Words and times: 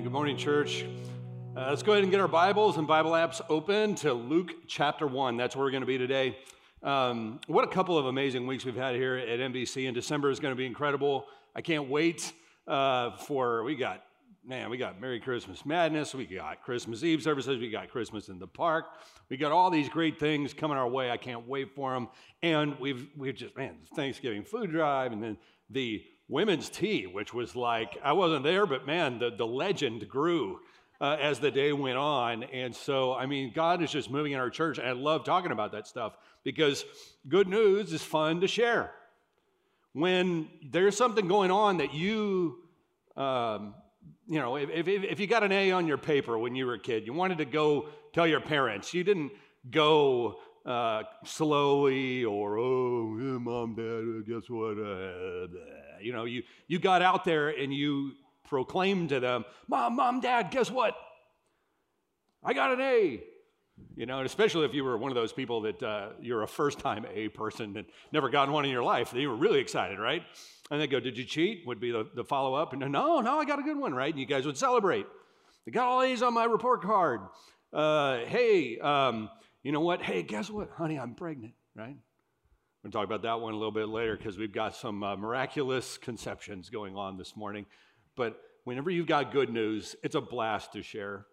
Amen. 0.00 0.10
Good 0.10 0.14
morning, 0.14 0.36
church. 0.38 0.86
Uh, 1.54 1.66
let's 1.68 1.82
go 1.82 1.92
ahead 1.92 2.04
and 2.04 2.10
get 2.10 2.22
our 2.22 2.28
Bibles 2.28 2.78
and 2.78 2.86
Bible 2.86 3.10
apps 3.10 3.42
open 3.50 3.94
to 3.96 4.14
Luke 4.14 4.66
chapter 4.66 5.06
1. 5.06 5.36
That's 5.36 5.54
where 5.54 5.66
we're 5.66 5.70
going 5.70 5.82
to 5.82 5.86
be 5.86 5.98
today. 5.98 6.38
Um, 6.82 7.38
what 7.48 7.64
a 7.64 7.66
couple 7.66 7.98
of 7.98 8.06
amazing 8.06 8.46
weeks 8.46 8.64
we've 8.64 8.74
had 8.74 8.94
here 8.94 9.16
at 9.16 9.40
NBC, 9.40 9.84
and 9.88 9.94
December 9.94 10.30
is 10.30 10.40
going 10.40 10.52
to 10.52 10.56
be 10.56 10.64
incredible. 10.64 11.26
I 11.54 11.60
can't 11.60 11.90
wait 11.90 12.32
uh, 12.66 13.14
for, 13.18 13.62
we 13.62 13.76
got, 13.76 14.02
man, 14.42 14.70
we 14.70 14.78
got 14.78 14.98
Merry 15.02 15.20
Christmas 15.20 15.66
Madness, 15.66 16.14
we 16.14 16.24
got 16.24 16.62
Christmas 16.62 17.04
Eve 17.04 17.22
services, 17.22 17.58
we 17.58 17.68
got 17.68 17.90
Christmas 17.90 18.30
in 18.30 18.38
the 18.38 18.46
park, 18.46 18.86
we 19.28 19.36
got 19.36 19.52
all 19.52 19.68
these 19.68 19.90
great 19.90 20.18
things 20.18 20.54
coming 20.54 20.78
our 20.78 20.88
way. 20.88 21.10
I 21.10 21.18
can't 21.18 21.46
wait 21.46 21.74
for 21.74 21.92
them. 21.92 22.08
And 22.42 22.78
we've, 22.80 23.06
we've 23.18 23.34
just, 23.34 23.54
man, 23.54 23.76
Thanksgiving 23.94 24.44
food 24.44 24.70
drive, 24.70 25.12
and 25.12 25.22
then 25.22 25.36
the 25.68 26.02
women's 26.30 26.70
tea, 26.70 27.06
which 27.06 27.34
was 27.34 27.56
like, 27.56 27.98
I 28.02 28.12
wasn't 28.12 28.44
there, 28.44 28.64
but 28.64 28.86
man, 28.86 29.18
the, 29.18 29.30
the 29.36 29.46
legend 29.46 30.08
grew 30.08 30.60
uh, 31.00 31.16
as 31.20 31.40
the 31.40 31.50
day 31.50 31.72
went 31.72 31.98
on. 31.98 32.44
And 32.44 32.74
so, 32.74 33.12
I 33.12 33.26
mean, 33.26 33.52
God 33.54 33.82
is 33.82 33.90
just 33.90 34.10
moving 34.10 34.32
in 34.32 34.38
our 34.38 34.48
church. 34.48 34.78
And 34.78 34.86
I 34.86 34.92
love 34.92 35.24
talking 35.24 35.50
about 35.50 35.72
that 35.72 35.88
stuff 35.88 36.16
because 36.44 36.84
good 37.28 37.48
news 37.48 37.92
is 37.92 38.02
fun 38.02 38.40
to 38.42 38.48
share. 38.48 38.92
When 39.92 40.48
there's 40.70 40.96
something 40.96 41.26
going 41.26 41.50
on 41.50 41.78
that 41.78 41.92
you, 41.92 42.58
um, 43.16 43.74
you 44.28 44.38
know, 44.38 44.54
if, 44.56 44.70
if, 44.70 44.86
if 44.86 45.20
you 45.20 45.26
got 45.26 45.42
an 45.42 45.50
A 45.50 45.72
on 45.72 45.88
your 45.88 45.98
paper 45.98 46.38
when 46.38 46.54
you 46.54 46.64
were 46.64 46.74
a 46.74 46.78
kid, 46.78 47.06
you 47.06 47.12
wanted 47.12 47.38
to 47.38 47.44
go 47.44 47.88
tell 48.12 48.26
your 48.26 48.40
parents, 48.40 48.94
you 48.94 49.02
didn't 49.02 49.32
go 49.68 50.36
uh, 50.64 51.02
slowly 51.24 52.24
or, 52.24 52.56
oh, 52.56 53.40
mom, 53.40 53.74
dad, 53.74 54.32
guess 54.32 54.48
what? 54.48 54.78
Uh, 54.78 55.89
you 56.02 56.12
know, 56.12 56.24
you, 56.24 56.42
you 56.66 56.78
got 56.78 57.02
out 57.02 57.24
there 57.24 57.48
and 57.48 57.72
you 57.72 58.12
proclaimed 58.48 59.10
to 59.10 59.20
them, 59.20 59.44
Mom, 59.68 59.96
Mom, 59.96 60.20
Dad, 60.20 60.50
guess 60.50 60.70
what? 60.70 60.94
I 62.42 62.52
got 62.54 62.72
an 62.72 62.80
A. 62.80 63.22
You 63.96 64.06
know, 64.06 64.18
and 64.18 64.26
especially 64.26 64.66
if 64.66 64.74
you 64.74 64.84
were 64.84 64.98
one 64.98 65.10
of 65.10 65.14
those 65.14 65.32
people 65.32 65.62
that 65.62 65.82
uh, 65.82 66.10
you're 66.20 66.42
a 66.42 66.48
first 66.48 66.78
time 66.78 67.06
A 67.12 67.28
person 67.28 67.76
and 67.76 67.86
never 68.12 68.28
gotten 68.28 68.52
one 68.52 68.64
in 68.64 68.70
your 68.70 68.82
life, 68.82 69.10
then 69.10 69.20
you 69.20 69.30
were 69.30 69.36
really 69.36 69.60
excited, 69.60 69.98
right? 69.98 70.22
And 70.70 70.80
they 70.80 70.86
go, 70.86 71.00
Did 71.00 71.16
you 71.16 71.24
cheat? 71.24 71.66
Would 71.66 71.80
be 71.80 71.90
the, 71.90 72.06
the 72.14 72.24
follow 72.24 72.54
up. 72.54 72.72
And 72.72 72.80
no, 72.92 73.20
no, 73.20 73.38
I 73.38 73.44
got 73.44 73.58
a 73.58 73.62
good 73.62 73.78
one, 73.78 73.94
right? 73.94 74.12
And 74.12 74.20
you 74.20 74.26
guys 74.26 74.46
would 74.46 74.58
celebrate. 74.58 75.06
I 75.66 75.70
got 75.70 75.86
all 75.86 76.02
A's 76.02 76.22
on 76.22 76.34
my 76.34 76.44
report 76.44 76.82
card. 76.82 77.20
Uh, 77.72 78.18
hey, 78.26 78.78
um, 78.78 79.30
you 79.62 79.72
know 79.72 79.80
what? 79.80 80.02
Hey, 80.02 80.22
guess 80.22 80.50
what? 80.50 80.70
Honey, 80.76 80.98
I'm 80.98 81.14
pregnant, 81.14 81.54
right? 81.74 81.96
We're 82.82 82.88
going 82.88 82.92
to 82.92 82.98
talk 82.98 83.06
about 83.06 83.22
that 83.28 83.42
one 83.42 83.52
a 83.52 83.56
little 83.58 83.72
bit 83.72 83.90
later 83.90 84.16
because 84.16 84.38
we've 84.38 84.54
got 84.54 84.74
some 84.74 85.02
uh, 85.02 85.14
miraculous 85.14 85.98
conceptions 85.98 86.70
going 86.70 86.96
on 86.96 87.18
this 87.18 87.36
morning. 87.36 87.66
But 88.16 88.40
whenever 88.64 88.90
you've 88.90 89.06
got 89.06 89.32
good 89.32 89.52
news, 89.52 89.96
it's 90.02 90.14
a 90.14 90.20
blast 90.22 90.72
to 90.72 90.82
share. 90.82 91.26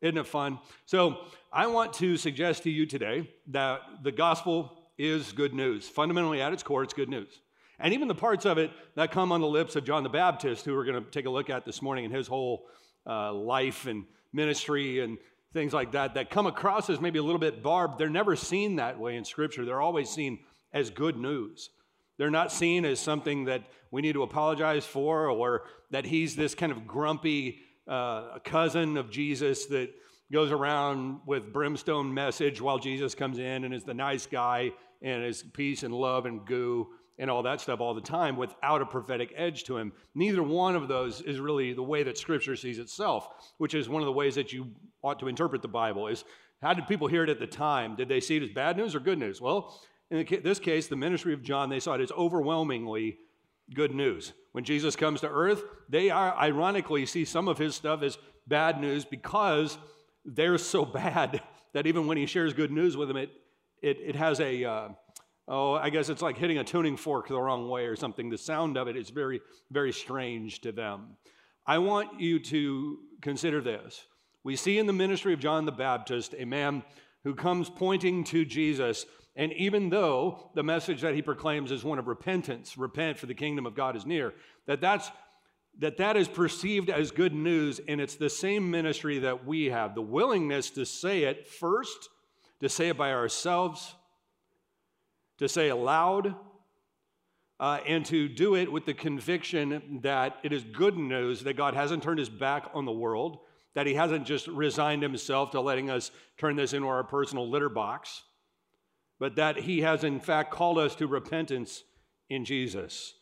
Isn't 0.00 0.18
it 0.18 0.26
fun? 0.26 0.58
So, 0.84 1.18
I 1.52 1.68
want 1.68 1.92
to 1.94 2.16
suggest 2.16 2.64
to 2.64 2.70
you 2.70 2.86
today 2.86 3.30
that 3.52 3.82
the 4.02 4.10
gospel 4.10 4.82
is 4.98 5.30
good 5.30 5.54
news. 5.54 5.88
Fundamentally, 5.88 6.42
at 6.42 6.52
its 6.52 6.64
core, 6.64 6.82
it's 6.82 6.92
good 6.92 7.08
news. 7.08 7.40
And 7.78 7.94
even 7.94 8.08
the 8.08 8.14
parts 8.16 8.44
of 8.44 8.58
it 8.58 8.72
that 8.96 9.12
come 9.12 9.30
on 9.30 9.40
the 9.40 9.46
lips 9.46 9.76
of 9.76 9.84
John 9.84 10.02
the 10.02 10.08
Baptist, 10.08 10.64
who 10.64 10.74
we're 10.74 10.84
going 10.84 11.04
to 11.04 11.08
take 11.08 11.26
a 11.26 11.30
look 11.30 11.50
at 11.50 11.64
this 11.64 11.82
morning 11.82 12.04
in 12.04 12.10
his 12.10 12.26
whole 12.26 12.66
uh, 13.06 13.32
life 13.32 13.86
and 13.86 14.06
ministry 14.32 14.98
and 15.04 15.18
things 15.52 15.72
like 15.72 15.92
that, 15.92 16.14
that 16.14 16.30
come 16.30 16.46
across 16.46 16.90
as 16.90 17.00
maybe 17.00 17.20
a 17.20 17.22
little 17.22 17.38
bit 17.38 17.62
barbed, 17.62 17.96
they're 17.96 18.10
never 18.10 18.34
seen 18.34 18.74
that 18.76 18.98
way 18.98 19.14
in 19.14 19.24
Scripture. 19.24 19.64
They're 19.64 19.80
always 19.80 20.10
seen 20.10 20.40
as 20.74 20.90
good 20.90 21.16
news. 21.16 21.70
They're 22.18 22.30
not 22.30 22.52
seen 22.52 22.84
as 22.84 23.00
something 23.00 23.46
that 23.46 23.62
we 23.90 24.02
need 24.02 24.12
to 24.12 24.22
apologize 24.22 24.84
for 24.84 25.30
or 25.30 25.62
that 25.90 26.04
he's 26.04 26.36
this 26.36 26.54
kind 26.54 26.70
of 26.70 26.86
grumpy 26.86 27.60
uh, 27.88 28.38
cousin 28.44 28.96
of 28.96 29.10
Jesus 29.10 29.66
that 29.66 29.90
goes 30.32 30.52
around 30.52 31.20
with 31.26 31.52
brimstone 31.52 32.12
message 32.12 32.60
while 32.60 32.78
Jesus 32.78 33.14
comes 33.14 33.38
in 33.38 33.64
and 33.64 33.72
is 33.72 33.84
the 33.84 33.94
nice 33.94 34.26
guy 34.26 34.72
and 35.02 35.24
is 35.24 35.42
peace 35.42 35.82
and 35.82 35.94
love 35.94 36.26
and 36.26 36.44
goo 36.46 36.88
and 37.18 37.30
all 37.30 37.42
that 37.44 37.60
stuff 37.60 37.80
all 37.80 37.94
the 37.94 38.00
time 38.00 38.36
without 38.36 38.82
a 38.82 38.86
prophetic 38.86 39.32
edge 39.36 39.64
to 39.64 39.76
him. 39.76 39.92
Neither 40.14 40.42
one 40.42 40.74
of 40.74 40.88
those 40.88 41.20
is 41.20 41.38
really 41.38 41.72
the 41.72 41.82
way 41.82 42.02
that 42.02 42.18
scripture 42.18 42.56
sees 42.56 42.78
itself, 42.78 43.28
which 43.58 43.74
is 43.74 43.88
one 43.88 44.02
of 44.02 44.06
the 44.06 44.12
ways 44.12 44.34
that 44.34 44.52
you 44.52 44.72
ought 45.02 45.20
to 45.20 45.28
interpret 45.28 45.62
the 45.62 45.68
Bible 45.68 46.08
is 46.08 46.24
how 46.62 46.72
did 46.72 46.88
people 46.88 47.06
hear 47.06 47.24
it 47.24 47.30
at 47.30 47.38
the 47.38 47.46
time? 47.46 47.94
Did 47.94 48.08
they 48.08 48.20
see 48.20 48.36
it 48.36 48.42
as 48.42 48.50
bad 48.50 48.76
news 48.76 48.94
or 48.94 49.00
good 49.00 49.18
news? 49.18 49.40
Well, 49.40 49.78
in 50.10 50.26
this 50.42 50.58
case, 50.58 50.86
the 50.86 50.96
ministry 50.96 51.32
of 51.32 51.42
John, 51.42 51.68
they 51.68 51.80
saw 51.80 51.94
it 51.94 52.00
as 52.00 52.12
overwhelmingly 52.12 53.18
good 53.72 53.94
news. 53.94 54.32
When 54.52 54.64
Jesus 54.64 54.96
comes 54.96 55.20
to 55.22 55.28
earth, 55.28 55.62
they 55.88 56.10
are 56.10 56.34
ironically 56.36 57.06
see 57.06 57.24
some 57.24 57.48
of 57.48 57.58
his 57.58 57.74
stuff 57.74 58.02
as 58.02 58.18
bad 58.46 58.80
news 58.80 59.04
because 59.04 59.78
they're 60.24 60.58
so 60.58 60.84
bad 60.84 61.42
that 61.72 61.86
even 61.86 62.06
when 62.06 62.16
he 62.16 62.26
shares 62.26 62.52
good 62.52 62.70
news 62.70 62.96
with 62.96 63.08
them, 63.08 63.16
it, 63.16 63.30
it, 63.82 63.98
it 64.00 64.16
has 64.16 64.40
a, 64.40 64.64
uh, 64.64 64.88
oh, 65.48 65.74
I 65.74 65.90
guess 65.90 66.08
it's 66.08 66.22
like 66.22 66.36
hitting 66.36 66.58
a 66.58 66.64
tuning 66.64 66.96
fork 66.96 67.28
the 67.28 67.40
wrong 67.40 67.68
way 67.68 67.86
or 67.86 67.96
something. 67.96 68.30
The 68.30 68.38
sound 68.38 68.76
of 68.76 68.88
it 68.88 68.96
is 68.96 69.10
very, 69.10 69.40
very 69.70 69.92
strange 69.92 70.60
to 70.60 70.72
them. 70.72 71.16
I 71.66 71.78
want 71.78 72.20
you 72.20 72.38
to 72.40 72.98
consider 73.22 73.60
this. 73.60 74.06
We 74.44 74.56
see 74.56 74.78
in 74.78 74.86
the 74.86 74.92
ministry 74.92 75.32
of 75.32 75.40
John 75.40 75.64
the 75.64 75.72
Baptist 75.72 76.34
a 76.38 76.44
man 76.44 76.82
who 77.24 77.34
comes 77.34 77.70
pointing 77.70 78.22
to 78.24 78.44
Jesus 78.44 79.06
and 79.36 79.52
even 79.54 79.90
though 79.90 80.50
the 80.54 80.62
message 80.62 81.00
that 81.00 81.14
he 81.14 81.22
proclaims 81.22 81.72
is 81.72 81.82
one 81.82 81.98
of 81.98 82.06
repentance, 82.06 82.78
repent 82.78 83.18
for 83.18 83.26
the 83.26 83.34
kingdom 83.34 83.66
of 83.66 83.74
God 83.74 83.96
is 83.96 84.06
near, 84.06 84.32
that 84.66 84.80
that's 84.80 85.10
that 85.80 85.96
that 85.96 86.16
is 86.16 86.28
perceived 86.28 86.88
as 86.88 87.10
good 87.10 87.34
news 87.34 87.80
and 87.88 88.00
it's 88.00 88.14
the 88.14 88.30
same 88.30 88.70
ministry 88.70 89.18
that 89.18 89.44
we 89.44 89.66
have, 89.66 89.96
the 89.96 90.02
willingness 90.02 90.70
to 90.70 90.86
say 90.86 91.24
it 91.24 91.48
first, 91.48 92.10
to 92.60 92.68
say 92.68 92.90
it 92.90 92.96
by 92.96 93.12
ourselves, 93.12 93.96
to 95.38 95.48
say 95.48 95.68
it 95.68 95.74
loud, 95.74 96.36
uh, 97.58 97.80
and 97.86 98.06
to 98.06 98.28
do 98.28 98.54
it 98.54 98.70
with 98.70 98.84
the 98.84 98.94
conviction 98.94 100.00
that 100.02 100.36
it 100.44 100.52
is 100.52 100.62
good 100.62 100.96
news 100.96 101.42
that 101.42 101.56
God 101.56 101.74
hasn't 101.74 102.02
turned 102.02 102.20
his 102.20 102.28
back 102.28 102.70
on 102.72 102.84
the 102.84 102.92
world, 102.92 103.38
that 103.74 103.86
he 103.86 103.94
hasn't 103.94 104.26
just 104.26 104.46
resigned 104.46 105.02
himself 105.02 105.50
to 105.50 105.60
letting 105.60 105.90
us 105.90 106.12
turn 106.38 106.54
this 106.54 106.72
into 106.72 106.86
our 106.86 107.02
personal 107.02 107.50
litter 107.50 107.68
box, 107.68 108.22
but 109.18 109.36
that 109.36 109.60
he 109.60 109.80
has 109.82 110.04
in 110.04 110.20
fact 110.20 110.50
called 110.50 110.78
us 110.78 110.94
to 110.96 111.06
repentance 111.06 111.84
in 112.28 112.44
Jesus. 112.44 113.14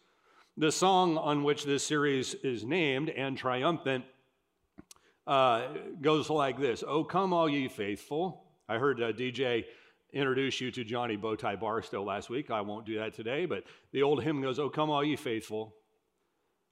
The 0.56 0.72
song 0.72 1.16
on 1.16 1.44
which 1.44 1.64
this 1.64 1.84
series 1.84 2.34
is 2.34 2.64
named 2.64 3.08
and 3.10 3.36
triumphant 3.36 4.04
uh, 5.26 5.69
goes 6.00 6.28
like 6.28 6.58
this 6.58 6.82
Oh, 6.86 7.04
come, 7.04 7.32
all 7.32 7.48
ye 7.48 7.69
faithful. 7.69 8.44
I 8.69 8.78
heard 8.78 9.00
uh, 9.00 9.12
DJ 9.12 9.64
introduce 10.12 10.60
you 10.60 10.70
to 10.70 10.84
Johnny 10.84 11.16
Bowtie 11.16 11.58
Barstow 11.58 12.02
last 12.02 12.28
week. 12.28 12.50
I 12.50 12.60
won't 12.60 12.86
do 12.86 12.98
that 12.98 13.14
today, 13.14 13.47
but 13.47 13.64
the 13.92 14.02
old 14.02 14.22
hymn 14.22 14.42
goes 14.42 14.58
Oh, 14.58 14.69
come, 14.69 14.91
all 14.91 15.04
ye 15.04 15.16
faithful, 15.16 15.75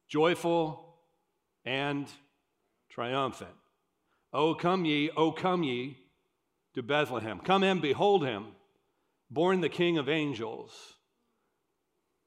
joyful 0.09 0.97
and 1.65 2.07
triumphant. 2.89 3.51
Oh, 4.33 4.55
come 4.55 4.85
ye, 4.85 5.11
oh, 5.17 5.33
come 5.33 5.63
ye 5.63 5.99
to 6.75 6.83
Bethlehem. 6.83 7.41
Come 7.41 7.63
and 7.63 7.83
behold 7.83 8.25
him 8.25 8.49
born 9.31 9.61
the 9.61 9.69
King 9.69 9.99
of 9.99 10.09
angels. 10.09 10.73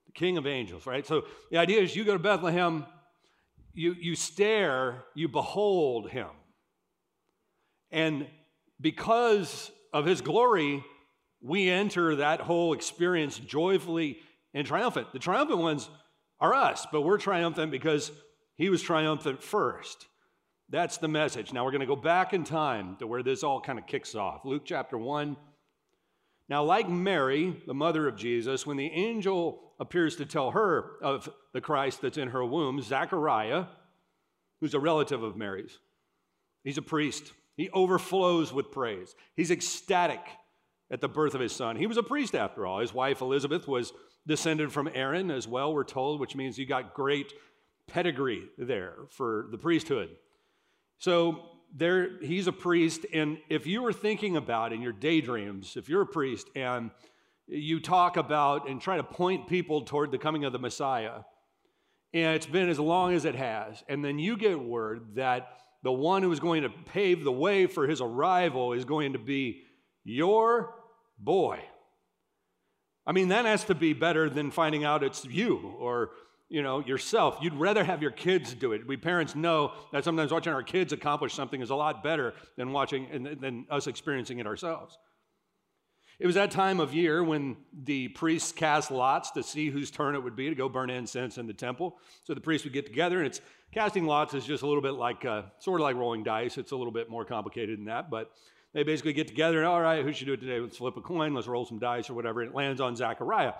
The 0.07 0.13
King 0.13 0.37
of 0.37 0.47
angels, 0.47 0.85
right? 0.85 1.05
So 1.05 1.23
the 1.51 1.57
idea 1.57 1.81
is 1.81 1.95
you 1.95 2.03
go 2.03 2.13
to 2.13 2.19
Bethlehem, 2.19 2.85
you, 3.73 3.95
you 3.99 4.15
stare, 4.15 5.03
you 5.15 5.27
behold 5.27 6.09
him. 6.09 6.29
And 7.91 8.27
because 8.79 9.71
of 9.91 10.05
his 10.05 10.21
glory, 10.21 10.83
we 11.41 11.69
enter 11.69 12.15
that 12.17 12.41
whole 12.41 12.73
experience 12.73 13.37
joyfully 13.37 14.19
and 14.53 14.65
triumphant. 14.65 15.11
The 15.13 15.19
triumphant 15.19 15.59
ones 15.59 15.89
are 16.39 16.53
us, 16.53 16.87
but 16.91 17.01
we're 17.01 17.17
triumphant 17.17 17.71
because 17.71 18.11
he 18.55 18.69
was 18.69 18.81
triumphant 18.81 19.43
first. 19.43 20.07
That's 20.69 20.97
the 20.97 21.07
message. 21.07 21.53
Now 21.53 21.65
we're 21.65 21.71
going 21.71 21.81
to 21.81 21.87
go 21.87 21.95
back 21.95 22.33
in 22.33 22.43
time 22.43 22.95
to 22.97 23.07
where 23.07 23.23
this 23.23 23.43
all 23.43 23.61
kind 23.61 23.77
of 23.77 23.85
kicks 23.85 24.15
off. 24.15 24.45
Luke 24.45 24.63
chapter 24.65 24.97
1 24.97 25.35
now, 26.49 26.63
like 26.63 26.89
Mary, 26.89 27.61
the 27.65 27.73
mother 27.73 28.07
of 28.07 28.15
Jesus, 28.15 28.65
when 28.65 28.77
the 28.77 28.91
angel 28.91 29.73
appears 29.79 30.17
to 30.17 30.25
tell 30.25 30.51
her 30.51 30.91
of 31.01 31.29
the 31.53 31.61
Christ 31.61 32.01
that's 32.01 32.17
in 32.17 32.29
her 32.29 32.43
womb, 32.43 32.81
Zachariah, 32.81 33.65
who's 34.59 34.73
a 34.73 34.79
relative 34.79 35.23
of 35.23 35.37
Mary's, 35.37 35.77
he's 36.63 36.77
a 36.77 36.81
priest. 36.81 37.31
He 37.55 37.69
overflows 37.69 38.51
with 38.51 38.71
praise. 38.71 39.15
He's 39.35 39.51
ecstatic 39.51 40.21
at 40.91 41.01
the 41.01 41.07
birth 41.07 41.33
of 41.33 41.41
his 41.41 41.53
son. 41.53 41.75
He 41.75 41.87
was 41.87 41.97
a 41.97 42.03
priest 42.03 42.35
after 42.35 42.65
all. 42.65 42.79
His 42.79 42.93
wife 42.93 43.21
Elizabeth 43.21 43.67
was 43.67 43.93
descended 44.25 44.71
from 44.71 44.89
Aaron 44.93 45.31
as 45.31 45.47
well, 45.47 45.73
we're 45.73 45.83
told, 45.83 46.19
which 46.19 46.35
means 46.35 46.57
you 46.57 46.65
got 46.65 46.93
great 46.93 47.33
pedigree 47.87 48.43
there 48.57 48.95
for 49.09 49.47
the 49.51 49.57
priesthood. 49.57 50.09
So 50.97 51.45
there 51.75 52.19
he's 52.21 52.47
a 52.47 52.51
priest 52.51 53.05
and 53.13 53.37
if 53.49 53.65
you 53.65 53.81
were 53.81 53.93
thinking 53.93 54.37
about 54.37 54.71
in 54.73 54.81
your 54.81 54.93
daydreams 54.93 55.75
if 55.75 55.89
you're 55.89 56.03
a 56.03 56.07
priest 56.07 56.47
and 56.55 56.91
you 57.47 57.79
talk 57.79 58.15
about 58.15 58.69
and 58.69 58.79
try 58.81 58.97
to 58.97 59.03
point 59.03 59.47
people 59.47 59.81
toward 59.81 60.11
the 60.11 60.17
coming 60.17 60.45
of 60.45 60.53
the 60.53 60.59
messiah 60.59 61.21
And 62.13 62.35
it's 62.35 62.45
been 62.45 62.69
as 62.69 62.79
long 62.79 63.13
as 63.13 63.25
it 63.25 63.35
has. 63.35 63.83
And 63.89 64.05
then 64.05 64.19
you 64.19 64.37
get 64.37 64.59
word 64.59 65.15
that 65.15 65.47
the 65.81 65.91
one 65.91 66.21
who 66.21 66.31
is 66.31 66.39
going 66.39 66.61
to 66.61 66.69
pave 66.69 67.23
the 67.23 67.31
way 67.31 67.65
for 67.65 67.87
his 67.87 68.01
arrival 68.01 68.73
is 68.73 68.85
going 68.85 69.13
to 69.13 69.19
be 69.19 69.63
your 70.03 70.75
boy. 71.17 71.59
I 73.05 73.11
mean, 73.11 73.29
that 73.29 73.45
has 73.45 73.65
to 73.65 73.75
be 73.75 73.93
better 73.93 74.29
than 74.29 74.51
finding 74.51 74.85
out 74.85 75.03
it's 75.03 75.25
you 75.25 75.75
or 75.79 76.11
you 76.49 76.61
know 76.61 76.79
yourself. 76.79 77.37
You'd 77.41 77.55
rather 77.55 77.83
have 77.83 78.01
your 78.01 78.11
kids 78.11 78.53
do 78.53 78.73
it. 78.73 78.85
We 78.85 78.97
parents 78.97 79.35
know 79.35 79.73
that 79.91 80.03
sometimes 80.03 80.31
watching 80.31 80.53
our 80.53 80.63
kids 80.63 80.93
accomplish 80.93 81.33
something 81.33 81.61
is 81.61 81.69
a 81.69 81.75
lot 81.75 82.03
better 82.03 82.33
than 82.57 82.71
watching 82.71 83.07
and 83.11 83.25
than 83.41 83.65
us 83.69 83.87
experiencing 83.87 84.39
it 84.39 84.47
ourselves. 84.47 84.97
It 86.19 86.27
was 86.27 86.35
that 86.35 86.51
time 86.51 86.79
of 86.79 86.93
year 86.93 87.23
when 87.23 87.57
the 87.73 88.09
priests 88.09 88.51
cast 88.51 88.91
lots 88.91 89.31
to 89.31 89.41
see 89.43 89.69
whose 89.69 89.89
turn 89.89 90.15
it 90.15 90.23
would 90.23 90.35
be 90.35 90.47
to 90.47 90.55
go 90.55 90.69
burn 90.69 90.89
incense 90.89 91.37
in 91.37 91.47
the 91.47 91.53
temple. 91.53 91.97
So 92.23 92.33
the 92.33 92.41
priests 92.41 92.65
would 92.65 92.73
get 92.73 92.85
together, 92.85 93.17
and 93.17 93.25
it's 93.25 93.41
casting 93.73 94.05
lots 94.05 94.35
is 94.35 94.45
just 94.45 94.61
a 94.61 94.67
little 94.67 94.81
bit 94.81 94.93
like 94.93 95.25
uh, 95.25 95.43
sort 95.59 95.81
of 95.81 95.85
like 95.85 95.95
rolling 95.95 96.23
dice. 96.23 96.57
It's 96.57 96.71
a 96.71 96.75
little 96.75 96.93
bit 96.93 97.09
more 97.09 97.25
complicated 97.25 97.79
than 97.79 97.85
that, 97.85 98.11
but 98.11 98.31
they 98.73 98.83
basically 98.83 99.13
get 99.13 99.27
together 99.27 99.57
and 99.59 99.67
all 99.67 99.81
right, 99.81 100.03
who 100.03 100.13
should 100.13 100.27
do 100.27 100.33
it 100.33 100.39
today? 100.39 100.59
Let's 100.59 100.77
flip 100.77 100.97
a 100.97 101.01
coin, 101.01 101.33
let's 101.33 101.47
roll 101.47 101.65
some 101.65 101.79
dice 101.79 102.09
or 102.09 102.13
whatever. 102.13 102.41
And 102.41 102.51
it 102.51 102.55
lands 102.55 102.79
on 102.79 102.95
Zechariah. 102.95 103.53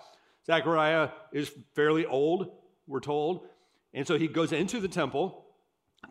Zechariah 0.46 1.10
is 1.32 1.52
fairly 1.74 2.06
old, 2.06 2.52
we're 2.88 3.00
told, 3.00 3.48
and 3.94 4.06
so 4.06 4.18
he 4.18 4.28
goes 4.28 4.52
into 4.52 4.80
the 4.80 4.88
temple 4.88 5.46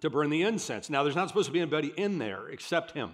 to 0.00 0.10
burn 0.10 0.30
the 0.30 0.42
incense. 0.42 0.88
Now, 0.88 1.02
there's 1.02 1.16
not 1.16 1.28
supposed 1.28 1.46
to 1.46 1.52
be 1.52 1.60
anybody 1.60 1.92
in 1.96 2.18
there 2.18 2.48
except 2.48 2.92
him. 2.92 3.12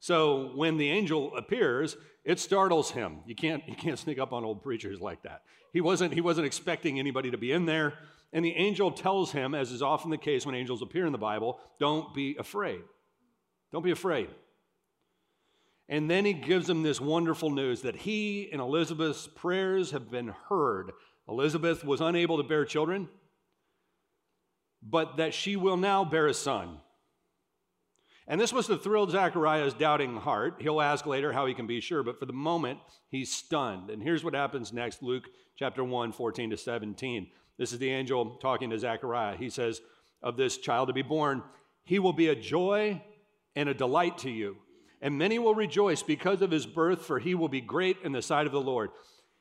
So 0.00 0.52
when 0.54 0.76
the 0.76 0.90
angel 0.90 1.36
appears, 1.36 1.96
it 2.24 2.40
startles 2.40 2.90
him. 2.90 3.18
You 3.26 3.34
can't, 3.34 3.62
you 3.66 3.74
can't 3.74 3.98
sneak 3.98 4.18
up 4.18 4.32
on 4.32 4.44
old 4.44 4.62
preachers 4.62 5.00
like 5.00 5.22
that. 5.22 5.42
He 5.72 5.80
wasn't, 5.80 6.12
he 6.12 6.20
wasn't 6.20 6.46
expecting 6.46 6.98
anybody 6.98 7.30
to 7.30 7.38
be 7.38 7.52
in 7.52 7.66
there. 7.66 7.94
And 8.32 8.44
the 8.44 8.52
angel 8.52 8.90
tells 8.90 9.32
him, 9.32 9.54
as 9.54 9.70
is 9.70 9.82
often 9.82 10.10
the 10.10 10.18
case 10.18 10.44
when 10.44 10.54
angels 10.54 10.82
appear 10.82 11.06
in 11.06 11.12
the 11.12 11.18
Bible, 11.18 11.60
don't 11.78 12.12
be 12.14 12.36
afraid. 12.38 12.80
Don't 13.72 13.84
be 13.84 13.90
afraid. 13.92 14.28
And 15.88 16.10
then 16.10 16.24
he 16.24 16.32
gives 16.32 16.68
him 16.68 16.82
this 16.82 17.00
wonderful 17.00 17.50
news 17.50 17.82
that 17.82 17.94
he 17.94 18.50
and 18.50 18.60
Elizabeth's 18.60 19.28
prayers 19.28 19.92
have 19.92 20.10
been 20.10 20.34
heard. 20.48 20.90
Elizabeth 21.28 21.84
was 21.84 22.00
unable 22.00 22.36
to 22.36 22.42
bear 22.42 22.64
children, 22.64 23.08
but 24.82 25.16
that 25.16 25.34
she 25.34 25.56
will 25.56 25.76
now 25.76 26.04
bear 26.04 26.26
a 26.26 26.34
son. 26.34 26.78
And 28.28 28.40
this 28.40 28.52
must 28.52 28.68
have 28.68 28.82
thrilled 28.82 29.12
Zachariah's 29.12 29.74
doubting 29.74 30.16
heart. 30.16 30.56
He'll 30.60 30.80
ask 30.80 31.06
later 31.06 31.32
how 31.32 31.46
he 31.46 31.54
can 31.54 31.66
be 31.66 31.80
sure, 31.80 32.02
but 32.02 32.18
for 32.18 32.26
the 32.26 32.32
moment, 32.32 32.80
he's 33.08 33.32
stunned. 33.32 33.88
And 33.88 34.02
here's 34.02 34.24
what 34.24 34.34
happens 34.34 34.72
next 34.72 35.02
Luke 35.02 35.24
chapter 35.56 35.84
1, 35.84 36.12
14 36.12 36.50
to 36.50 36.56
17. 36.56 37.28
This 37.56 37.72
is 37.72 37.78
the 37.78 37.90
angel 37.90 38.36
talking 38.42 38.70
to 38.70 38.78
Zechariah. 38.78 39.36
He 39.36 39.48
says, 39.48 39.80
Of 40.22 40.36
this 40.36 40.58
child 40.58 40.88
to 40.88 40.92
be 40.92 41.02
born, 41.02 41.42
he 41.84 42.00
will 42.00 42.12
be 42.12 42.28
a 42.28 42.34
joy 42.34 43.00
and 43.54 43.68
a 43.68 43.74
delight 43.74 44.18
to 44.18 44.30
you. 44.30 44.56
And 45.00 45.16
many 45.18 45.38
will 45.38 45.54
rejoice 45.54 46.02
because 46.02 46.42
of 46.42 46.50
his 46.50 46.66
birth, 46.66 47.02
for 47.02 47.18
he 47.18 47.34
will 47.34 47.48
be 47.48 47.60
great 47.60 47.98
in 48.02 48.12
the 48.12 48.22
sight 48.22 48.46
of 48.46 48.52
the 48.52 48.60
Lord. 48.60 48.90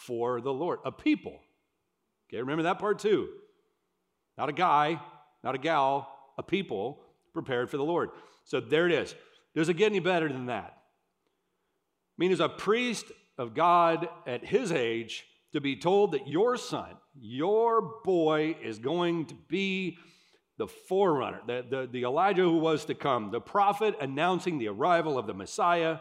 for 0.00 0.40
the 0.40 0.52
Lord. 0.52 0.80
A 0.84 0.92
people. 0.92 1.38
Okay, 2.28 2.38
remember 2.38 2.64
that 2.64 2.78
part 2.78 2.98
too. 2.98 3.28
Not 4.38 4.48
a 4.48 4.52
guy, 4.52 5.00
not 5.44 5.54
a 5.54 5.58
gal, 5.58 6.08
a 6.38 6.42
people 6.42 7.02
prepared 7.32 7.70
for 7.70 7.76
the 7.76 7.84
Lord. 7.84 8.10
So 8.44 8.60
there 8.60 8.86
it 8.86 8.92
is. 8.92 9.14
Does 9.54 9.68
it 9.68 9.74
get 9.74 9.86
any 9.86 10.00
better 10.00 10.28
than 10.28 10.46
that? 10.46 10.76
I 10.76 12.16
mean, 12.18 12.32
as 12.32 12.40
a 12.40 12.48
priest 12.48 13.06
of 13.38 13.54
God 13.54 14.08
at 14.26 14.44
his 14.44 14.72
age, 14.72 15.24
to 15.52 15.60
be 15.60 15.76
told 15.76 16.12
that 16.12 16.28
your 16.28 16.56
son, 16.56 16.90
your 17.18 18.00
boy, 18.04 18.56
is 18.62 18.78
going 18.78 19.26
to 19.26 19.34
be 19.48 19.98
the 20.58 20.68
forerunner, 20.68 21.40
the, 21.46 21.64
the, 21.68 21.88
the 21.90 22.02
Elijah 22.04 22.42
who 22.42 22.58
was 22.58 22.84
to 22.84 22.94
come, 22.94 23.30
the 23.30 23.40
prophet 23.40 23.94
announcing 24.00 24.58
the 24.58 24.68
arrival 24.68 25.18
of 25.18 25.26
the 25.26 25.34
Messiah, 25.34 25.98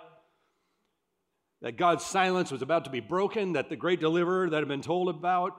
that 1.61 1.77
God's 1.77 2.05
silence 2.05 2.51
was 2.51 2.61
about 2.61 2.85
to 2.85 2.91
be 2.91 2.99
broken, 2.99 3.53
that 3.53 3.69
the 3.69 3.75
great 3.75 3.99
deliverer 3.99 4.49
that 4.49 4.57
had 4.57 4.67
been 4.67 4.81
told 4.81 5.09
about 5.09 5.53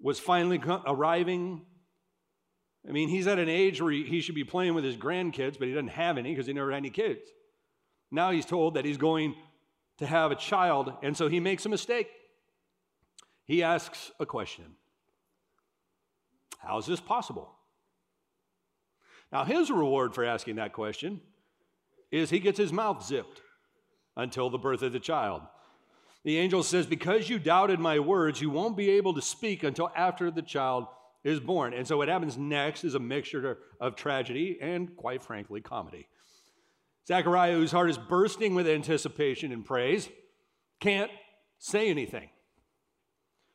was 0.00 0.18
finally 0.18 0.60
arriving, 0.86 1.62
I 2.88 2.92
mean, 2.92 3.08
he's 3.08 3.26
at 3.26 3.38
an 3.38 3.48
age 3.48 3.80
where 3.80 3.92
he, 3.92 4.20
should 4.20 4.34
be 4.34 4.44
playing 4.44 4.74
with 4.74 4.84
his 4.84 4.96
grandkids, 4.96 5.58
but 5.58 5.68
he 5.68 5.74
doesn't 5.74 5.88
have 5.88 6.16
any 6.18 6.30
because 6.32 6.46
he 6.46 6.52
never 6.52 6.70
had 6.70 6.78
any 6.78 6.90
kids. 6.90 7.20
Now 8.10 8.30
he's 8.30 8.46
told 8.46 8.74
that 8.74 8.84
he's 8.84 8.96
going 8.96 9.34
to 9.98 10.06
have 10.06 10.30
a 10.30 10.36
child, 10.36 10.92
and 11.02 11.16
so 11.16 11.28
he 11.28 11.40
makes 11.40 11.66
a 11.66 11.68
mistake. 11.68 12.08
He 13.44 13.62
asks 13.62 14.10
a 14.18 14.26
question 14.26 14.76
How 16.58 16.78
is 16.78 16.86
this 16.86 17.00
possible? 17.00 17.54
Now, 19.32 19.44
his 19.44 19.70
reward 19.70 20.14
for 20.14 20.24
asking 20.24 20.56
that 20.56 20.72
question 20.72 21.20
is 22.10 22.30
he 22.30 22.40
gets 22.40 22.58
his 22.58 22.72
mouth 22.72 23.04
zipped 23.06 23.40
until 24.16 24.50
the 24.50 24.58
birth 24.58 24.82
of 24.82 24.92
the 24.92 25.00
child. 25.00 25.42
The 26.24 26.38
angel 26.38 26.62
says, 26.62 26.86
Because 26.86 27.28
you 27.28 27.38
doubted 27.38 27.80
my 27.80 27.98
words, 27.98 28.40
you 28.40 28.50
won't 28.50 28.76
be 28.76 28.90
able 28.90 29.14
to 29.14 29.22
speak 29.22 29.62
until 29.62 29.90
after 29.96 30.30
the 30.30 30.42
child 30.42 30.86
is 31.24 31.40
born. 31.40 31.74
And 31.74 31.86
so 31.86 31.96
what 31.96 32.08
happens 32.08 32.36
next 32.36 32.84
is 32.84 32.94
a 32.94 32.98
mixture 32.98 33.58
of 33.80 33.96
tragedy 33.96 34.58
and, 34.60 34.94
quite 34.96 35.22
frankly, 35.22 35.60
comedy. 35.60 36.08
Zechariah, 37.06 37.54
whose 37.54 37.72
heart 37.72 37.90
is 37.90 37.98
bursting 37.98 38.54
with 38.54 38.68
anticipation 38.68 39.52
and 39.52 39.64
praise, 39.64 40.08
can't 40.80 41.10
say 41.58 41.88
anything. 41.88 42.30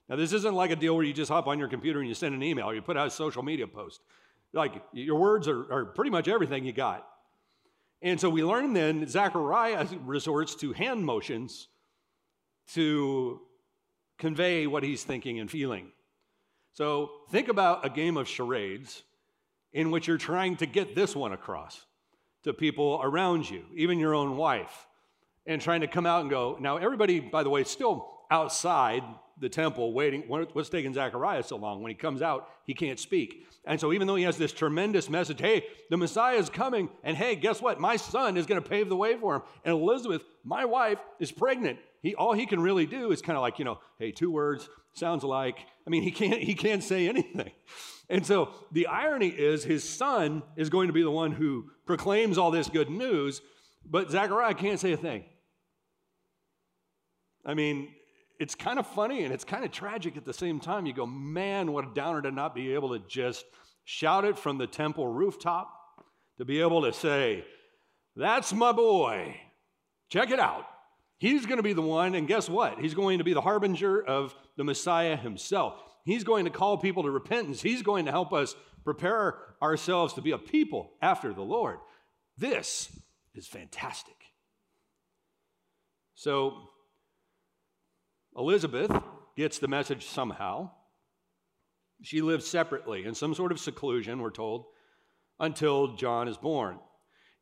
Now, 0.10 0.16
this 0.16 0.34
isn't 0.34 0.54
like 0.54 0.72
a 0.72 0.76
deal 0.76 0.96
where 0.96 1.04
you 1.04 1.14
just 1.14 1.32
hop 1.32 1.48
on 1.48 1.58
your 1.58 1.68
computer 1.68 2.00
and 2.00 2.08
you 2.08 2.14
send 2.14 2.36
an 2.36 2.44
email 2.44 2.66
or 2.66 2.76
you 2.76 2.82
put 2.82 2.98
out 2.98 3.08
a 3.08 3.12
social 3.12 3.42
media 3.42 3.68
post. 3.68 4.02
Like, 4.54 4.84
your 4.94 5.20
words 5.20 5.48
are, 5.48 5.72
are 5.72 5.86
pretty 5.86 6.12
much 6.12 6.28
everything 6.28 6.66
you 6.66 6.74
got. 6.74 7.08
And 8.06 8.22
so 8.22 8.30
we 8.30 8.44
learn 8.44 8.74
then 8.74 9.08
Zechariah 9.08 9.88
resorts 10.06 10.54
to 10.58 10.74
hand 10.74 11.04
motions 11.04 11.70
to 12.74 13.42
convey 14.20 14.68
what 14.68 14.84
he's 14.84 15.04
thinking 15.04 15.40
and 15.40 15.50
feeling. 15.50 15.92
So 16.74 17.10
think 17.32 17.48
about 17.48 17.84
a 17.84 17.90
game 17.90 18.16
of 18.16 18.28
charades 18.28 19.02
in 19.74 19.90
which 19.90 20.08
you're 20.08 20.20
trying 20.20 20.56
to 20.58 20.68
get 20.68 20.94
this 20.94 21.16
one 21.16 21.34
across 21.34 21.84
to 22.44 22.54
people 22.54 23.00
around 23.02 23.50
you, 23.50 23.66
even 23.74 23.98
your 23.98 24.14
own 24.14 24.38
wife, 24.38 24.86
and 25.48 25.60
trying 25.60 25.82
to 25.82 25.88
come 25.88 26.06
out 26.06 26.22
and 26.22 26.30
go. 26.30 26.58
Now, 26.60 26.78
everybody, 26.78 27.20
by 27.20 27.42
the 27.42 27.50
way, 27.50 27.64
still 27.64 28.15
outside 28.32 29.04
the 29.40 29.50
temple 29.50 29.94
waiting. 29.94 30.24
What's 30.28 30.70
taking 30.70 30.94
Zechariah 30.94 31.44
so 31.44 31.58
long? 31.58 31.82
When 31.82 31.90
he 31.90 31.96
comes 31.96 32.22
out, 32.22 32.50
he 32.66 32.74
can't 32.74 33.00
speak. 33.00 33.46
And 33.66 33.80
so, 33.80 33.92
even 33.92 34.08
though 34.08 34.16
he 34.16 34.24
has 34.24 34.38
this 34.38 34.54
tremendous 34.54 35.10
message, 35.10 35.42
hey, 35.42 35.66
the 35.90 35.98
Messiah 35.98 36.38
is 36.38 36.50
coming, 36.50 36.90
and 37.04 37.18
hey, 37.18 37.36
guess 37.36 37.62
what? 37.62 37.80
My 37.80 37.96
son 37.96 38.38
is 38.38 38.46
going 38.46 38.62
to 38.62 38.70
pave 38.70 38.90
the 38.90 38.96
way 38.96 39.18
for 39.18 39.38
him. 39.38 39.42
And 39.66 39.74
Elizabeth, 39.74 40.22
my 40.44 40.66
wife, 40.66 41.00
is 41.20 41.32
pregnant. 41.32 41.80
He, 42.02 42.16
all 42.16 42.34
he 42.34 42.46
can 42.46 42.62
really 42.62 42.86
do 42.86 43.12
is 43.12 43.22
kind 43.22 43.36
of 43.36 43.42
like, 43.42 43.60
you 43.60 43.66
know, 43.66 43.80
hey, 43.98 44.12
two 44.12 44.30
words, 44.32 44.70
sounds 44.94 45.24
alike. 45.24 45.58
I 45.86 45.90
mean, 45.90 46.04
he 46.04 46.12
can't, 46.12 46.42
he 46.42 46.54
can't 46.54 46.84
say 46.84 47.10
anything. 47.10 47.52
And 48.10 48.26
so 48.26 48.52
the 48.72 48.88
irony 48.88 49.30
is 49.30 49.64
his 49.64 49.84
son 49.84 50.44
is 50.56 50.70
going 50.70 50.88
to 50.88 50.94
be 50.94 51.02
the 51.02 51.12
one 51.12 51.32
who 51.32 51.72
proclaims 51.86 52.38
all 52.38 52.52
this 52.52 52.70
good 52.70 52.90
news, 52.90 53.42
but 53.84 54.12
Zechariah 54.12 54.54
can't 54.54 54.80
say 54.80 54.92
a 54.92 54.98
thing. 54.98 55.26
I 57.44 57.56
mean, 57.56 57.90
it's 58.40 58.56
kind 58.56 58.80
of 58.80 58.88
funny 58.88 59.24
and 59.24 59.34
it's 59.34 59.44
kind 59.44 59.64
of 59.64 59.72
tragic 59.72 60.18
at 60.18 60.26
the 60.26 60.34
same 60.34 60.60
time. 60.60 60.86
You 60.86 60.94
go, 60.94 61.06
man, 61.06 61.72
what 61.72 61.86
a 61.86 61.94
downer 61.94 62.22
to 62.22 62.32
not 62.32 62.56
be 62.56 62.74
able 62.74 62.98
to 62.98 63.06
just 63.08 63.46
shout 63.84 64.26
it 64.26 64.38
from 64.38 64.58
the 64.58 64.68
temple 64.68 65.08
rooftop, 65.08 65.70
to 66.38 66.46
be 66.46 66.60
able 66.62 66.82
to 66.84 66.94
say, 66.94 67.46
That's 68.16 68.54
my 68.54 68.72
boy. 68.72 69.38
Check 70.10 70.32
it 70.32 70.40
out. 70.40 70.66
He's 71.18 71.46
going 71.46 71.58
to 71.58 71.64
be 71.64 71.74
the 71.74 71.82
one, 71.82 72.14
and 72.14 72.28
guess 72.28 72.50
what? 72.50 72.80
He's 72.80 72.94
going 72.94 73.20
to 73.20 73.24
be 73.24 73.34
the 73.34 73.42
harbinger 73.42 74.04
of 74.04 74.36
the 74.58 74.64
Messiah 74.64 75.16
himself. 75.16 75.82
He's 76.04 76.24
going 76.24 76.46
to 76.46 76.52
call 76.52 76.78
people 76.78 77.04
to 77.04 77.12
repentance. 77.12 77.62
He's 77.62 77.82
going 77.82 78.06
to 78.06 78.12
help 78.12 78.34
us 78.34 78.56
prepare 78.84 79.38
ourselves 79.62 80.14
to 80.14 80.22
be 80.22 80.32
a 80.32 80.38
people 80.38 80.92
after 81.02 81.34
the 81.34 81.42
Lord. 81.42 81.80
This 82.38 82.90
is 83.34 83.48
fantastic. 83.48 84.16
So, 86.16 86.70
Elizabeth 88.38 88.92
gets 89.36 89.60
the 89.60 89.68
message 89.68 90.06
somehow. 90.06 90.72
She 92.02 92.22
lives 92.22 92.46
separately 92.46 93.06
in 93.06 93.16
some 93.16 93.34
sort 93.34 93.52
of 93.52 93.60
seclusion, 93.60 94.20
we're 94.20 94.32
told, 94.32 94.66
until 95.40 95.96
John 95.96 96.28
is 96.28 96.38
born. 96.38 96.80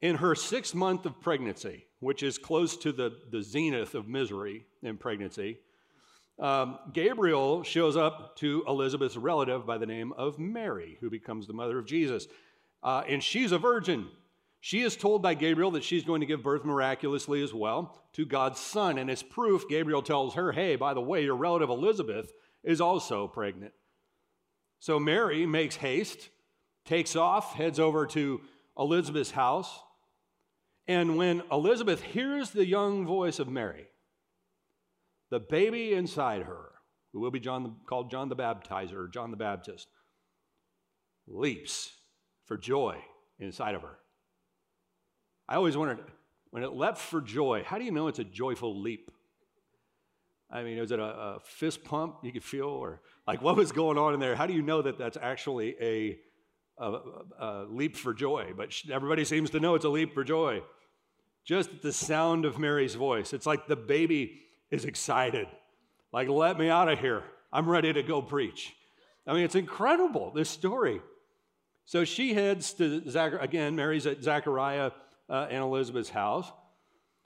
In 0.02 0.16
her 0.16 0.36
sixth 0.36 0.76
month 0.76 1.06
of 1.06 1.22
pregnancy, 1.22 1.86
which 2.00 2.24
is 2.24 2.38
close 2.38 2.76
to 2.78 2.92
the, 2.92 3.18
the 3.32 3.42
zenith 3.42 3.96
of 3.96 4.08
misery 4.08 4.66
in 4.82 4.98
pregnancy, 4.98 5.60
um, 6.40 6.80
Gabriel 6.92 7.64
shows 7.64 7.96
up 7.96 8.36
to 8.38 8.64
Elizabeth's 8.68 9.18
relative 9.18 9.66
by 9.66 9.78
the 9.78 9.86
name 9.86 10.14
of 10.14 10.40
Mary, 10.40 10.98
who 11.00 11.10
becomes 11.10 11.48
the 11.48 11.54
mother 11.54 11.78
of 11.78 11.86
Jesus. 11.86 12.28
Uh, 12.82 13.04
and 13.08 13.24
she's 13.24 13.52
a 13.52 13.58
virgin. 13.58 14.08
She 14.66 14.82
is 14.82 14.96
told 14.96 15.22
by 15.22 15.34
Gabriel 15.34 15.72
that 15.72 15.84
she's 15.84 16.06
going 16.06 16.22
to 16.22 16.26
give 16.26 16.42
birth 16.42 16.64
miraculously 16.64 17.44
as 17.44 17.54
well 17.54 18.02
to 18.14 18.26
God's 18.26 18.62
son. 18.62 18.98
And 18.98 19.12
as 19.12 19.22
proof, 19.22 19.68
Gabriel 19.68 20.02
tells 20.02 20.36
her, 20.36 20.54
hey, 20.54 20.78
by 20.78 20.94
the 20.94 21.02
way, 21.02 21.22
your 21.22 21.36
relative 21.36 21.70
Elizabeth 21.70 22.32
is 22.64 22.80
also 22.80 23.28
pregnant. 23.28 23.74
So 24.80 25.02
Mary 25.02 25.46
makes 25.46 25.76
haste, 25.76 26.30
takes 26.86 27.18
off, 27.18 27.56
heads 27.56 27.78
over 27.78 28.06
to 28.08 28.40
Elizabeth's 28.80 29.32
house. 29.32 29.82
And 30.88 31.18
when 31.18 31.44
Elizabeth 31.52 32.02
hears 32.02 32.52
the 32.52 32.66
young 32.66 33.06
voice 33.06 33.40
of 33.40 33.50
Mary, 33.50 33.88
the 35.30 35.42
baby 35.42 35.94
inside 35.94 36.44
her, 36.44 36.70
who 37.12 37.20
will 37.20 37.32
be 37.32 37.42
John, 37.42 37.76
called 37.86 38.10
John 38.10 38.30
the 38.30 38.36
Baptizer 38.38 39.12
John 39.12 39.30
the 39.30 39.36
Baptist, 39.36 39.90
leaps 41.28 41.92
for 42.46 42.58
joy 42.58 43.04
inside 43.40 43.76
of 43.76 43.82
her. 43.82 43.98
I 45.48 45.56
always 45.56 45.76
wondered 45.76 46.00
when 46.52 46.64
it 46.64 46.74
leapt 46.74 47.00
for 47.00 47.20
joy, 47.20 47.64
how 47.66 47.78
do 47.78 47.84
you 47.84 47.92
know 47.92 48.08
it's 48.08 48.20
a 48.20 48.24
joyful 48.24 48.80
leap? 48.80 49.10
I 50.52 50.62
mean, 50.62 50.78
is 50.78 50.92
it 50.92 51.00
a, 51.00 51.04
a, 51.04 51.40
fist 51.44 51.84
pump 51.84 52.18
you 52.22 52.32
could 52.32 52.44
feel, 52.44 52.68
or 52.68 53.02
like 53.26 53.42
what 53.42 53.56
was 53.56 53.72
going 53.72 53.98
on 53.98 54.14
in 54.14 54.20
there? 54.20 54.36
How 54.36 54.46
do 54.46 54.54
you 54.54 54.62
know 54.62 54.84
that 54.84 55.00
that's 55.00 55.18
actually 55.20 55.76
a, 55.82 56.20
a, 56.78 57.00
a 57.40 57.66
leap 57.68 57.96
for 57.96 58.14
joy? 58.14 58.52
But 58.56 58.72
everybody 58.92 59.26
seems 59.26 59.50
to 59.50 59.60
know 59.60 59.74
it's 59.74 59.84
a 59.84 59.90
leap 59.90 60.14
for 60.14 60.24
joy. 60.24 60.62
Just 61.44 61.82
the 61.82 61.92
sound 61.92 62.46
of 62.46 62.60
Mary's 62.60 62.94
voice. 62.94 63.34
It's 63.34 63.48
like 63.48 63.68
the 63.68 63.76
baby 63.76 64.42
is 64.70 64.86
excited. 64.86 65.48
Like, 66.12 66.30
let 66.30 66.60
me 66.60 66.70
out 66.70 66.88
of 66.88 67.00
here. 67.00 67.24
I'm 67.52 67.68
ready 67.68 67.92
to 67.94 68.04
go 68.04 68.22
preach. 68.22 68.74
I 69.26 69.34
mean, 69.34 69.44
it's 69.44 69.56
incredible, 69.56 70.32
this 70.36 70.52
story. 70.52 71.02
So 71.86 72.06
she 72.06 72.36
heads 72.36 72.74
to, 72.74 73.10
Zach- 73.10 73.42
again, 73.42 73.76
Mary's 73.76 74.06
at 74.06 74.22
Zachariah 74.22 74.92
uh, 75.30 75.48
and 75.50 75.64
Elizabeth's 75.64 76.10
house. 76.10 76.52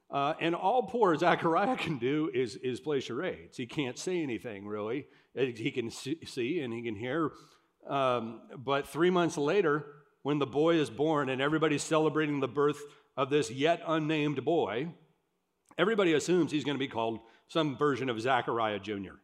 Uh, 0.09 0.33
and 0.39 0.55
all 0.55 0.83
poor 0.83 1.15
Zachariah 1.17 1.75
can 1.75 1.97
do 1.97 2.31
is, 2.33 2.55
is 2.57 2.79
play 2.79 2.99
charades. 2.99 3.57
He 3.57 3.65
can't 3.65 3.97
say 3.97 4.23
anything, 4.23 4.65
really. 4.65 5.05
He 5.35 5.71
can 5.71 5.91
see 5.91 6.59
and 6.61 6.73
he 6.73 6.81
can 6.81 6.95
hear. 6.95 7.31
Um, 7.87 8.41
but 8.57 8.87
three 8.87 9.09
months 9.09 9.37
later, 9.37 9.85
when 10.23 10.39
the 10.39 10.45
boy 10.45 10.75
is 10.75 10.89
born 10.89 11.29
and 11.29 11.41
everybody's 11.41 11.83
celebrating 11.83 12.39
the 12.39 12.47
birth 12.47 12.81
of 13.15 13.29
this 13.29 13.51
yet 13.51 13.81
unnamed 13.85 14.43
boy, 14.43 14.87
everybody 15.77 16.13
assumes 16.13 16.51
he's 16.51 16.63
going 16.63 16.75
to 16.75 16.79
be 16.79 16.87
called 16.87 17.19
some 17.47 17.77
version 17.77 18.09
of 18.09 18.19
Zachariah 18.19 18.79
Jr. 18.79 19.15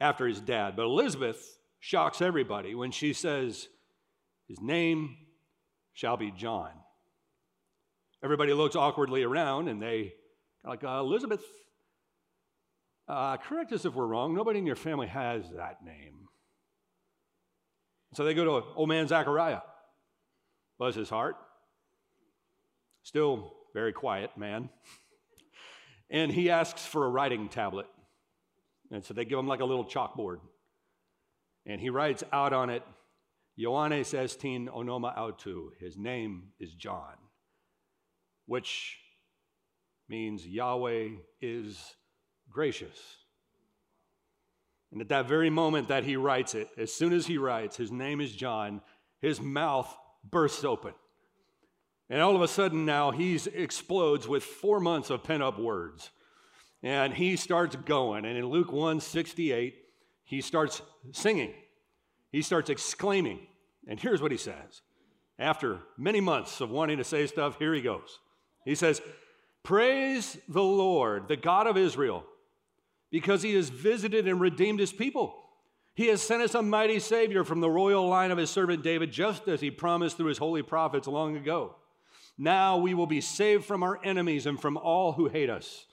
after 0.00 0.26
his 0.26 0.40
dad. 0.40 0.76
But 0.76 0.84
Elizabeth 0.84 1.58
shocks 1.80 2.22
everybody 2.22 2.74
when 2.74 2.92
she 2.92 3.12
says, 3.12 3.68
His 4.48 4.60
name 4.60 5.16
shall 5.92 6.16
be 6.16 6.30
John. 6.30 6.70
Everybody 8.24 8.54
looks 8.54 8.74
awkwardly 8.74 9.22
around 9.22 9.68
and 9.68 9.82
they 9.82 10.14
like, 10.64 10.82
uh, 10.82 10.98
Elizabeth, 11.00 11.42
uh, 13.06 13.36
correct 13.36 13.70
us 13.72 13.84
if 13.84 13.92
we're 13.92 14.06
wrong. 14.06 14.34
Nobody 14.34 14.58
in 14.58 14.66
your 14.66 14.76
family 14.76 15.08
has 15.08 15.44
that 15.56 15.84
name. 15.84 16.28
So 18.14 18.24
they 18.24 18.32
go 18.32 18.44
to 18.44 18.66
old 18.76 18.88
man 18.88 19.06
Zachariah. 19.08 19.60
Bless 20.78 20.94
his 20.94 21.10
heart. 21.10 21.36
Still 23.02 23.52
very 23.74 23.92
quiet 23.92 24.30
man. 24.36 24.70
And 26.10 26.30
he 26.30 26.50
asks 26.50 26.84
for 26.84 27.06
a 27.06 27.08
writing 27.08 27.48
tablet. 27.48 27.86
And 28.92 29.02
so 29.02 29.14
they 29.14 29.24
give 29.24 29.38
him 29.38 29.48
like 29.48 29.60
a 29.60 29.64
little 29.64 29.86
chalkboard. 29.86 30.36
And 31.66 31.80
he 31.80 31.88
writes 31.88 32.22
out 32.30 32.52
on 32.52 32.68
it, 32.68 32.82
Ioannes 33.58 34.14
estin 34.14 34.68
onoma 34.68 35.16
autu. 35.16 35.70
His 35.80 35.96
name 35.96 36.50
is 36.60 36.74
John, 36.74 37.16
which 38.46 38.98
means 40.08 40.46
Yahweh 40.46 41.08
is 41.40 41.94
gracious. 42.50 42.98
And 44.92 45.00
at 45.00 45.08
that 45.08 45.26
very 45.26 45.50
moment 45.50 45.88
that 45.88 46.04
he 46.04 46.16
writes 46.16 46.54
it, 46.54 46.68
as 46.78 46.92
soon 46.92 47.12
as 47.12 47.26
he 47.26 47.36
writes, 47.36 47.76
his 47.76 47.90
name 47.90 48.20
is 48.20 48.32
John, 48.32 48.80
his 49.20 49.40
mouth 49.40 49.92
bursts 50.30 50.64
open. 50.64 50.94
And 52.08 52.22
all 52.22 52.36
of 52.36 52.42
a 52.42 52.48
sudden 52.48 52.84
now 52.84 53.10
he 53.10 53.40
explodes 53.54 54.28
with 54.28 54.44
four 54.44 54.78
months 54.78 55.10
of 55.10 55.24
pent 55.24 55.42
up 55.42 55.58
words. 55.58 56.10
And 56.82 57.14
he 57.14 57.36
starts 57.36 57.76
going. 57.76 58.24
And 58.24 58.36
in 58.36 58.46
Luke 58.46 58.70
1 58.70 59.00
68, 59.00 59.74
he 60.22 60.40
starts 60.40 60.82
singing. 61.12 61.54
He 62.30 62.42
starts 62.42 62.70
exclaiming. 62.70 63.40
And 63.88 63.98
here's 63.98 64.22
what 64.22 64.30
he 64.30 64.36
says. 64.36 64.82
After 65.38 65.80
many 65.98 66.20
months 66.20 66.60
of 66.60 66.70
wanting 66.70 66.98
to 66.98 67.04
say 67.04 67.26
stuff, 67.26 67.58
here 67.58 67.74
he 67.74 67.80
goes. 67.80 68.20
He 68.64 68.74
says, 68.74 69.00
Praise 69.62 70.36
the 70.48 70.62
Lord, 70.62 71.28
the 71.28 71.36
God 71.36 71.66
of 71.66 71.76
Israel, 71.76 72.24
because 73.10 73.42
he 73.42 73.54
has 73.54 73.70
visited 73.70 74.28
and 74.28 74.40
redeemed 74.40 74.80
his 74.80 74.92
people. 74.92 75.34
He 75.94 76.08
has 76.08 76.20
sent 76.20 76.42
us 76.42 76.54
a 76.54 76.62
mighty 76.62 76.98
Savior 76.98 77.44
from 77.44 77.60
the 77.60 77.70
royal 77.70 78.08
line 78.08 78.30
of 78.30 78.38
his 78.38 78.50
servant 78.50 78.82
David, 78.82 79.12
just 79.12 79.48
as 79.48 79.60
he 79.60 79.70
promised 79.70 80.16
through 80.16 80.26
his 80.26 80.38
holy 80.38 80.62
prophets 80.62 81.06
long 81.06 81.36
ago. 81.36 81.76
Now 82.36 82.78
we 82.78 82.94
will 82.94 83.06
be 83.06 83.20
saved 83.20 83.64
from 83.64 83.82
our 83.82 84.00
enemies 84.04 84.46
and 84.46 84.60
from 84.60 84.76
all 84.76 85.12
who 85.12 85.28
hate 85.28 85.50
us. 85.50 85.86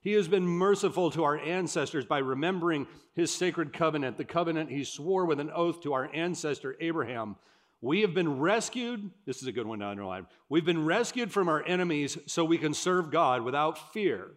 He 0.00 0.12
has 0.12 0.28
been 0.28 0.46
merciful 0.46 1.10
to 1.12 1.24
our 1.24 1.38
ancestors 1.38 2.04
by 2.04 2.18
remembering 2.18 2.86
his 3.14 3.32
sacred 3.32 3.72
covenant, 3.72 4.16
the 4.16 4.24
covenant 4.24 4.70
he 4.70 4.84
swore 4.84 5.26
with 5.26 5.38
an 5.38 5.50
oath 5.50 5.80
to 5.82 5.92
our 5.92 6.10
ancestor 6.14 6.76
Abraham. 6.80 7.36
We 7.82 8.02
have 8.02 8.14
been 8.14 8.38
rescued. 8.38 9.10
This 9.26 9.42
is 9.42 9.48
a 9.48 9.52
good 9.52 9.66
one 9.66 9.80
to 9.80 9.86
underline. 9.86 10.28
We've 10.48 10.64
been 10.64 10.86
rescued 10.86 11.32
from 11.32 11.48
our 11.48 11.64
enemies 11.66 12.16
so 12.26 12.44
we 12.44 12.56
can 12.56 12.74
serve 12.74 13.10
God 13.10 13.42
without 13.42 13.92
fear 13.92 14.28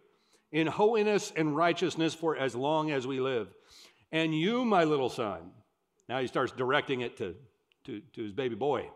in 0.50 0.66
holiness 0.66 1.32
and 1.36 1.56
righteousness 1.56 2.12
for 2.12 2.36
as 2.36 2.56
long 2.56 2.90
as 2.90 3.06
we 3.06 3.20
live. 3.20 3.48
And 4.10 4.34
you, 4.34 4.64
my 4.64 4.82
little 4.82 5.08
son, 5.08 5.52
now 6.08 6.20
he 6.20 6.26
starts 6.26 6.52
directing 6.52 7.02
it 7.02 7.16
to, 7.18 7.36
to, 7.84 8.02
to 8.14 8.22
his 8.24 8.32
baby 8.32 8.56
boy. 8.56 8.90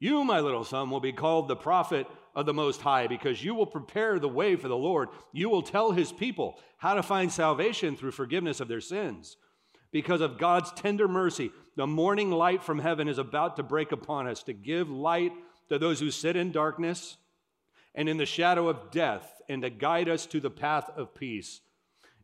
You, 0.00 0.24
my 0.24 0.40
little 0.40 0.64
son, 0.64 0.90
will 0.90 1.00
be 1.00 1.12
called 1.12 1.46
the 1.46 1.56
prophet 1.56 2.08
of 2.34 2.46
the 2.46 2.54
Most 2.54 2.80
High 2.80 3.06
because 3.06 3.44
you 3.44 3.54
will 3.54 3.66
prepare 3.66 4.18
the 4.18 4.28
way 4.28 4.56
for 4.56 4.68
the 4.68 4.76
Lord. 4.76 5.08
You 5.32 5.48
will 5.50 5.62
tell 5.62 5.92
his 5.92 6.10
people 6.10 6.58
how 6.78 6.94
to 6.94 7.02
find 7.02 7.30
salvation 7.30 7.96
through 7.96 8.12
forgiveness 8.12 8.58
of 8.58 8.68
their 8.68 8.80
sins. 8.80 9.36
Because 9.90 10.20
of 10.20 10.38
God's 10.38 10.70
tender 10.72 11.08
mercy, 11.08 11.50
the 11.76 11.86
morning 11.86 12.30
light 12.30 12.62
from 12.62 12.78
heaven 12.78 13.08
is 13.08 13.18
about 13.18 13.56
to 13.56 13.62
break 13.62 13.92
upon 13.92 14.26
us 14.26 14.42
to 14.44 14.52
give 14.52 14.90
light 14.90 15.32
to 15.68 15.78
those 15.78 16.00
who 16.00 16.10
sit 16.10 16.36
in 16.36 16.52
darkness 16.52 17.16
and 17.94 18.08
in 18.08 18.16
the 18.16 18.26
shadow 18.26 18.68
of 18.68 18.90
death 18.90 19.40
and 19.48 19.62
to 19.62 19.70
guide 19.70 20.08
us 20.08 20.26
to 20.26 20.40
the 20.40 20.50
path 20.50 20.90
of 20.96 21.14
peace. 21.14 21.60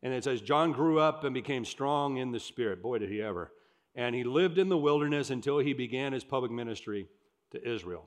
And 0.03 0.13
it 0.13 0.25
says, 0.25 0.43
John 0.43 0.73
grew 0.73 0.99
up 0.99 1.25
and 1.25 1.33
became 1.33 1.65
strong 1.65 2.19
in 2.19 2.33
the 2.33 2.41
Spirit. 2.41 2.83
Boy, 2.83 2.99
did 2.99 3.11
he 3.11 3.23
ever. 3.23 3.51
And 3.95 4.15
he 4.15 4.25
lived 4.25 4.59
in 4.59 4.69
the 4.69 4.77
wilderness 4.77 5.31
until 5.31 5.59
he 5.59 5.73
began 5.73 6.13
his 6.13 6.25
public 6.25 6.53
ministry 6.53 7.09
to 7.53 7.69
Israel. 7.69 8.07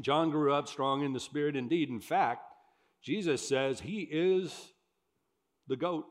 John 0.00 0.30
grew 0.30 0.52
up 0.52 0.68
strong 0.68 1.02
in 1.02 1.12
the 1.12 1.20
Spirit 1.20 1.56
indeed. 1.56 1.88
In 1.88 2.00
fact, 2.00 2.42
Jesus 3.02 3.46
says 3.46 3.80
he 3.80 4.08
is 4.10 4.72
the 5.66 5.76
goat 5.76 6.04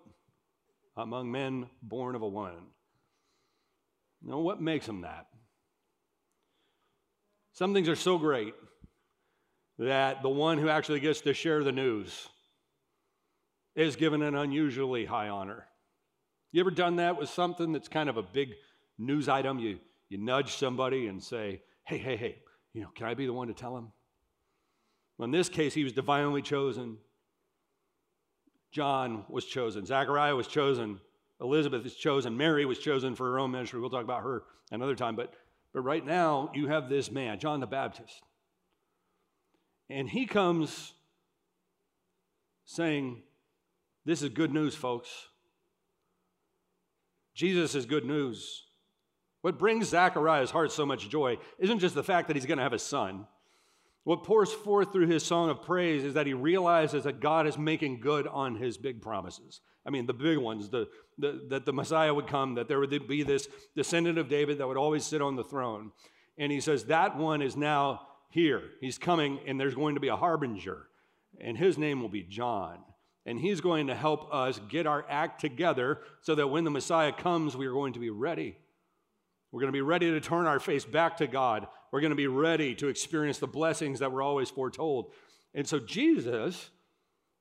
among 0.98 1.32
men 1.32 1.68
born 1.82 2.16
of 2.16 2.22
a 2.22 2.28
woman. 2.28 2.58
Now, 4.22 4.40
what 4.40 4.62
makes 4.62 4.88
him 4.88 5.02
that? 5.02 5.28
Some 7.54 7.74
things 7.74 7.88
are 7.88 7.96
so 7.96 8.18
great 8.18 8.54
that 9.80 10.22
the 10.22 10.30
one 10.30 10.58
who 10.58 10.70
actually 10.70 11.00
gets 11.00 11.22
to 11.22 11.34
share 11.34 11.64
the 11.64 11.72
news 11.72 12.28
is 13.76 13.96
given 13.96 14.24
an 14.24 14.36
unusually 14.36 15.06
high 15.06 15.30
honor. 15.30 15.66
You 16.52 16.62
ever 16.62 16.72
done 16.72 16.96
that 16.96 17.18
with 17.18 17.30
something 17.30 17.72
that's 17.72 17.88
kind 17.88 18.10
of 18.10 18.18
a 18.18 18.24
big 18.24 18.54
news 18.98 19.30
item? 19.30 19.60
You, 19.60 19.80
you 20.10 20.18
nudge 20.18 20.56
somebody 20.56 21.08
and 21.08 21.22
say, 21.22 21.62
hey, 21.86 22.00
hey, 22.00 22.18
hey, 22.18 22.38
you 22.74 22.82
know, 22.82 22.90
can 22.96 23.06
I 23.06 23.14
be 23.14 23.28
the 23.28 23.34
one 23.34 23.48
to 23.50 23.54
tell 23.54 23.78
him? 23.78 23.92
Well, 25.18 25.26
in 25.26 25.32
this 25.32 25.50
case, 25.50 25.74
he 25.74 25.84
was 25.84 25.94
divinely 25.94 26.42
chosen. 26.42 26.98
John 28.72 29.26
was 29.30 29.46
chosen. 29.46 29.86
Zachariah 29.86 30.36
was 30.36 30.48
chosen. 30.48 31.00
Elizabeth 31.40 31.86
is 31.86 31.96
chosen. 31.96 32.36
Mary 32.36 32.66
was 32.66 32.80
chosen 32.80 33.16
for 33.16 33.30
her 33.32 33.40
own 33.40 33.52
ministry. 33.52 33.80
We'll 33.80 33.90
talk 33.90 34.04
about 34.04 34.24
her 34.24 34.44
another 34.72 34.96
time. 34.96 35.16
But, 35.16 35.34
but 35.74 35.82
right 35.82 36.06
now, 36.06 36.52
you 36.54 36.68
have 36.68 36.90
this 36.90 37.12
man, 37.12 37.40
John 37.40 37.60
the 37.60 37.68
Baptist. 37.68 38.22
And 39.90 40.10
he 40.10 40.26
comes 40.26 40.94
saying, 42.66 43.22
This 44.06 44.22
is 44.22 44.30
good 44.30 44.54
news, 44.54 44.76
folks. 44.76 45.28
Jesus 47.34 47.76
is 47.76 47.86
good 47.86 48.04
news. 48.04 48.64
What 49.42 49.60
brings 49.60 49.90
Zechariah's 49.90 50.52
heart 50.52 50.72
so 50.72 50.86
much 50.86 51.10
joy 51.10 51.38
isn't 51.60 51.80
just 51.80 51.96
the 51.96 52.04
fact 52.04 52.28
that 52.28 52.36
he's 52.36 52.48
going 52.48 52.58
to 52.58 52.64
have 52.64 52.74
a 52.74 52.80
son. 52.80 53.28
What 54.08 54.24
pours 54.24 54.54
forth 54.54 54.94
through 54.94 55.08
his 55.08 55.22
song 55.22 55.50
of 55.50 55.62
praise 55.62 56.06
is 56.06 56.14
that 56.14 56.26
he 56.26 56.34
realizes 56.34 57.04
that 57.04 57.20
God 57.20 57.46
is 57.46 57.58
making 57.58 58.00
good 58.00 58.26
on 58.26 58.56
his 58.56 58.78
big 58.78 59.02
promises. 59.02 59.60
I 59.86 59.90
mean, 59.90 60.06
the 60.06 60.14
big 60.14 60.38
ones, 60.38 60.70
the, 60.70 60.88
the, 61.18 61.42
that 61.50 61.66
the 61.66 61.74
Messiah 61.74 62.14
would 62.14 62.26
come, 62.26 62.56
that 62.56 62.70
there 62.70 62.80
would 62.80 63.06
be 63.06 63.24
this 63.24 63.50
descendant 63.76 64.18
of 64.18 64.30
David 64.30 64.60
that 64.60 64.68
would 64.70 64.78
always 64.78 65.04
sit 65.04 65.22
on 65.22 65.36
the 65.36 65.44
throne. 65.44 65.92
And 66.38 66.54
he 66.54 66.62
says, 66.62 66.86
That 66.86 67.18
one 67.18 67.42
is 67.42 67.58
now 67.58 68.00
here. 68.30 68.62
He's 68.80 68.98
coming, 68.98 69.42
and 69.46 69.60
there's 69.60 69.76
going 69.76 69.96
to 69.96 70.00
be 70.00 70.08
a 70.08 70.16
harbinger, 70.16 70.88
and 71.42 71.58
his 71.58 71.78
name 71.78 72.02
will 72.02 72.08
be 72.08 72.24
John. 72.24 72.78
And 73.26 73.38
he's 73.38 73.60
going 73.60 73.88
to 73.88 73.94
help 73.94 74.34
us 74.34 74.62
get 74.70 74.88
our 74.88 75.06
act 75.10 75.42
together 75.42 76.00
so 76.22 76.34
that 76.34 76.48
when 76.48 76.64
the 76.64 76.72
Messiah 76.72 77.12
comes, 77.12 77.58
we 77.58 77.68
are 77.68 77.74
going 77.74 77.92
to 77.92 78.00
be 78.00 78.10
ready. 78.10 78.56
We're 79.52 79.60
going 79.60 79.74
to 79.74 79.78
be 79.78 79.82
ready 79.82 80.12
to 80.12 80.22
turn 80.22 80.46
our 80.46 80.62
face 80.62 80.86
back 80.86 81.18
to 81.18 81.28
God. 81.28 81.68
We're 81.92 82.02
going 82.02 82.12
to 82.12 82.16
be 82.16 82.28
ready 82.28 82.76
to 82.76 82.88
experience 82.88 83.38
the 83.38 83.48
blessings 83.48 84.00
that 84.00 84.12
were 84.12 84.22
always 84.22 84.50
foretold. 84.50 85.14
And 85.54 85.68
so 85.68 85.80
Jesus 85.80 86.70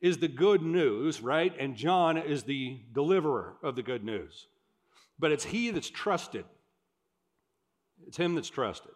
is 0.00 0.18
the 0.18 0.28
good 0.28 0.62
news, 0.62 1.20
right? 1.20 1.54
And 1.58 1.74
John 1.74 2.16
is 2.16 2.44
the 2.44 2.80
deliverer 2.92 3.56
of 3.62 3.76
the 3.76 3.82
good 3.82 4.04
news. 4.04 4.46
But 5.18 5.32
it's 5.32 5.44
he 5.44 5.70
that's 5.70 5.90
trusted. 5.90 6.44
It's 8.06 8.16
him 8.16 8.34
that's 8.34 8.50
trusted. 8.50 8.92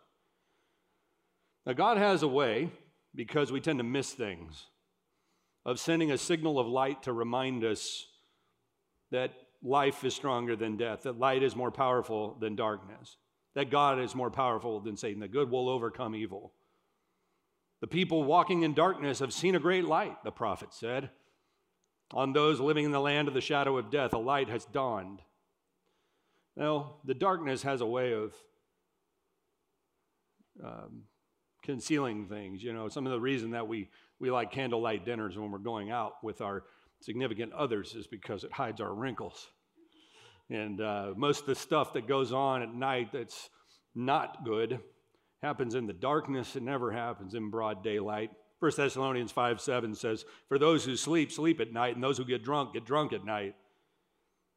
Now, 1.67 1.73
God 1.73 1.97
has 1.97 2.23
a 2.23 2.29
way, 2.29 2.71
because 3.15 3.51
we 3.51 3.61
tend 3.61 3.79
to 3.79 3.85
miss 3.85 4.13
things, 4.13 4.67
of 5.67 5.81
sending 5.81 6.13
a 6.13 6.19
signal 6.19 6.59
of 6.59 6.67
light 6.67 7.03
to 7.03 7.13
remind 7.13 7.65
us 7.65 8.07
that 9.11 9.33
life 9.63 10.05
is 10.05 10.15
stronger 10.15 10.57
than 10.57 10.77
death, 10.77 11.03
that 11.03 11.19
light 11.19 11.43
is 11.43 11.57
more 11.57 11.71
powerful 11.71 12.37
than 12.41 12.57
darkness, 12.57 13.17
that 13.55 13.71
God 13.71 14.01
is 14.01 14.15
more 14.15 14.31
powerful 14.31 14.81
than 14.81 14.97
Satan, 14.97 15.21
that 15.21 15.33
good 15.33 15.51
will 15.51 15.69
overcome 15.69 16.15
evil. 16.15 16.53
The 17.81 17.87
people 17.87 18.25
walking 18.25 18.63
in 18.63 18.75
darkness 18.75 19.21
have 19.21 19.33
seen 19.33 19.55
a 19.55 19.61
great 19.61 19.85
light, 19.85 20.23
the 20.23 20.31
prophet 20.31 20.73
said. 20.73 21.11
On 22.13 22.33
those 22.33 22.61
living 22.61 22.85
in 22.85 22.93
the 22.93 23.01
land 23.01 23.29
of 23.29 23.35
the 23.35 23.41
shadow 23.41 23.79
of 23.79 23.91
death, 23.91 24.13
a 24.13 24.19
light 24.19 24.49
has 24.49 24.65
dawned. 24.67 25.23
Now, 26.57 26.97
the 27.05 27.15
darkness 27.15 27.63
has 27.63 27.81
a 27.81 27.87
way 27.87 28.13
of 28.13 28.35
um, 30.63 31.05
concealing 31.63 32.27
things. 32.27 32.63
You 32.63 32.73
know, 32.73 32.89
some 32.89 33.07
of 33.07 33.13
the 33.13 33.21
reason 33.21 33.53
that 33.53 33.67
we, 33.67 33.89
we 34.19 34.31
like 34.31 34.53
candlelight 34.53 35.05
dinners 35.05 35.39
when 35.39 35.51
we're 35.51 35.59
going 35.59 35.91
out 35.91 36.23
with 36.23 36.41
our 36.41 36.65
significant 37.01 37.53
others 37.53 37.95
is 37.95 38.07
because 38.07 38.45
it 38.45 38.53
hides 38.53 38.81
our 38.81 38.93
wrinkles. 38.93 39.49
And 40.51 40.81
uh, 40.81 41.13
most 41.17 41.43
of 41.43 41.47
the 41.47 41.55
stuff 41.55 41.93
that 41.93 42.09
goes 42.09 42.33
on 42.33 42.63
at 42.63 42.75
night 42.75 43.11
that's 43.13 43.49
not 43.95 44.45
good 44.45 44.81
happens 45.43 45.75
in 45.75 45.87
the 45.87 45.93
darkness. 45.93 46.57
It 46.57 46.63
never 46.63 46.91
happens 46.91 47.35
in 47.35 47.51
broad 47.51 47.85
daylight. 47.85 48.31
1 48.59 48.73
Thessalonians 48.77 49.33
5 49.33 49.61
7 49.61 49.95
says, 49.95 50.25
For 50.49 50.59
those 50.59 50.85
who 50.85 50.97
sleep, 50.97 51.33
sleep 51.33 51.61
at 51.61 51.73
night, 51.73 51.95
and 51.95 52.05
those 52.05 52.19
who 52.19 52.25
get 52.25 52.45
drunk, 52.45 52.75
get 52.75 52.85
drunk 52.85 53.13
at 53.13 53.25
night. 53.25 53.55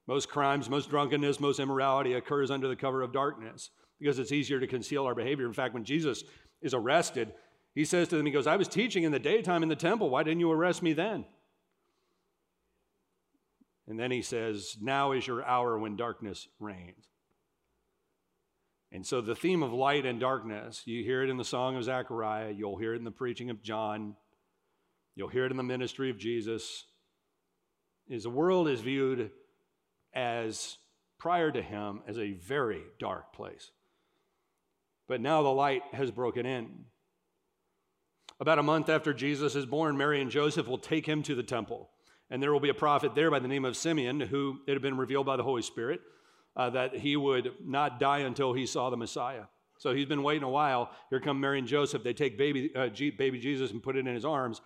Most 0.07 0.29
crimes, 0.29 0.69
most 0.69 0.89
drunkenness, 0.89 1.39
most 1.39 1.59
immorality 1.59 2.13
occurs 2.13 2.51
under 2.51 2.67
the 2.67 2.75
cover 2.75 3.01
of 3.01 3.13
darkness 3.13 3.69
because 4.00 4.19
it's 4.19 4.33
easier 4.33 4.59
to 4.59 4.67
conceal 4.67 5.05
our 5.05 5.15
behavior. 5.15 5.45
In 5.45 5.53
fact, 5.53 5.73
when 5.73 5.85
Jesus 5.85 6.25
is 6.62 6.73
arrested, 6.73 7.31
he 7.73 7.85
says 7.85 8.09
to 8.09 8.17
them, 8.17 8.25
He 8.25 8.31
goes, 8.31 8.47
I 8.47 8.57
was 8.57 8.67
teaching 8.67 9.03
in 9.03 9.13
the 9.13 9.19
daytime 9.19 9.63
in 9.63 9.69
the 9.69 9.75
temple. 9.75 10.09
Why 10.09 10.23
didn't 10.23 10.41
you 10.41 10.51
arrest 10.51 10.83
me 10.83 10.91
then? 10.91 11.25
And 13.88 14.00
then 14.00 14.12
he 14.12 14.22
says, 14.22 14.78
Now 14.82 15.12
is 15.12 15.28
your 15.28 15.44
hour 15.46 15.78
when 15.78 15.96
darkness 15.96 16.48
reigns. 16.60 17.08
And 18.92 19.06
so 19.06 19.22
the 19.22 19.36
theme 19.36 19.63
of 19.63 19.74
light 19.74 20.06
and 20.06 20.20
darkness, 20.20 20.84
you 20.86 21.04
hear 21.04 21.24
it 21.24 21.30
in 21.30 21.38
the 21.38 21.44
song 21.44 21.75
of 21.75 21.84
Zechariah, 21.84 22.52
you'll 22.52 22.78
hear 22.78 22.93
it 22.93 23.00
in 23.00 23.04
the 23.04 23.12
preaching 23.12 23.50
of 23.50 23.63
John, 23.63 24.15
you'll 25.15 25.30
hear 25.30 25.46
it 25.46 25.52
in 25.52 25.58
the 25.58 25.63
ministry 25.63 26.12
of 26.12 26.19
Jesus, 26.19 26.86
is 28.08 28.24
the 28.24 28.30
world 28.30 28.67
is 28.69 28.82
viewed 28.82 29.32
as 30.13 30.78
prior 31.17 31.52
to 31.52 31.62
him 31.62 32.02
as 32.08 32.19
a 32.19 32.34
very 32.34 32.84
dark 33.00 33.34
place. 33.34 33.72
But 35.08 35.22
now 35.22 35.41
the 35.41 35.50
light 35.50 35.82
has 35.93 36.12
broken 36.12 36.46
in. 36.46 36.86
About 38.39 38.60
a 38.60 38.63
month 38.63 38.89
after 38.89 39.13
Jesus 39.13 39.56
is 39.56 39.65
born, 39.65 39.98
Mary 39.98 40.22
and 40.22 40.30
Joseph 40.30 40.67
will 40.67 40.78
take 40.78 41.08
him 41.08 41.24
to 41.24 41.34
the 41.34 41.43
temple. 41.43 41.89
And 42.34 42.41
there 42.41 42.52
will 42.52 42.60
be 42.60 42.69
a 42.69 42.74
prophet 42.74 43.13
there 43.13 43.30
by 43.30 43.38
the 43.38 43.48
name 43.48 43.63
of 43.63 43.78
Simeon, 43.78 44.19
who 44.19 44.58
it 44.65 44.74
had 44.74 44.82
been 44.82 44.98
revealed 44.98 45.28
by 45.28 45.38
the 45.38 45.43
Holy 45.43 45.62
Spirit 45.62 46.02
uh, 46.56 46.72
that 46.72 46.96
he 46.96 47.15
would 47.15 47.54
not 47.63 48.00
die 48.00 48.22
until 48.22 48.54
he 48.54 48.65
saw 48.65 48.89
the 48.89 48.98
Messiah. 48.98 49.43
So 49.78 49.93
he's 49.93 50.08
been 50.08 50.24
waiting 50.24 50.41
a 50.41 50.50
while. 50.50 50.89
Here 51.12 51.19
come 51.19 51.39
Mary 51.39 51.60
and 51.60 51.67
Joseph. 51.67 52.04
They 52.04 52.13
take 52.13 52.36
baby, 52.36 52.72
uh, 52.76 52.88
G- 52.88 53.12
baby 53.12 53.38
Jesus 53.38 53.69
and 53.69 53.84
put 53.84 53.96
it 53.96 54.08
in 54.08 54.15
his 54.15 54.26
arms. 54.26 54.62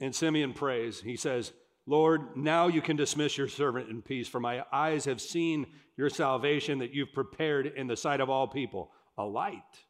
And 0.00 0.14
Simeon 0.14 0.54
prays. 0.54 1.02
He 1.02 1.16
says, 1.16 1.52
Lord, 1.84 2.34
now 2.34 2.68
you 2.68 2.80
can 2.80 2.96
dismiss 2.96 3.36
your 3.36 3.48
servant 3.48 3.90
in 3.90 4.00
peace, 4.00 4.26
for 4.26 4.40
my 4.40 4.64
eyes 4.72 5.04
have 5.04 5.20
seen 5.20 5.66
your 5.98 6.08
salvation 6.08 6.78
that 6.78 6.94
you've 6.94 7.12
prepared 7.12 7.66
in 7.66 7.88
the 7.88 7.96
sight 7.96 8.22
of 8.22 8.30
all 8.30 8.48
people, 8.48 8.90
a 9.18 9.24
light 9.24 9.84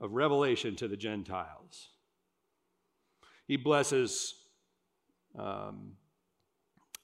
of 0.00 0.10
revelation 0.10 0.74
to 0.74 0.88
the 0.88 0.96
Gentiles. 0.96 1.90
He 3.46 3.56
blesses, 3.56 4.34
um, 5.38 5.92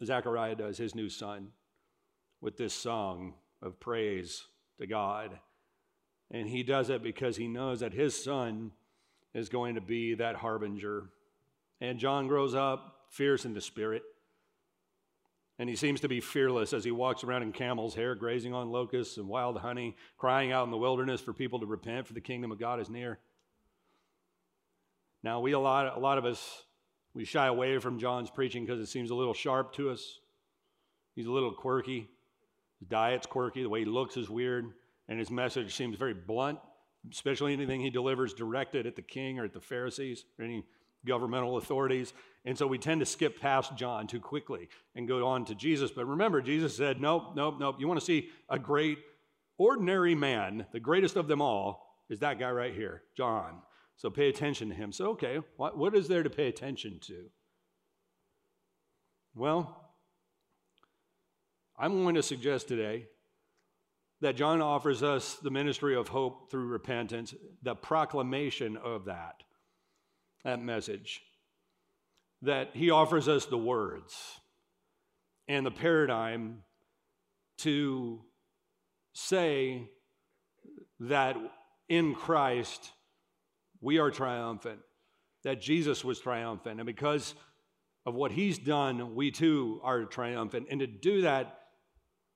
Zechariah 0.04 0.54
does, 0.54 0.78
his 0.78 0.94
new 0.94 1.08
son 1.08 1.48
with 2.40 2.56
this 2.56 2.72
song 2.72 3.34
of 3.62 3.78
praise 3.80 4.46
to 4.78 4.86
God. 4.86 5.38
And 6.30 6.48
he 6.48 6.62
does 6.62 6.90
it 6.90 7.02
because 7.02 7.36
he 7.36 7.48
knows 7.48 7.80
that 7.80 7.92
his 7.92 8.22
son 8.22 8.72
is 9.34 9.48
going 9.48 9.74
to 9.74 9.80
be 9.80 10.14
that 10.14 10.36
harbinger. 10.36 11.10
And 11.80 11.98
John 11.98 12.28
grows 12.28 12.54
up 12.54 12.96
fierce 13.10 13.44
in 13.44 13.54
the 13.54 13.60
spirit. 13.60 14.02
And 15.58 15.68
he 15.68 15.76
seems 15.76 16.00
to 16.00 16.08
be 16.08 16.20
fearless 16.20 16.72
as 16.72 16.84
he 16.84 16.90
walks 16.90 17.22
around 17.22 17.42
in 17.42 17.52
camel's 17.52 17.94
hair, 17.94 18.14
grazing 18.14 18.54
on 18.54 18.70
locusts 18.70 19.18
and 19.18 19.28
wild 19.28 19.58
honey, 19.58 19.94
crying 20.16 20.52
out 20.52 20.64
in 20.64 20.70
the 20.70 20.78
wilderness 20.78 21.20
for 21.20 21.34
people 21.34 21.60
to 21.60 21.66
repent, 21.66 22.06
for 22.06 22.14
the 22.14 22.20
kingdom 22.20 22.50
of 22.50 22.58
God 22.58 22.80
is 22.80 22.88
near. 22.88 23.18
Now, 25.22 25.40
we, 25.40 25.52
a 25.52 25.58
lot, 25.58 25.94
a 25.94 26.00
lot 26.00 26.16
of 26.16 26.24
us, 26.24 26.62
we 27.14 27.24
shy 27.24 27.46
away 27.46 27.78
from 27.78 27.98
John's 27.98 28.30
preaching 28.30 28.64
because 28.64 28.80
it 28.80 28.86
seems 28.86 29.10
a 29.10 29.14
little 29.14 29.34
sharp 29.34 29.72
to 29.74 29.90
us. 29.90 30.20
He's 31.14 31.26
a 31.26 31.32
little 31.32 31.52
quirky. 31.52 32.08
His 32.78 32.88
diet's 32.88 33.26
quirky, 33.26 33.62
the 33.62 33.68
way 33.68 33.80
he 33.80 33.84
looks 33.84 34.16
is 34.16 34.30
weird, 34.30 34.72
and 35.08 35.18
his 35.18 35.30
message 35.30 35.74
seems 35.74 35.96
very 35.96 36.14
blunt, 36.14 36.58
especially 37.10 37.52
anything 37.52 37.80
he 37.80 37.90
delivers 37.90 38.32
directed 38.32 38.86
at 38.86 38.96
the 38.96 39.02
king 39.02 39.38
or 39.38 39.44
at 39.44 39.52
the 39.52 39.60
Pharisees 39.60 40.24
or 40.38 40.44
any 40.44 40.64
governmental 41.04 41.56
authorities. 41.56 42.12
And 42.44 42.56
so 42.56 42.66
we 42.66 42.78
tend 42.78 43.00
to 43.00 43.06
skip 43.06 43.38
past 43.40 43.76
John 43.76 44.06
too 44.06 44.20
quickly 44.20 44.68
and 44.94 45.06
go 45.06 45.26
on 45.26 45.44
to 45.46 45.54
Jesus. 45.54 45.90
But 45.90 46.06
remember, 46.06 46.40
Jesus 46.40 46.76
said, 46.76 47.00
Nope, 47.00 47.32
nope, 47.34 47.56
nope. 47.58 47.76
You 47.78 47.88
want 47.88 48.00
to 48.00 48.06
see 48.06 48.28
a 48.48 48.58
great, 48.58 48.98
ordinary 49.58 50.14
man, 50.14 50.66
the 50.72 50.80
greatest 50.80 51.16
of 51.16 51.28
them 51.28 51.42
all, 51.42 51.86
is 52.08 52.20
that 52.20 52.38
guy 52.38 52.50
right 52.50 52.74
here, 52.74 53.02
John. 53.16 53.60
So 54.00 54.08
pay 54.08 54.30
attention 54.30 54.70
to 54.70 54.74
him. 54.74 54.92
So, 54.92 55.10
okay, 55.10 55.40
what, 55.58 55.76
what 55.76 55.94
is 55.94 56.08
there 56.08 56.22
to 56.22 56.30
pay 56.30 56.48
attention 56.48 57.00
to? 57.02 57.26
Well, 59.34 59.92
I'm 61.78 62.02
going 62.02 62.14
to 62.14 62.22
suggest 62.22 62.66
today 62.66 63.08
that 64.22 64.36
John 64.36 64.62
offers 64.62 65.02
us 65.02 65.34
the 65.34 65.50
ministry 65.50 65.94
of 65.94 66.08
hope 66.08 66.50
through 66.50 66.68
repentance, 66.68 67.34
the 67.62 67.74
proclamation 67.74 68.78
of 68.78 69.04
that, 69.04 69.42
that 70.44 70.62
message. 70.62 71.20
That 72.40 72.70
he 72.72 72.88
offers 72.88 73.28
us 73.28 73.44
the 73.44 73.58
words 73.58 74.16
and 75.46 75.66
the 75.66 75.70
paradigm 75.70 76.62
to 77.58 78.22
say 79.12 79.90
that 81.00 81.36
in 81.90 82.14
Christ 82.14 82.92
we 83.80 83.98
are 83.98 84.10
triumphant, 84.10 84.80
that 85.44 85.60
Jesus 85.60 86.04
was 86.04 86.20
triumphant, 86.20 86.80
and 86.80 86.86
because 86.86 87.34
of 88.06 88.14
what 88.14 88.32
he's 88.32 88.58
done, 88.58 89.14
we 89.14 89.30
too 89.30 89.80
are 89.82 90.04
triumphant. 90.04 90.66
And 90.70 90.80
to 90.80 90.86
do 90.86 91.22
that, 91.22 91.56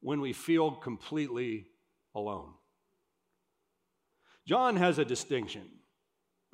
when 0.00 0.20
we 0.20 0.34
feel 0.34 0.70
completely 0.70 1.66
alone. 2.14 2.52
John 4.46 4.76
has 4.76 4.98
a 4.98 5.04
distinction. 5.04 5.62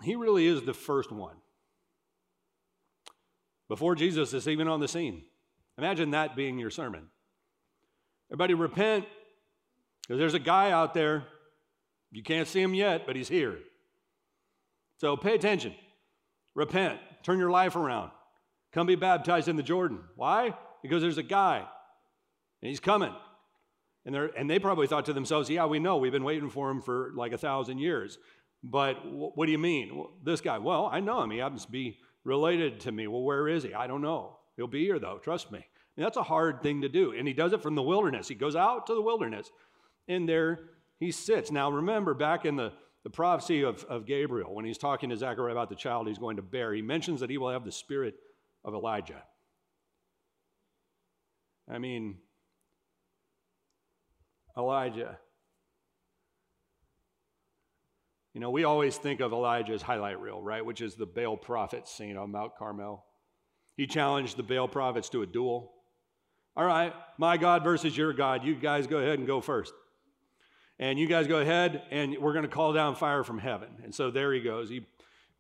He 0.05 0.15
really 0.15 0.47
is 0.47 0.63
the 0.63 0.73
first 0.73 1.11
one. 1.11 1.35
Before 3.69 3.97
Jesus 3.97 4.33
is 4.33 4.47
even 4.47 4.69
on 4.69 4.79
the 4.79 4.87
scene. 4.87 5.25
Imagine 5.77 6.13
that 6.13 6.37
being 6.37 6.61
your 6.61 6.71
sermon. 6.71 7.09
Everybody 8.31 8.55
repent, 8.55 9.07
because 10.03 10.21
there's 10.21 10.35
a 10.35 10.39
guy 10.39 10.71
out 10.71 10.95
there. 10.95 11.25
You 12.13 12.23
can't 12.23 12.47
see 12.47 12.63
him 12.63 12.75
yet, 12.75 13.07
but 13.07 13.17
he's 13.17 13.29
here. 13.29 13.59
So 15.01 15.17
pay 15.17 15.35
attention. 15.35 15.75
Repent. 16.55 16.99
Turn 17.23 17.39
your 17.39 17.51
life 17.51 17.75
around. 17.75 18.11
Come 18.73 18.87
be 18.87 18.97
baptized 18.97 19.49
in 19.49 19.57
the 19.57 19.63
Jordan. 19.63 20.01
Why? 20.15 20.55
Because 20.83 21.01
there's 21.01 21.17
a 21.17 21.23
guy, 21.23 21.59
and 22.63 22.69
he's 22.69 22.81
coming. 22.81 23.15
And, 24.05 24.15
and 24.15 24.49
they 24.49 24.59
probably 24.59 24.87
thought 24.87 25.07
to 25.07 25.15
themselves, 25.15 25.49
yeah, 25.49 25.65
we 25.65 25.79
know, 25.79 25.97
we've 25.97 26.13
been 26.13 26.25
waiting 26.25 26.51
for 26.51 26.71
him 26.71 26.83
for 26.83 27.13
like 27.17 27.33
a 27.33 27.39
thousand 27.39 27.79
years. 27.79 28.19
But 28.63 28.97
what 29.07 29.47
do 29.47 29.53
you 29.53 29.59
mean? 29.59 29.97
Well, 29.97 30.11
this 30.23 30.43
guy, 30.43 30.59
well, 30.59 30.91
I 30.93 31.01
know 31.01 31.23
him. 31.23 31.31
He 31.31 31.39
happens 31.39 31.65
to 31.65 31.71
be 31.71 31.99
related 32.25 32.81
to 32.81 32.93
me. 32.93 33.07
Well, 33.07 33.23
where 33.23 33.49
is 33.49 33.63
he? 33.63 33.73
I 33.73 33.87
don't 33.87 34.03
know. 34.03 34.37
He'll 34.57 34.67
be 34.67 34.85
here 34.85 34.99
though, 34.99 35.19
trust 35.19 35.51
me. 35.51 35.65
And 35.97 36.05
that's 36.05 36.19
a 36.19 36.23
hard 36.23 36.63
thing 36.63 36.83
to 36.83 36.91
do. 36.91 37.15
And 37.17 37.27
he 37.27 37.33
does 37.33 37.55
it 37.55 37.63
from 37.63 37.75
the 37.75 37.83
wilderness. 37.83 38.29
He 38.29 38.35
goes 38.35 38.55
out 38.55 38.87
to 38.89 38.95
the 38.95 39.03
wilderness, 39.03 39.51
and 40.09 40.29
there 40.29 40.61
he 40.99 41.11
sits. 41.11 41.51
Now, 41.51 41.71
remember 41.71 42.13
back 42.13 42.45
in 42.45 42.57
the, 42.57 42.73
the 43.05 43.11
prophecy 43.11 43.63
of, 43.63 43.85
of 43.85 44.07
Gabriel, 44.07 44.55
when 44.55 44.65
he's 44.65 44.79
talking 44.79 45.11
to 45.11 45.17
Zechariah 45.17 45.53
about 45.53 45.71
the 45.71 45.75
child 45.75 46.07
he's 46.07 46.19
going 46.19 46.37
to 46.37 46.43
bear, 46.43 46.75
he 46.75 46.83
mentions 46.83 47.21
that 47.21 47.31
he 47.31 47.39
will 47.39 47.51
have 47.51 47.65
the 47.65 47.73
spirit 47.73 48.15
of 48.65 48.75
Elijah. 48.75 49.23
I 51.69 51.79
mean, 51.79 52.19
Elijah. 54.57 55.19
You 58.35 58.41
know, 58.41 58.51
we 58.51 58.65
always 58.65 58.97
think 58.97 59.21
of 59.21 59.33
Elijah's 59.33 59.83
highlight 59.83 60.21
reel, 60.21 60.43
right? 60.43 60.65
Which 60.65 60.81
is 60.81 60.95
the 60.95 61.07
Baal 61.07 61.37
prophet 61.37 61.89
scene 61.89 62.17
on 62.17 62.31
Mount 62.31 62.53
Carmel. 62.59 63.05
He 63.77 63.87
challenged 63.87 64.37
the 64.37 64.43
Baal 64.43 64.69
prophets 64.69 65.09
to 65.11 65.23
a 65.23 65.27
duel. 65.27 65.73
All 66.57 66.65
right, 66.65 66.93
my 67.19 67.37
God 67.39 67.65
versus 67.65 67.97
your 67.97 68.13
God. 68.13 68.45
You 68.45 68.55
guys 68.55 68.87
go 68.87 68.99
ahead 68.99 69.19
and 69.19 69.27
go 69.27 69.41
first. 69.41 69.73
And 70.81 70.99
you 70.99 71.07
guys 71.07 71.27
go 71.27 71.41
ahead, 71.41 71.83
and 71.91 72.17
we're 72.19 72.33
going 72.33 72.47
to 72.47 72.51
call 72.51 72.73
down 72.73 72.97
fire 72.97 73.23
from 73.23 73.39
heaven. 73.39 73.69
And 73.85 73.95
so 73.95 74.11
there 74.11 74.33
he 74.33 74.41
goes. 74.41 74.71
He, 74.71 74.87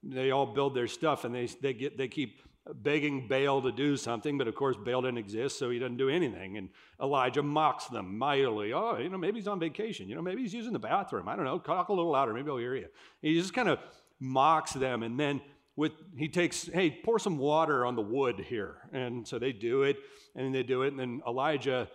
they 0.02 0.32
all 0.32 0.44
build 0.44 0.74
their 0.74 0.86
stuff, 0.86 1.24
and 1.24 1.34
they, 1.34 1.46
they, 1.46 1.72
get, 1.72 1.96
they 1.96 2.08
keep 2.08 2.42
begging 2.74 3.26
Baal 3.26 3.62
to 3.62 3.72
do 3.72 3.96
something, 3.96 4.36
but 4.36 4.48
of 4.48 4.54
course 4.54 4.76
Baal 4.76 5.00
didn't 5.00 5.16
exist, 5.16 5.58
so 5.58 5.70
he 5.70 5.78
doesn't 5.78 5.96
do 5.96 6.10
anything. 6.10 6.58
And 6.58 6.68
Elijah 7.02 7.42
mocks 7.42 7.86
them 7.86 8.18
mightily. 8.18 8.74
Oh, 8.74 8.98
you 8.98 9.08
know, 9.08 9.16
maybe 9.16 9.38
he's 9.38 9.48
on 9.48 9.58
vacation. 9.58 10.10
You 10.10 10.14
know, 10.14 10.20
maybe 10.20 10.42
he's 10.42 10.52
using 10.52 10.74
the 10.74 10.78
bathroom. 10.78 11.26
I 11.26 11.36
don't 11.36 11.46
know. 11.46 11.58
Talk 11.58 11.88
a 11.88 11.92
little 11.94 12.12
louder. 12.12 12.34
Maybe 12.34 12.50
I'll 12.50 12.58
hear 12.58 12.76
you. 12.76 12.88
He 13.22 13.32
just 13.32 13.54
kind 13.54 13.70
of 13.70 13.78
mocks 14.20 14.74
them, 14.74 15.02
and 15.02 15.18
then 15.18 15.40
with 15.74 15.92
he 16.18 16.28
takes, 16.28 16.66
hey, 16.66 16.90
pour 16.90 17.18
some 17.18 17.38
water 17.38 17.86
on 17.86 17.96
the 17.96 18.02
wood 18.02 18.40
here. 18.40 18.76
And 18.92 19.26
so 19.26 19.38
they 19.38 19.52
do 19.52 19.84
it, 19.84 19.96
and 20.36 20.54
they 20.54 20.64
do 20.64 20.82
it, 20.82 20.88
and 20.88 21.00
then 21.00 21.22
Elijah 21.26 21.88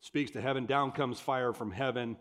speaks 0.00 0.32
to 0.32 0.40
heaven. 0.40 0.66
Down 0.66 0.90
comes 0.90 1.20
fire 1.20 1.52
from 1.52 1.70
heaven 1.70 2.16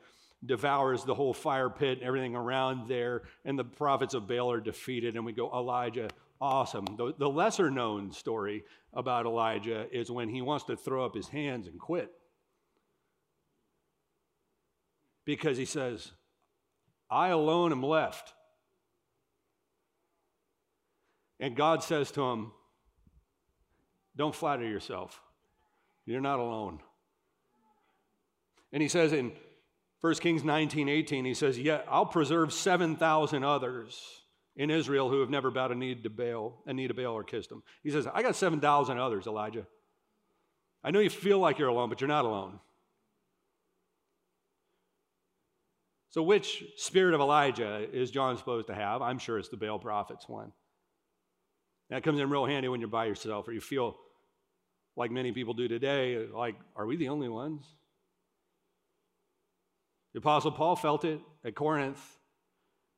devours 0.46 1.04
the 1.04 1.16
whole 1.16 1.34
fire 1.34 1.70
pit 1.70 2.00
and 2.00 2.08
everything 2.08 2.36
around 2.36 2.88
there, 2.88 3.24
and 3.46 3.58
the 3.58 3.64
prophets 3.64 4.14
of 4.14 4.28
Baal 4.28 4.52
are 4.52 4.60
defeated. 4.60 5.16
And 5.16 5.26
we 5.26 5.34
go, 5.34 5.52
Elijah, 5.52 6.10
awesome. 6.40 6.86
The, 6.98 7.14
the 7.18 7.30
lesser 7.30 7.72
known 7.72 8.12
story 8.12 8.64
about 8.94 9.26
Elijah 9.26 9.88
is 9.92 10.12
when 10.12 10.30
he 10.30 10.42
wants 10.42 10.66
to 10.66 10.76
throw 10.76 11.06
up 11.06 11.16
his 11.16 11.28
hands 11.28 11.68
and 11.68 11.80
quit. 11.80 12.12
Because 15.26 15.58
he 15.58 15.66
says, 15.66 16.12
I 17.10 17.30
alone 17.30 17.72
am 17.72 17.84
left. 17.84 18.34
And 21.40 21.56
God 21.56 21.84
says 21.84 22.12
to 22.12 22.22
him, 22.22 22.52
Don't 24.16 24.34
flatter 24.34 24.68
yourself. 24.68 25.22
You're 26.06 26.22
not 26.22 26.40
alone. 26.40 26.80
And 28.72 28.82
he 28.82 28.88
says 28.88 29.14
in 29.14 29.34
1 30.02 30.14
Kings 30.16 30.44
19 30.44 30.90
18, 30.90 31.26
he 31.26 31.34
says, 31.34 31.58
Yet 31.58 31.84
yeah, 31.86 31.92
I'll 31.92 32.06
preserve 32.06 32.54
7,000 32.54 33.44
others 33.44 34.00
in 34.56 34.70
Israel 34.70 35.10
who 35.10 35.22
have 35.22 35.30
never 35.30 35.52
bowed 35.52 35.72
a 35.72 35.76
knee 35.76 35.96
to 35.96 36.10
Baal, 36.10 36.62
a 36.66 36.74
knee 36.74 36.88
to 36.88 36.94
Baal 36.94 37.14
or 37.14 37.24
kissed 37.24 37.52
him. 37.52 37.64
He 37.84 37.90
says, 37.90 38.08
I 38.12 38.22
got 38.22 38.36
7,000 38.36 38.98
others, 38.98 39.28
Elijah. 39.28 39.66
I 40.84 40.92
know 40.92 41.00
you 41.00 41.10
feel 41.10 41.40
like 41.40 41.60
you're 41.60 41.68
alone, 41.68 41.90
but 41.90 42.02
you're 42.02 42.08
not 42.08 42.26
alone. 42.26 42.60
So, 46.10 46.24
which 46.24 46.64
spirit 46.78 47.14
of 47.14 47.22
Elijah 47.22 47.86
is 47.92 48.10
John 48.10 48.38
supposed 48.38 48.68
to 48.68 48.76
have? 48.76 49.02
I'm 49.02 49.20
sure 49.20 49.38
it's 49.38 49.50
the 49.50 49.58
Baal 49.58 49.78
prophet's 49.78 50.28
one. 50.28 50.52
That 51.90 52.04
comes 52.04 52.20
in 52.20 52.30
real 52.30 52.46
handy 52.46 52.68
when 52.68 52.80
you're 52.80 52.90
by 52.90 53.06
yourself 53.06 53.48
or 53.48 53.54
you 53.54 53.62
feel 53.62 53.98
like 54.96 55.12
many 55.12 55.32
people 55.32 55.54
do 55.54 55.68
today, 55.68 56.26
like, 56.34 56.56
are 56.76 56.86
we 56.86 56.98
the 56.98 57.10
only 57.10 57.30
ones? 57.30 57.64
The 60.18 60.22
Apostle 60.22 60.52
Paul 60.52 60.76
felt 60.76 61.06
it 61.06 61.22
at 61.46 61.54
Corinth. 61.54 62.04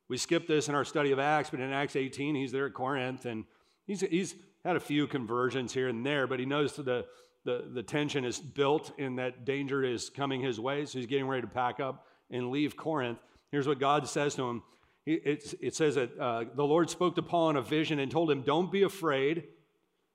We 0.08 0.16
skipped 0.16 0.48
this 0.48 0.70
in 0.70 0.74
our 0.74 0.86
study 0.86 1.12
of 1.12 1.18
Acts, 1.18 1.50
but 1.50 1.60
in 1.60 1.70
Acts 1.70 1.94
18, 1.94 2.34
he's 2.34 2.50
there 2.50 2.64
at 2.64 2.72
Corinth 2.72 3.26
and 3.26 3.44
he's, 3.86 4.00
he's 4.00 4.34
had 4.64 4.74
a 4.74 4.80
few 4.80 5.06
conversions 5.06 5.74
here 5.74 5.88
and 5.88 6.06
there, 6.06 6.26
but 6.26 6.40
he 6.40 6.46
knows 6.46 6.72
the, 6.76 7.04
the, 7.44 7.68
the 7.74 7.82
tension 7.82 8.24
is 8.24 8.40
built 8.40 8.92
and 8.98 9.18
that 9.18 9.44
danger 9.44 9.84
is 9.84 10.08
coming 10.08 10.40
his 10.40 10.58
way. 10.58 10.86
So 10.86 10.96
he's 10.96 11.06
getting 11.06 11.28
ready 11.28 11.42
to 11.42 11.46
pack 11.46 11.78
up 11.78 12.06
and 12.30 12.50
leave 12.50 12.74
Corinth. 12.78 13.18
Here's 13.52 13.68
what 13.68 13.78
God 13.78 14.08
says 14.08 14.34
to 14.36 14.48
him 14.48 14.62
it, 15.04 15.54
it 15.60 15.74
says 15.74 15.96
that 15.96 16.18
uh, 16.18 16.44
the 16.54 16.64
Lord 16.64 16.88
spoke 16.88 17.16
to 17.16 17.22
Paul 17.22 17.50
in 17.50 17.56
a 17.56 17.62
vision 17.62 17.98
and 17.98 18.10
told 18.10 18.30
him, 18.30 18.40
Don't 18.40 18.72
be 18.72 18.82
afraid, 18.82 19.44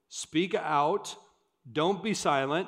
speak 0.09 0.55
out, 0.55 1.15
don't 1.71 2.01
be 2.01 2.15
silent. 2.15 2.67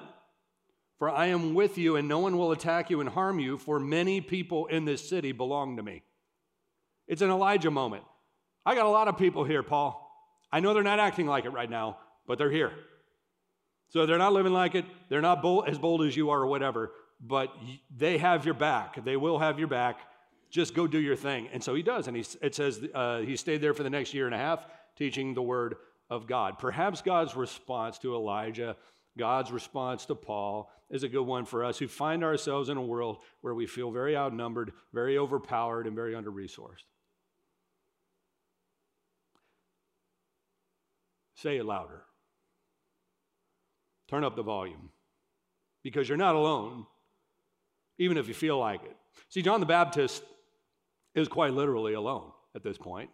For 0.99 1.09
I 1.09 1.27
am 1.27 1.53
with 1.53 1.77
you, 1.77 1.95
and 1.95 2.07
no 2.07 2.19
one 2.19 2.37
will 2.37 2.51
attack 2.51 2.89
you 2.89 2.99
and 3.01 3.09
harm 3.09 3.39
you, 3.39 3.57
for 3.57 3.79
many 3.79 4.19
people 4.19 4.65
in 4.65 4.85
this 4.85 5.07
city 5.07 5.31
belong 5.31 5.77
to 5.77 5.83
me. 5.83 6.01
It's 7.07 7.21
an 7.21 7.29
Elijah 7.29 7.71
moment. 7.71 8.03
I 8.65 8.75
got 8.75 8.85
a 8.85 8.89
lot 8.89 9.07
of 9.07 9.17
people 9.17 9.43
here, 9.43 9.63
Paul. 9.63 10.03
I 10.51 10.59
know 10.59 10.73
they're 10.73 10.83
not 10.83 10.99
acting 10.99 11.27
like 11.27 11.45
it 11.45 11.51
right 11.51 11.69
now, 11.69 11.97
but 12.25 12.37
they're 12.37 12.51
here. 12.51 12.71
So 13.89 14.05
they're 14.05 14.17
not 14.17 14.33
living 14.33 14.53
like 14.53 14.75
it. 14.75 14.85
They're 15.09 15.21
not 15.21 15.41
bold, 15.41 15.69
as 15.69 15.77
bold 15.77 16.01
as 16.01 16.17
you 16.17 16.29
are 16.31 16.41
or 16.41 16.47
whatever, 16.47 16.91
but 17.21 17.53
they 17.95 18.17
have 18.17 18.45
your 18.45 18.53
back. 18.53 19.03
They 19.05 19.15
will 19.15 19.39
have 19.39 19.59
your 19.59 19.67
back. 19.67 19.99
Just 20.49 20.73
go 20.73 20.87
do 20.87 20.99
your 20.99 21.15
thing. 21.15 21.47
And 21.53 21.63
so 21.63 21.75
he 21.75 21.83
does. 21.83 22.07
And 22.07 22.17
he, 22.17 22.25
it 22.41 22.55
says 22.55 22.81
uh, 22.93 23.19
he 23.19 23.35
stayed 23.37 23.61
there 23.61 23.73
for 23.73 23.83
the 23.83 23.89
next 23.89 24.13
year 24.13 24.25
and 24.25 24.35
a 24.35 24.37
half 24.37 24.65
teaching 24.97 25.33
the 25.33 25.41
word 25.41 25.75
of 26.09 26.27
God. 26.27 26.59
Perhaps 26.59 27.01
God's 27.01 27.35
response 27.35 27.97
to 27.99 28.15
Elijah, 28.15 28.75
God's 29.17 29.51
response 29.51 30.05
to 30.05 30.15
Paul, 30.15 30.69
is 30.89 31.03
a 31.03 31.09
good 31.09 31.23
one 31.23 31.45
for 31.45 31.63
us 31.63 31.77
who 31.77 31.87
find 31.87 32.23
ourselves 32.23 32.69
in 32.69 32.77
a 32.77 32.81
world 32.81 33.17
where 33.41 33.53
we 33.53 33.65
feel 33.65 33.91
very 33.91 34.15
outnumbered, 34.15 34.71
very 34.93 35.17
overpowered, 35.17 35.85
and 35.85 35.95
very 35.95 36.15
under 36.15 36.31
resourced. 36.31 36.85
Say 41.35 41.57
it 41.57 41.65
louder. 41.65 42.03
Turn 44.07 44.23
up 44.23 44.35
the 44.35 44.43
volume 44.43 44.89
because 45.83 46.07
you're 46.07 46.17
not 46.17 46.35
alone, 46.35 46.85
even 47.99 48.17
if 48.17 48.27
you 48.27 48.33
feel 48.33 48.57
like 48.57 48.83
it. 48.83 48.95
See, 49.29 49.41
John 49.41 49.59
the 49.59 49.65
Baptist 49.65 50.23
is 51.13 51.27
quite 51.27 51.53
literally 51.53 51.93
alone 51.93 52.31
at 52.55 52.63
this 52.63 52.77
point. 52.77 53.09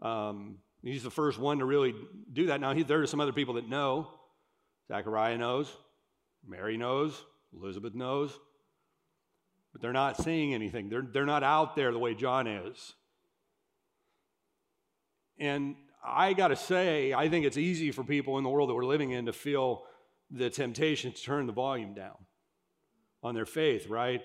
Um, 0.00 0.58
he's 0.82 1.02
the 1.02 1.10
first 1.10 1.38
one 1.38 1.58
to 1.58 1.64
really 1.64 1.94
do 2.32 2.46
that. 2.46 2.60
Now, 2.60 2.74
he, 2.74 2.84
there 2.84 3.02
are 3.02 3.06
some 3.06 3.20
other 3.20 3.32
people 3.32 3.54
that 3.54 3.68
know. 3.68 4.08
Zechariah 4.88 5.38
knows, 5.38 5.72
Mary 6.46 6.76
knows, 6.76 7.24
Elizabeth 7.56 7.94
knows, 7.94 8.38
but 9.72 9.80
they're 9.80 9.92
not 9.92 10.22
seeing 10.22 10.54
anything. 10.54 10.88
They're, 10.88 11.02
they're 11.02 11.26
not 11.26 11.42
out 11.42 11.74
there 11.74 11.92
the 11.92 11.98
way 11.98 12.14
John 12.14 12.46
is. 12.46 12.94
And 15.38 15.74
I 16.04 16.32
got 16.32 16.48
to 16.48 16.56
say, 16.56 17.12
I 17.12 17.28
think 17.28 17.44
it's 17.46 17.56
easy 17.56 17.90
for 17.90 18.04
people 18.04 18.38
in 18.38 18.44
the 18.44 18.50
world 18.50 18.68
that 18.70 18.74
we're 18.74 18.84
living 18.84 19.10
in 19.10 19.26
to 19.26 19.32
feel 19.32 19.84
the 20.30 20.50
temptation 20.50 21.12
to 21.12 21.22
turn 21.22 21.46
the 21.46 21.52
volume 21.52 21.94
down 21.94 22.16
on 23.22 23.34
their 23.34 23.46
faith, 23.46 23.88
right? 23.88 24.22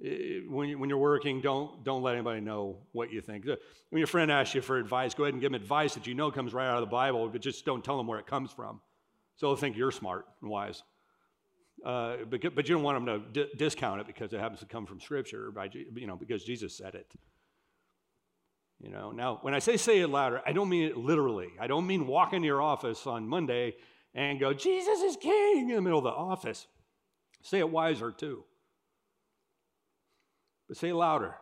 When, 0.00 0.78
when 0.78 0.88
you're 0.88 0.98
working, 0.98 1.40
don't, 1.40 1.84
don't 1.84 2.02
let 2.02 2.14
anybody 2.14 2.40
know 2.40 2.78
what 2.92 3.12
you 3.12 3.20
think. 3.20 3.48
Uh, 3.48 3.56
when 3.90 4.00
your 4.00 4.06
friend 4.06 4.30
asks 4.30 4.54
you 4.54 4.60
for 4.60 4.76
advice, 4.76 5.14
go 5.14 5.24
ahead 5.24 5.34
and 5.34 5.40
give 5.40 5.52
them 5.52 5.60
advice 5.60 5.94
that 5.94 6.06
you 6.06 6.14
know 6.14 6.30
comes 6.30 6.52
right 6.52 6.66
out 6.66 6.76
of 6.76 6.80
the 6.80 6.86
Bible, 6.86 7.28
but 7.28 7.40
just 7.40 7.64
don't 7.64 7.84
tell 7.84 7.96
them 7.96 8.06
where 8.06 8.18
it 8.18 8.26
comes 8.26 8.52
from. 8.52 8.80
So 9.36 9.46
they'll 9.46 9.56
think 9.56 9.76
you're 9.76 9.90
smart 9.90 10.26
and 10.40 10.50
wise. 10.50 10.82
Uh, 11.84 12.18
but, 12.28 12.54
but 12.54 12.68
you 12.68 12.74
don't 12.74 12.84
want 12.84 13.04
them 13.04 13.24
to 13.32 13.46
discount 13.56 14.00
it 14.00 14.06
because 14.06 14.32
it 14.32 14.40
happens 14.40 14.60
to 14.60 14.66
come 14.66 14.86
from 14.86 15.00
Scripture, 15.00 15.50
by, 15.50 15.68
you 15.72 16.06
know, 16.06 16.16
because 16.16 16.44
Jesus 16.44 16.76
said 16.76 16.94
it. 16.94 17.12
You 18.80 18.90
know, 18.90 19.12
now 19.12 19.38
when 19.42 19.54
I 19.54 19.60
say 19.60 19.76
say 19.76 20.00
it 20.00 20.08
louder, 20.08 20.42
I 20.44 20.52
don't 20.52 20.68
mean 20.68 20.84
it 20.84 20.96
literally. 20.96 21.48
I 21.60 21.68
don't 21.68 21.86
mean 21.86 22.06
walk 22.06 22.32
into 22.32 22.46
your 22.46 22.60
office 22.60 23.06
on 23.06 23.28
Monday 23.28 23.76
and 24.14 24.40
go, 24.40 24.52
Jesus 24.52 25.00
is 25.00 25.16
king 25.16 25.70
in 25.70 25.76
the 25.76 25.80
middle 25.80 25.98
of 25.98 26.04
the 26.04 26.10
office. 26.10 26.66
Say 27.42 27.58
it 27.58 27.70
wiser 27.70 28.10
too. 28.10 28.44
But 30.68 30.76
say 30.76 30.88
it 30.88 30.94
louder. 30.94 31.34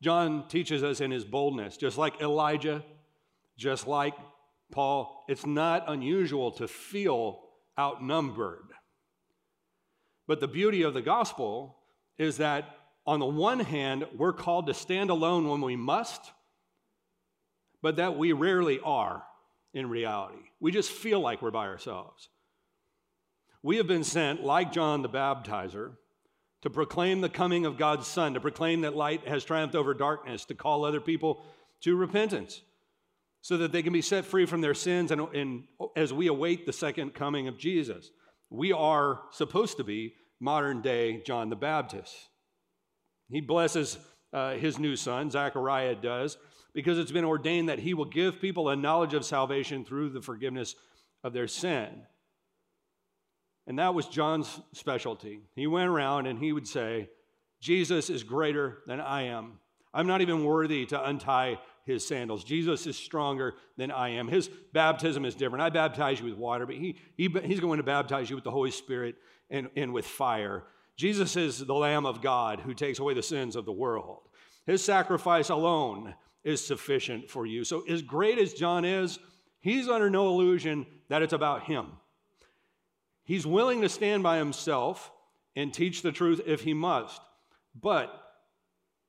John 0.00 0.48
teaches 0.48 0.82
us 0.82 1.00
in 1.00 1.10
his 1.10 1.24
boldness, 1.24 1.76
just 1.76 1.98
like 1.98 2.20
Elijah, 2.20 2.84
just 3.56 3.86
like 3.86 4.14
Paul, 4.72 5.24
it's 5.28 5.46
not 5.46 5.84
unusual 5.86 6.50
to 6.52 6.66
feel 6.66 7.40
outnumbered. 7.78 8.66
But 10.26 10.40
the 10.40 10.48
beauty 10.48 10.82
of 10.82 10.94
the 10.94 11.02
gospel 11.02 11.76
is 12.18 12.38
that 12.38 12.76
on 13.06 13.20
the 13.20 13.26
one 13.26 13.60
hand, 13.60 14.06
we're 14.16 14.32
called 14.32 14.66
to 14.66 14.74
stand 14.74 15.10
alone 15.10 15.48
when 15.48 15.60
we 15.60 15.76
must, 15.76 16.32
but 17.82 17.96
that 17.96 18.16
we 18.16 18.32
rarely 18.32 18.80
are 18.80 19.22
in 19.74 19.88
reality. 19.88 20.38
We 20.60 20.72
just 20.72 20.90
feel 20.90 21.20
like 21.20 21.42
we're 21.42 21.50
by 21.50 21.66
ourselves. 21.66 22.28
We 23.62 23.76
have 23.76 23.86
been 23.86 24.04
sent, 24.04 24.42
like 24.42 24.72
John 24.72 25.02
the 25.02 25.08
Baptizer, 25.08 25.92
to 26.62 26.70
proclaim 26.70 27.20
the 27.20 27.28
coming 27.28 27.66
of 27.66 27.76
God's 27.76 28.06
Son, 28.06 28.34
to 28.34 28.40
proclaim 28.40 28.82
that 28.82 28.96
light 28.96 29.26
has 29.26 29.44
triumphed 29.44 29.74
over 29.74 29.94
darkness, 29.94 30.44
to 30.46 30.54
call 30.54 30.84
other 30.84 31.00
people 31.00 31.44
to 31.80 31.96
repentance 31.96 32.62
so 33.42 33.56
that 33.58 33.72
they 33.72 33.82
can 33.82 33.92
be 33.92 34.00
set 34.00 34.24
free 34.24 34.46
from 34.46 34.60
their 34.60 34.74
sins 34.74 35.10
and, 35.10 35.20
and 35.34 35.64
as 35.96 36.12
we 36.12 36.28
await 36.28 36.64
the 36.64 36.72
second 36.72 37.12
coming 37.12 37.48
of 37.48 37.58
Jesus. 37.58 38.10
We 38.48 38.72
are 38.72 39.20
supposed 39.32 39.76
to 39.78 39.84
be 39.84 40.14
modern 40.40 40.80
day 40.80 41.22
John 41.26 41.50
the 41.50 41.56
Baptist. 41.56 42.14
He 43.28 43.40
blesses 43.40 43.98
uh, 44.32 44.54
his 44.54 44.78
new 44.78 44.94
son, 44.94 45.30
Zechariah 45.30 45.96
does, 45.96 46.38
because 46.72 46.98
it's 46.98 47.12
been 47.12 47.24
ordained 47.24 47.68
that 47.68 47.80
he 47.80 47.94
will 47.94 48.04
give 48.04 48.40
people 48.40 48.68
a 48.68 48.76
knowledge 48.76 49.14
of 49.14 49.24
salvation 49.24 49.84
through 49.84 50.10
the 50.10 50.22
forgiveness 50.22 50.74
of 51.24 51.32
their 51.32 51.48
sin. 51.48 51.88
And 53.66 53.78
that 53.78 53.94
was 53.94 54.06
John's 54.06 54.60
specialty. 54.72 55.40
He 55.54 55.66
went 55.66 55.88
around 55.88 56.26
and 56.26 56.38
he 56.38 56.52
would 56.52 56.66
say, 56.66 57.08
Jesus 57.60 58.10
is 58.10 58.22
greater 58.22 58.78
than 58.86 59.00
I 59.00 59.22
am. 59.22 59.58
I'm 59.94 60.06
not 60.06 60.20
even 60.20 60.44
worthy 60.44 60.86
to 60.86 61.08
untie 61.08 61.58
his 61.84 62.06
sandals. 62.06 62.44
Jesus 62.44 62.86
is 62.86 62.96
stronger 62.96 63.54
than 63.76 63.90
I 63.90 64.10
am. 64.10 64.28
His 64.28 64.48
baptism 64.72 65.24
is 65.24 65.34
different. 65.34 65.62
I 65.62 65.70
baptize 65.70 66.20
you 66.20 66.26
with 66.26 66.36
water, 66.36 66.66
but 66.66 66.76
he, 66.76 66.98
he, 67.16 67.28
he's 67.44 67.60
going 67.60 67.78
to 67.78 67.82
baptize 67.82 68.30
you 68.30 68.36
with 68.36 68.44
the 68.44 68.50
Holy 68.50 68.70
Spirit 68.70 69.16
and, 69.50 69.68
and 69.76 69.92
with 69.92 70.06
fire. 70.06 70.64
Jesus 70.96 71.36
is 71.36 71.58
the 71.58 71.74
Lamb 71.74 72.06
of 72.06 72.22
God 72.22 72.60
who 72.60 72.74
takes 72.74 72.98
away 72.98 73.14
the 73.14 73.22
sins 73.22 73.56
of 73.56 73.64
the 73.64 73.72
world. 73.72 74.28
His 74.66 74.84
sacrifice 74.84 75.48
alone 75.48 76.14
is 76.44 76.64
sufficient 76.64 77.30
for 77.30 77.46
you. 77.46 77.64
So, 77.64 77.82
as 77.88 78.02
great 78.02 78.38
as 78.38 78.52
John 78.52 78.84
is, 78.84 79.18
he's 79.60 79.88
under 79.88 80.10
no 80.10 80.28
illusion 80.28 80.86
that 81.08 81.22
it's 81.22 81.32
about 81.32 81.64
him. 81.64 81.86
He's 83.24 83.46
willing 83.46 83.82
to 83.82 83.88
stand 83.88 84.22
by 84.22 84.38
himself 84.38 85.10
and 85.56 85.72
teach 85.72 86.02
the 86.02 86.12
truth 86.12 86.40
if 86.46 86.62
he 86.62 86.74
must. 86.74 87.20
But 87.80 88.12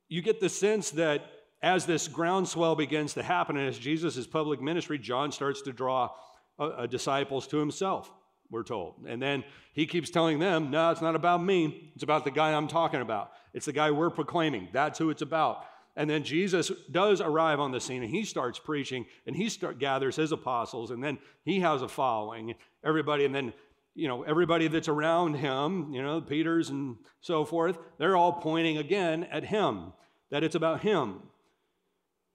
you 0.07 0.21
get 0.21 0.39
the 0.39 0.49
sense 0.49 0.91
that 0.91 1.21
as 1.63 1.85
this 1.85 2.09
groundswell 2.09 2.75
begins 2.75 3.13
to 3.13 3.23
happen 3.23 3.55
and 3.55 3.69
as 3.69 3.79
Jesus' 3.79 4.27
public 4.27 4.61
ministry, 4.61 4.99
John 4.99 5.31
starts 5.31 5.61
to 5.61 5.71
draw 5.71 6.11
uh, 6.59 6.63
uh, 6.63 6.85
disciples 6.85 7.47
to 7.47 7.57
himself, 7.57 8.11
we're 8.51 8.63
told. 8.63 8.95
And 9.07 9.21
then 9.21 9.45
he 9.71 9.87
keeps 9.87 10.09
telling 10.09 10.39
them, 10.39 10.69
no, 10.69 10.91
it's 10.91 11.01
not 11.01 11.15
about 11.15 11.41
me. 11.41 11.91
It's 11.95 12.03
about 12.03 12.25
the 12.25 12.31
guy 12.31 12.53
I'm 12.53 12.67
talking 12.67 12.99
about. 12.99 13.31
It's 13.53 13.65
the 13.65 13.71
guy 13.71 13.91
we're 13.91 14.09
proclaiming. 14.09 14.67
That's 14.73 14.99
who 14.99 15.09
it's 15.09 15.21
about. 15.21 15.65
And 15.95 16.09
then 16.09 16.23
Jesus 16.23 16.69
does 16.91 17.21
arrive 17.21 17.61
on 17.61 17.71
the 17.71 17.79
scene 17.79 18.03
and 18.03 18.11
he 18.11 18.25
starts 18.25 18.59
preaching 18.59 19.05
and 19.25 19.35
he 19.35 19.47
start, 19.47 19.79
gathers 19.79 20.17
his 20.17 20.33
apostles 20.33 20.91
and 20.91 21.01
then 21.01 21.17
he 21.45 21.61
has 21.61 21.81
a 21.81 21.87
following. 21.87 22.55
Everybody, 22.83 23.23
and 23.23 23.33
then, 23.33 23.53
you 23.95 24.09
know, 24.09 24.23
everybody 24.23 24.67
that's 24.67 24.89
around 24.89 25.35
him, 25.35 25.93
you 25.93 26.01
know, 26.01 26.19
Peter's 26.19 26.69
and 26.69 26.97
so 27.21 27.45
forth, 27.45 27.77
they're 27.99 28.17
all 28.17 28.33
pointing 28.33 28.79
again 28.79 29.23
at 29.25 29.45
him, 29.45 29.93
that 30.29 30.43
it's 30.43 30.55
about 30.55 30.81
him. 30.81 31.21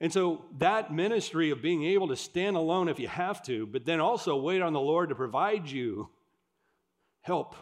And 0.01 0.13
so 0.13 0.45
that 0.59 0.93
ministry 0.93 1.51
of 1.51 1.61
being 1.61 1.85
able 1.85 2.09
to 2.09 2.17
stand 2.17 2.57
alone 2.57 2.89
if 2.89 3.01
you 3.01 3.09
have 3.09 3.43
to, 3.45 3.67
but 3.67 3.85
then 3.85 4.01
also 4.01 4.37
wait 4.37 4.63
on 4.63 4.73
the 4.73 4.81
Lord 4.81 5.09
to 5.09 5.15
provide 5.15 5.69
you 5.69 6.09
help 7.23 7.57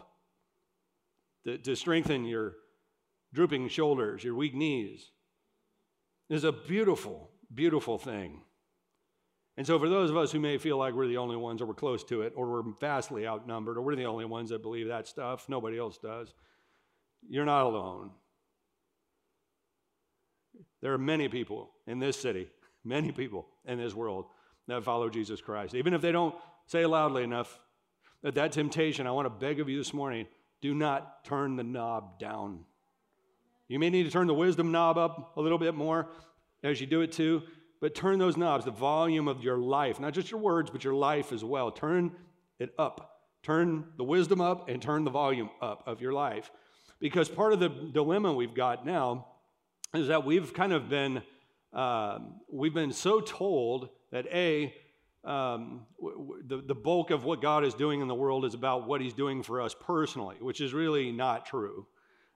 to, 1.45 1.57
to 1.57 1.75
strengthen 1.75 2.25
your 2.25 2.55
drooping 3.33 3.69
shoulders, 3.69 4.23
your 4.23 4.35
weak 4.35 4.53
knees, 4.53 5.11
is 6.29 6.43
a 6.43 6.51
beautiful, 6.51 7.31
beautiful 7.53 7.97
thing. 7.97 8.41
And 9.55 9.65
so, 9.65 9.79
for 9.79 9.89
those 9.89 10.11
of 10.11 10.17
us 10.17 10.31
who 10.31 10.39
may 10.39 10.59
feel 10.59 10.77
like 10.77 10.93
we're 10.93 11.07
the 11.07 11.17
only 11.17 11.35
ones, 11.35 11.61
or 11.61 11.65
we're 11.65 11.73
close 11.73 12.03
to 12.05 12.21
it, 12.21 12.33
or 12.35 12.47
we're 12.47 12.73
vastly 12.79 13.25
outnumbered, 13.25 13.77
or 13.77 13.81
we're 13.81 13.95
the 13.95 14.05
only 14.05 14.25
ones 14.25 14.51
that 14.51 14.61
believe 14.61 14.87
that 14.89 15.07
stuff, 15.07 15.49
nobody 15.49 15.79
else 15.79 15.97
does, 15.97 16.33
you're 17.27 17.45
not 17.45 17.63
alone. 17.65 18.11
There 20.81 20.93
are 20.93 20.97
many 20.97 21.27
people 21.27 21.71
in 21.85 21.99
this 21.99 22.19
city, 22.19 22.49
many 22.83 23.11
people 23.11 23.47
in 23.65 23.77
this 23.77 23.93
world 23.93 24.25
that 24.67 24.83
follow 24.83 25.09
Jesus 25.09 25.41
Christ. 25.41 25.75
Even 25.75 25.93
if 25.93 26.01
they 26.01 26.11
don't 26.11 26.35
say 26.65 26.85
loudly 26.85 27.23
enough, 27.23 27.59
that 28.21 28.35
that 28.35 28.51
temptation, 28.51 29.07
I 29.07 29.11
want 29.11 29.25
to 29.25 29.29
beg 29.29 29.59
of 29.59 29.69
you 29.69 29.77
this 29.77 29.93
morning, 29.93 30.27
do 30.61 30.73
not 30.73 31.23
turn 31.23 31.55
the 31.55 31.63
knob 31.63 32.19
down. 32.19 32.65
You 33.67 33.79
may 33.79 33.89
need 33.89 34.03
to 34.03 34.11
turn 34.11 34.27
the 34.27 34.33
wisdom 34.33 34.71
knob 34.71 34.97
up 34.97 35.33
a 35.37 35.41
little 35.41 35.57
bit 35.57 35.75
more 35.75 36.09
as 36.63 36.81
you 36.81 36.87
do 36.87 37.01
it 37.01 37.11
too, 37.11 37.43
but 37.79 37.93
turn 37.93 38.17
those 38.17 38.37
knobs, 38.37 38.65
the 38.65 38.71
volume 38.71 39.27
of 39.27 39.43
your 39.43 39.57
life, 39.57 39.99
not 39.99 40.13
just 40.13 40.31
your 40.31 40.39
words, 40.39 40.69
but 40.71 40.83
your 40.83 40.95
life 40.95 41.31
as 41.31 41.43
well. 41.43 41.71
Turn 41.71 42.11
it 42.59 42.73
up. 42.79 43.21
Turn 43.43 43.85
the 43.97 44.03
wisdom 44.03 44.41
up 44.41 44.67
and 44.67 44.81
turn 44.81 45.03
the 45.03 45.11
volume 45.11 45.49
up 45.61 45.83
of 45.85 46.01
your 46.01 46.11
life. 46.11 46.51
Because 46.99 47.29
part 47.29 47.53
of 47.53 47.59
the 47.59 47.69
dilemma 47.69 48.33
we've 48.33 48.55
got 48.55 48.85
now 48.85 49.27
is 49.93 50.07
that 50.07 50.25
we've 50.25 50.53
kind 50.53 50.73
of 50.73 50.89
been 50.89 51.21
um, 51.73 52.35
we've 52.51 52.73
been 52.73 52.93
so 52.93 53.19
told 53.19 53.89
that 54.11 54.25
a 54.27 54.73
um, 55.23 55.81
w- 55.99 56.41
the, 56.45 56.61
the 56.61 56.75
bulk 56.75 57.11
of 57.11 57.25
what 57.25 57.41
God 57.41 57.65
is 57.65 57.73
doing 57.73 58.01
in 58.01 58.07
the 58.07 58.15
world 58.15 58.45
is 58.45 58.53
about 58.53 58.87
what 58.87 59.01
He's 59.01 59.13
doing 59.13 59.43
for 59.43 59.61
us 59.61 59.75
personally, 59.79 60.37
which 60.39 60.61
is 60.61 60.73
really 60.73 61.11
not 61.11 61.45
true. 61.45 61.85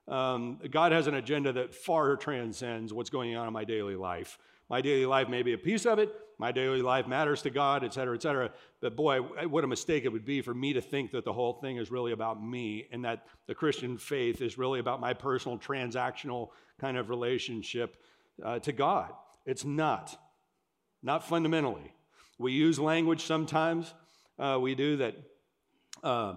Um, 0.08 0.60
God 0.70 0.92
has 0.92 1.06
an 1.06 1.14
agenda 1.14 1.52
that 1.52 1.74
far 1.74 2.16
transcends 2.16 2.92
what's 2.92 3.10
going 3.10 3.36
on 3.36 3.46
in 3.46 3.52
my 3.52 3.64
daily 3.64 3.96
life. 3.96 4.38
My 4.68 4.80
daily 4.80 5.06
life 5.06 5.28
may 5.28 5.42
be 5.42 5.52
a 5.52 5.58
piece 5.58 5.86
of 5.86 5.98
it. 5.98 6.12
My 6.42 6.50
daily 6.50 6.82
life 6.82 7.06
matters 7.06 7.40
to 7.42 7.50
God, 7.50 7.84
et 7.84 7.94
cetera, 7.94 8.16
et 8.16 8.22
cetera. 8.22 8.50
But 8.80 8.96
boy, 8.96 9.20
what 9.20 9.62
a 9.62 9.68
mistake 9.68 10.04
it 10.04 10.08
would 10.08 10.24
be 10.24 10.42
for 10.42 10.52
me 10.52 10.72
to 10.72 10.80
think 10.80 11.12
that 11.12 11.24
the 11.24 11.32
whole 11.32 11.52
thing 11.52 11.76
is 11.76 11.92
really 11.92 12.10
about 12.10 12.42
me 12.42 12.88
and 12.90 13.04
that 13.04 13.28
the 13.46 13.54
Christian 13.54 13.96
faith 13.96 14.42
is 14.42 14.58
really 14.58 14.80
about 14.80 15.00
my 15.00 15.14
personal 15.14 15.56
transactional 15.56 16.48
kind 16.80 16.96
of 16.96 17.10
relationship 17.10 17.96
uh, 18.44 18.58
to 18.58 18.72
God. 18.72 19.12
It's 19.46 19.64
not, 19.64 20.20
not 21.00 21.24
fundamentally. 21.24 21.94
We 22.38 22.50
use 22.50 22.76
language 22.76 23.22
sometimes, 23.22 23.94
uh, 24.36 24.58
we 24.60 24.74
do 24.74 24.96
that. 24.96 25.14
Uh, 26.02 26.34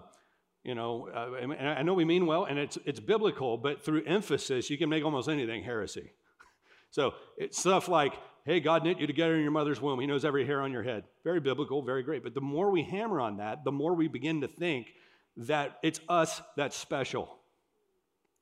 you 0.63 0.75
know, 0.75 1.09
uh, 1.15 1.33
and 1.41 1.67
I 1.67 1.81
know 1.81 1.95
we 1.95 2.05
mean 2.05 2.27
well, 2.27 2.45
and 2.45 2.59
it's, 2.59 2.77
it's 2.85 2.99
biblical, 2.99 3.57
but 3.57 3.83
through 3.83 4.03
emphasis, 4.05 4.69
you 4.69 4.77
can 4.77 4.87
make 4.87 5.03
almost 5.03 5.29
anything 5.29 5.63
heresy. 5.63 6.11
so 6.91 7.15
it's 7.39 7.57
stuff 7.57 7.87
like, 7.87 8.13
hey, 8.45 8.59
God 8.59 8.83
knit 8.83 8.99
you 8.99 9.07
together 9.07 9.35
in 9.35 9.41
your 9.41 9.51
mother's 9.51 9.81
womb. 9.81 9.99
He 9.99 10.05
knows 10.05 10.23
every 10.23 10.45
hair 10.45 10.61
on 10.61 10.71
your 10.71 10.83
head. 10.83 11.03
Very 11.23 11.39
biblical, 11.39 11.81
very 11.81 12.03
great. 12.03 12.23
But 12.23 12.35
the 12.35 12.41
more 12.41 12.69
we 12.69 12.83
hammer 12.83 13.19
on 13.19 13.37
that, 13.37 13.63
the 13.63 13.71
more 13.71 13.93
we 13.93 14.07
begin 14.07 14.41
to 14.41 14.47
think 14.47 14.87
that 15.37 15.79
it's 15.83 15.99
us 16.07 16.41
that's 16.55 16.77
special. 16.77 17.37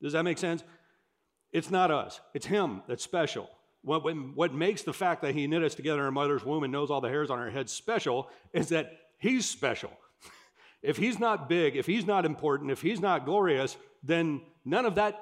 Does 0.02 0.12
that 0.12 0.22
make 0.22 0.38
sense? 0.38 0.62
It's 1.52 1.70
not 1.70 1.90
us, 1.90 2.20
it's 2.34 2.46
Him 2.46 2.82
that's 2.86 3.02
special. 3.02 3.48
What, 3.82 4.02
what 4.34 4.54
makes 4.54 4.82
the 4.82 4.92
fact 4.92 5.22
that 5.22 5.34
He 5.34 5.46
knit 5.46 5.62
us 5.62 5.74
together 5.74 6.00
in 6.00 6.04
our 6.06 6.10
mother's 6.10 6.44
womb 6.44 6.64
and 6.64 6.72
knows 6.72 6.90
all 6.90 7.00
the 7.00 7.08
hairs 7.08 7.30
on 7.30 7.38
our 7.38 7.50
head 7.50 7.70
special 7.70 8.28
is 8.52 8.68
that 8.70 8.92
He's 9.18 9.48
special. 9.48 9.90
if 10.82 10.96
He's 10.96 11.18
not 11.18 11.48
big, 11.48 11.76
if 11.76 11.86
He's 11.86 12.06
not 12.06 12.24
important, 12.24 12.70
if 12.70 12.82
He's 12.82 13.00
not 13.00 13.24
glorious, 13.24 13.76
then 14.02 14.42
none 14.64 14.84
of 14.84 14.96
that 14.96 15.20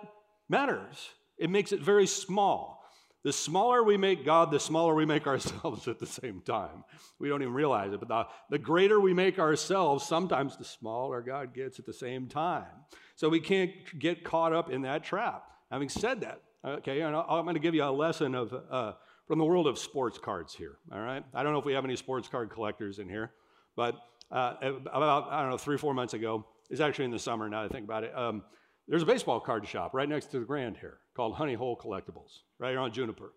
matters. 0.49 1.11
It 1.39 1.51
makes 1.51 1.73
it 1.73 1.81
very 1.81 2.07
small. 2.07 2.82
The 3.25 3.33
smaller 3.33 3.85
we 3.85 3.97
make 3.97 4.25
God, 4.25 4.51
the 4.51 4.59
smaller 4.59 4.95
we 4.95 5.07
make 5.07 5.27
ourselves 5.29 5.87
at 5.89 5.99
the 5.99 6.07
same 6.07 6.41
time. 6.41 6.85
We 7.19 7.29
don't 7.29 7.43
even 7.43 7.55
realize 7.55 7.93
it, 7.93 8.01
but 8.01 8.09
the, 8.09 8.27
the 8.51 8.59
greater 8.59 9.01
we 9.01 9.15
make 9.15 9.39
ourselves, 9.39 10.07
sometimes 10.07 10.57
the 10.57 10.65
smaller 10.65 11.21
God 11.21 11.55
gets 11.55 11.79
at 11.79 11.87
the 11.87 11.93
same 11.93 12.27
time. 12.27 12.67
So 13.15 13.29
we 13.29 13.41
can't 13.41 13.73
get 13.99 14.25
caught 14.25 14.53
up 14.53 14.71
in 14.71 14.83
that 14.83 15.05
trap. 15.05 15.45
Having 15.71 15.89
said 15.91 16.21
that, 16.23 16.41
okay, 16.65 17.01
and 17.01 17.15
I'm 17.15 17.45
going 17.45 17.55
to 17.55 17.61
give 17.61 17.75
you 17.75 17.85
a 17.85 17.91
lesson 17.91 18.35
of 18.35 18.53
uh, 18.71 18.93
from 19.27 19.39
the 19.39 19.45
world 19.45 19.67
of 19.67 19.79
sports 19.79 20.19
cards 20.19 20.55
here. 20.55 20.77
All 20.93 21.01
right, 21.01 21.25
I 21.33 21.43
don't 21.43 21.53
know 21.53 21.59
if 21.59 21.65
we 21.65 21.73
have 21.73 21.85
any 21.85 21.97
sports 21.97 22.29
card 22.29 22.51
collectors 22.51 22.99
in 22.99 23.09
here, 23.09 23.33
but 23.77 23.95
uh, 24.31 24.55
about 24.93 25.31
I 25.31 25.41
don't 25.41 25.51
know 25.51 25.57
three 25.57 25.79
four 25.79 25.95
months 25.95 26.15
ago, 26.15 26.45
it's 26.69 26.81
actually 26.81 27.07
in 27.07 27.11
the 27.11 27.19
summer 27.19 27.49
now. 27.49 27.65
I 27.65 27.69
think 27.69 27.85
about 27.85 28.05
it. 28.05 28.17
Um, 28.17 28.43
there's 28.89 29.03
a 29.03 29.07
baseball 29.07 29.41
card 29.41 29.67
shop 29.67 29.95
right 29.95 30.09
next 30.09 30.27
to 30.33 30.41
the 30.41 30.45
Grand 30.45 30.77
here 30.77 30.99
called 31.15 31.35
Honey 31.35 31.55
Hole 31.55 31.77
Collectibles, 31.77 32.41
right 32.59 32.71
here 32.71 32.81
on 32.81 32.93
Juniper. 32.93 33.33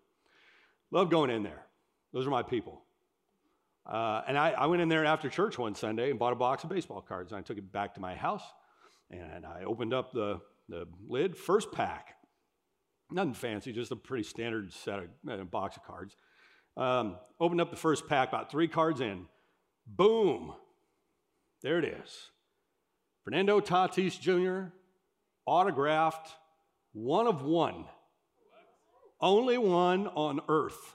Love 0.90 1.10
going 1.10 1.30
in 1.30 1.42
there. 1.42 1.66
Those 2.12 2.26
are 2.26 2.30
my 2.30 2.42
people. 2.42 2.82
Uh, 3.84 4.22
and 4.26 4.36
I, 4.36 4.50
I, 4.50 4.66
went 4.66 4.82
in 4.82 4.88
there 4.88 5.04
after 5.04 5.28
church 5.28 5.58
one 5.58 5.74
Sunday 5.74 6.10
and 6.10 6.18
bought 6.18 6.32
a 6.32 6.36
box 6.36 6.64
of 6.64 6.70
baseball 6.70 7.00
cards. 7.00 7.30
And 7.30 7.38
I 7.38 7.42
took 7.42 7.56
it 7.56 7.70
back 7.70 7.94
to 7.94 8.00
my 8.00 8.16
house 8.16 8.42
and 9.10 9.46
I 9.46 9.62
opened 9.64 9.94
up 9.94 10.12
the, 10.12 10.40
the 10.68 10.88
lid, 11.08 11.36
first 11.36 11.70
pack. 11.70 12.14
Nothing 13.10 13.34
fancy, 13.34 13.72
just 13.72 13.92
a 13.92 13.96
pretty 13.96 14.24
standard 14.24 14.72
set 14.72 14.98
of 14.98 15.08
uh, 15.28 15.44
box 15.44 15.76
of 15.76 15.84
cards. 15.84 16.16
Um, 16.76 17.16
opened 17.38 17.60
up 17.60 17.70
the 17.70 17.76
first 17.76 18.08
pack, 18.08 18.28
about 18.28 18.50
three 18.50 18.66
cards 18.66 19.00
in. 19.00 19.26
Boom! 19.86 20.52
There 21.62 21.78
it 21.78 21.84
is. 21.84 22.30
Fernando 23.24 23.60
Tatis 23.60 24.20
Jr., 24.20 24.72
autographed, 25.46 26.30
one 26.96 27.26
of 27.26 27.42
one. 27.42 27.84
Only 29.20 29.58
one 29.58 30.06
on 30.06 30.40
earth. 30.48 30.94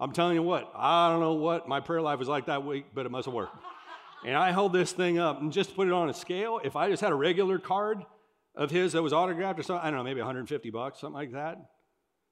I'm 0.00 0.12
telling 0.12 0.34
you 0.34 0.42
what, 0.42 0.72
I 0.74 1.10
don't 1.10 1.20
know 1.20 1.34
what 1.34 1.68
my 1.68 1.80
prayer 1.80 2.00
life 2.00 2.18
was 2.18 2.26
like 2.28 2.46
that 2.46 2.64
week, 2.64 2.86
but 2.94 3.04
it 3.04 3.10
must 3.10 3.26
have 3.26 3.34
worked. 3.34 3.54
and 4.26 4.34
I 4.34 4.50
held 4.50 4.72
this 4.72 4.92
thing 4.92 5.18
up 5.18 5.42
and 5.42 5.52
just 5.52 5.76
put 5.76 5.88
it 5.88 5.92
on 5.92 6.08
a 6.08 6.14
scale. 6.14 6.58
If 6.64 6.74
I 6.74 6.88
just 6.88 7.02
had 7.02 7.12
a 7.12 7.14
regular 7.14 7.58
card 7.58 8.02
of 8.56 8.70
his 8.70 8.94
that 8.94 9.02
was 9.02 9.12
autographed 9.12 9.60
or 9.60 9.62
something, 9.62 9.86
I 9.86 9.90
don't 9.90 9.98
know, 9.98 10.04
maybe 10.04 10.20
150 10.20 10.70
bucks, 10.70 11.00
something 11.00 11.14
like 11.14 11.32
that. 11.32 11.58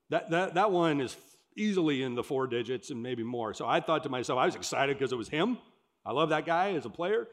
That, 0.09 0.31
that, 0.31 0.55
that 0.55 0.71
one 0.71 1.03
is 1.03 1.15
easily 1.59 2.03
in 2.03 2.15
the 2.15 2.23
four 2.23 2.47
digits 2.47 2.89
and 2.89 3.03
maybe 3.03 3.23
more. 3.23 3.53
So 3.53 3.67
I 3.67 3.81
thought 3.81 4.05
to 4.05 4.09
myself, 4.09 4.39
I 4.39 4.47
was 4.47 4.55
excited 4.55 4.97
because 4.99 5.13
it 5.13 5.17
was 5.17 5.29
him. 5.29 5.59
I 6.07 6.13
love 6.13 6.31
that 6.31 6.47
guy 6.47 6.73
as 6.73 6.87
a 6.87 6.91
player. 6.91 7.29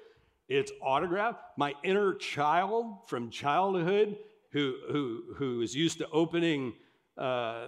It's 0.49 0.73
autographed. 0.81 1.39
My 1.57 1.75
inner 1.81 2.13
child 2.15 3.07
from 3.07 3.29
childhood 3.29 4.17
who, 4.55 4.73
who, 4.89 5.23
who 5.35 5.61
is 5.61 5.75
used 5.75 5.97
to 5.97 6.07
opening 6.11 6.73
uh, 7.17 7.67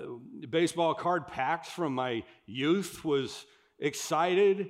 baseball 0.50 0.94
card 0.94 1.28
packs 1.28 1.68
from 1.68 1.94
my 1.94 2.24
youth 2.46 3.04
was 3.04 3.46
excited. 3.78 4.70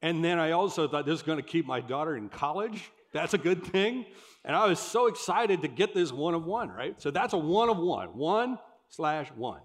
And 0.00 0.24
then 0.24 0.38
I 0.38 0.52
also 0.52 0.88
thought 0.88 1.04
this 1.04 1.18
is 1.18 1.22
going 1.22 1.36
to 1.36 1.46
keep 1.46 1.66
my 1.66 1.82
daughter 1.82 2.16
in 2.16 2.30
college. 2.30 2.90
That's 3.12 3.34
a 3.34 3.38
good 3.38 3.64
thing. 3.64 4.06
And 4.46 4.56
I 4.56 4.66
was 4.66 4.78
so 4.78 5.08
excited 5.08 5.60
to 5.60 5.68
get 5.68 5.92
this 5.92 6.10
one 6.10 6.32
of 6.32 6.46
one, 6.46 6.70
right? 6.70 6.98
So 7.02 7.10
that's 7.10 7.34
a 7.34 7.38
one 7.38 7.68
of 7.68 7.76
one, 7.76 8.16
one 8.16 8.58
slash 8.88 9.28
one. 9.36 9.60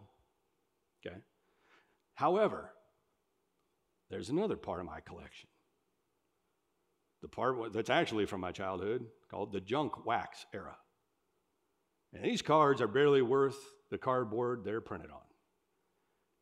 Okay. 1.08 1.16
However, 2.16 2.70
there's 4.10 4.30
another 4.30 4.58
part 4.58 4.82
of 4.82 4.86
my 4.88 5.00
collection. 5.00 5.48
The 7.22 7.30
part 7.30 7.72
that's 7.72 7.90
actually 7.90 8.26
from 8.26 8.42
my 8.42 8.52
childhood 8.52 9.06
called 9.32 9.54
the 9.54 9.62
junk 9.62 10.06
wax 10.06 10.46
era. 10.54 10.76
And 12.14 12.24
these 12.24 12.42
cards 12.42 12.82
are 12.82 12.88
barely 12.88 13.22
worth 13.22 13.58
the 13.90 13.98
cardboard 13.98 14.64
they're 14.64 14.82
printed 14.82 15.12
on 15.12 15.20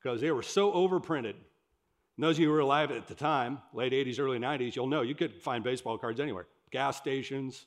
because 0.02 0.22
they 0.22 0.32
were 0.32 0.44
so 0.44 0.72
overprinted. 0.72 1.36
And 1.36 2.24
those 2.24 2.36
of 2.36 2.40
you 2.40 2.48
who 2.48 2.54
were 2.54 2.60
alive 2.60 2.92
at 2.92 3.08
the 3.08 3.16
time, 3.16 3.60
late 3.74 3.94
80s, 3.94 4.20
early 4.20 4.40
90s, 4.40 4.76
you'll 4.76 4.88
know 4.88 5.02
you 5.02 5.16
could 5.16 5.42
find 5.42 5.64
baseball 5.64 5.98
cards 5.98 6.20
anywhere. 6.20 6.48
Gas 6.72 6.98
stations, 6.98 7.66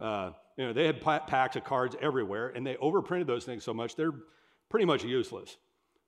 uh, 0.00 0.30
you 0.56 0.66
know, 0.66 0.72
they 0.72 0.86
had 0.86 1.00
packs 1.00 1.56
of 1.56 1.64
cards 1.64 1.96
everywhere, 2.00 2.48
and 2.48 2.66
they 2.66 2.74
overprinted 2.74 3.26
those 3.26 3.44
things 3.44 3.64
so 3.64 3.74
much 3.74 3.94
they're 3.94 4.14
pretty 4.68 4.86
much 4.86 5.04
useless. 5.04 5.56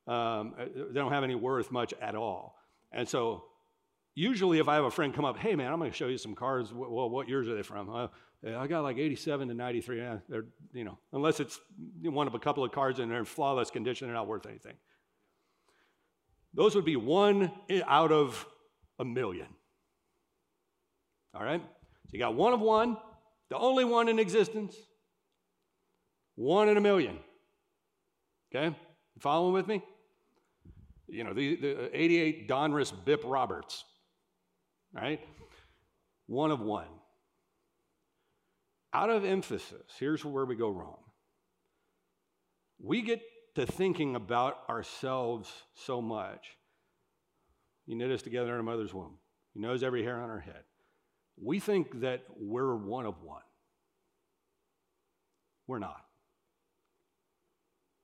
Um, 0.07 0.55
uh, 0.59 0.65
they 0.75 0.95
don't 0.95 1.13
have 1.13 1.25
any 1.25 1.35
worth 1.35 1.71
much 1.71 1.93
at 2.01 2.15
all. 2.15 2.57
And 2.93 3.09
so, 3.09 3.45
usually, 4.15 4.59
if 4.59 4.69
I 4.69 4.75
have 4.75 4.85
a 4.85 4.91
friend 4.91 5.15
come 5.15 5.25
up, 5.25 5.39
hey 5.39 5.55
man, 5.55 5.71
I'm 5.71 5.79
going 5.79 5.91
to 5.91 5.97
show 5.97 6.09
you 6.09 6.19
some 6.19 6.35
cards. 6.35 6.73
Well, 6.73 7.11
what 7.11 7.29
years 7.29 7.47
are 7.49 7.55
they 7.55 7.63
from? 7.63 7.91
Uh, 7.91 8.09
I 8.47 8.67
got 8.69 8.83
like 8.83 8.99
87 8.99 9.49
to 9.49 9.55
93. 9.55 9.99
Yeah, 9.99 10.19
they're, 10.29 10.45
you 10.73 10.85
know, 10.85 10.99
unless 11.13 11.41
it's 11.41 11.59
one 12.03 12.27
of 12.27 12.35
a 12.35 12.39
couple 12.39 12.63
of 12.63 12.71
cards 12.71 13.01
and 13.01 13.11
they're 13.11 13.19
in 13.19 13.25
flawless 13.25 13.71
condition, 13.71 14.07
they're 14.07 14.15
not 14.15 14.29
worth 14.29 14.47
anything. 14.47 14.75
Those 16.55 16.75
would 16.75 16.85
be 16.85 16.97
one 16.97 17.51
out 17.87 18.13
of 18.13 18.47
a 18.99 19.05
million. 19.05 19.49
All 21.35 21.43
right? 21.43 21.61
So 21.61 22.11
you 22.13 22.19
got 22.19 22.35
one 22.35 22.53
of 22.53 22.61
one, 22.61 22.97
the 23.51 23.57
only 23.57 23.85
one 23.85 24.09
in 24.09 24.19
existence, 24.19 24.77
one 26.37 26.69
in 26.69 26.77
a 26.77 26.81
million. 26.81 27.19
Okay? 28.55 28.67
You 28.67 29.21
following 29.21 29.53
with 29.53 29.67
me? 29.67 29.83
You 31.09 31.25
know, 31.25 31.33
the, 31.33 31.57
the 31.57 31.99
88 31.99 32.49
Donruss 32.49 32.93
Bip 33.05 33.23
Roberts, 33.25 33.85
right? 34.93 35.21
One 36.27 36.51
of 36.51 36.61
one. 36.61 36.87
Out 38.93 39.11
of 39.11 39.25
emphasis, 39.25 39.93
here's 39.99 40.25
where 40.25 40.45
we 40.45 40.57
go 40.57 40.71
wrong. 40.71 40.99
We 42.81 43.03
get 43.03 43.21
to 43.57 43.67
thinking 43.67 44.15
about 44.15 44.59
ourselves 44.69 45.51
so 45.75 46.01
much. 46.01 46.57
He 47.87 47.95
knit 47.95 48.11
us 48.11 48.23
together 48.23 48.51
in 48.51 48.57
our 48.57 48.63
mother's 48.63 48.95
womb. 48.95 49.19
He 49.53 49.61
knows 49.61 49.83
every 49.83 50.03
hair 50.03 50.21
on 50.21 50.31
our 50.31 50.41
head. 50.41 50.63
We 51.37 51.61
think 51.61 52.01
that 52.01 52.23
we're 52.39 52.75
one 52.75 53.07
of 53.07 53.23
one. 53.23 53.43
We're 55.67 55.79
not. 55.79 56.05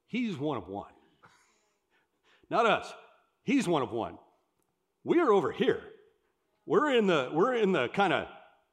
He's 0.06 0.36
one 0.36 0.58
of 0.58 0.68
one. 0.68 0.92
Not 2.50 2.66
us. 2.66 2.92
He's 3.42 3.66
one 3.66 3.82
of 3.82 3.90
one. 3.90 4.18
We 5.02 5.18
are 5.18 5.32
over 5.32 5.50
here. 5.50 5.80
We're 6.66 6.94
in 6.94 7.06
the 7.06 7.30
we're 7.32 7.54
in 7.54 7.72
the 7.72 7.88
kind 7.88 8.12
of, 8.12 8.26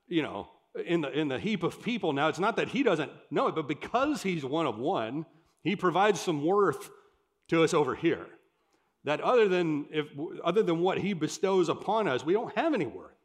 you 0.08 0.22
know, 0.22 0.50
in 0.86 1.02
the 1.02 1.12
in 1.12 1.28
the 1.28 1.40
heap 1.40 1.64
of 1.64 1.82
people. 1.82 2.14
Now 2.14 2.28
it's 2.28 2.40
not 2.40 2.56
that 2.58 2.70
he 2.70 2.84
doesn't 2.84 3.12
know 3.30 3.48
it, 3.48 3.56
but 3.56 3.68
because 3.68 4.24
he's 4.24 4.46
one 4.46 4.66
of 4.66 4.78
one, 4.78 5.26
he 5.64 5.76
provides 5.76 6.20
some 6.20 6.46
worth 6.46 6.90
to 7.50 7.64
us 7.64 7.74
over 7.74 7.96
here. 7.96 8.28
That 9.04 9.20
other 9.22 9.48
than 9.48 9.88
if 9.92 10.08
other 10.44 10.64
than 10.64 10.80
what 10.80 11.00
he 11.00 11.14
bestows 11.14 11.70
upon 11.70 12.08
us, 12.08 12.26
we 12.26 12.34
don't 12.34 12.56
have 12.56 12.74
any 12.74 12.86
worth. 12.86 13.16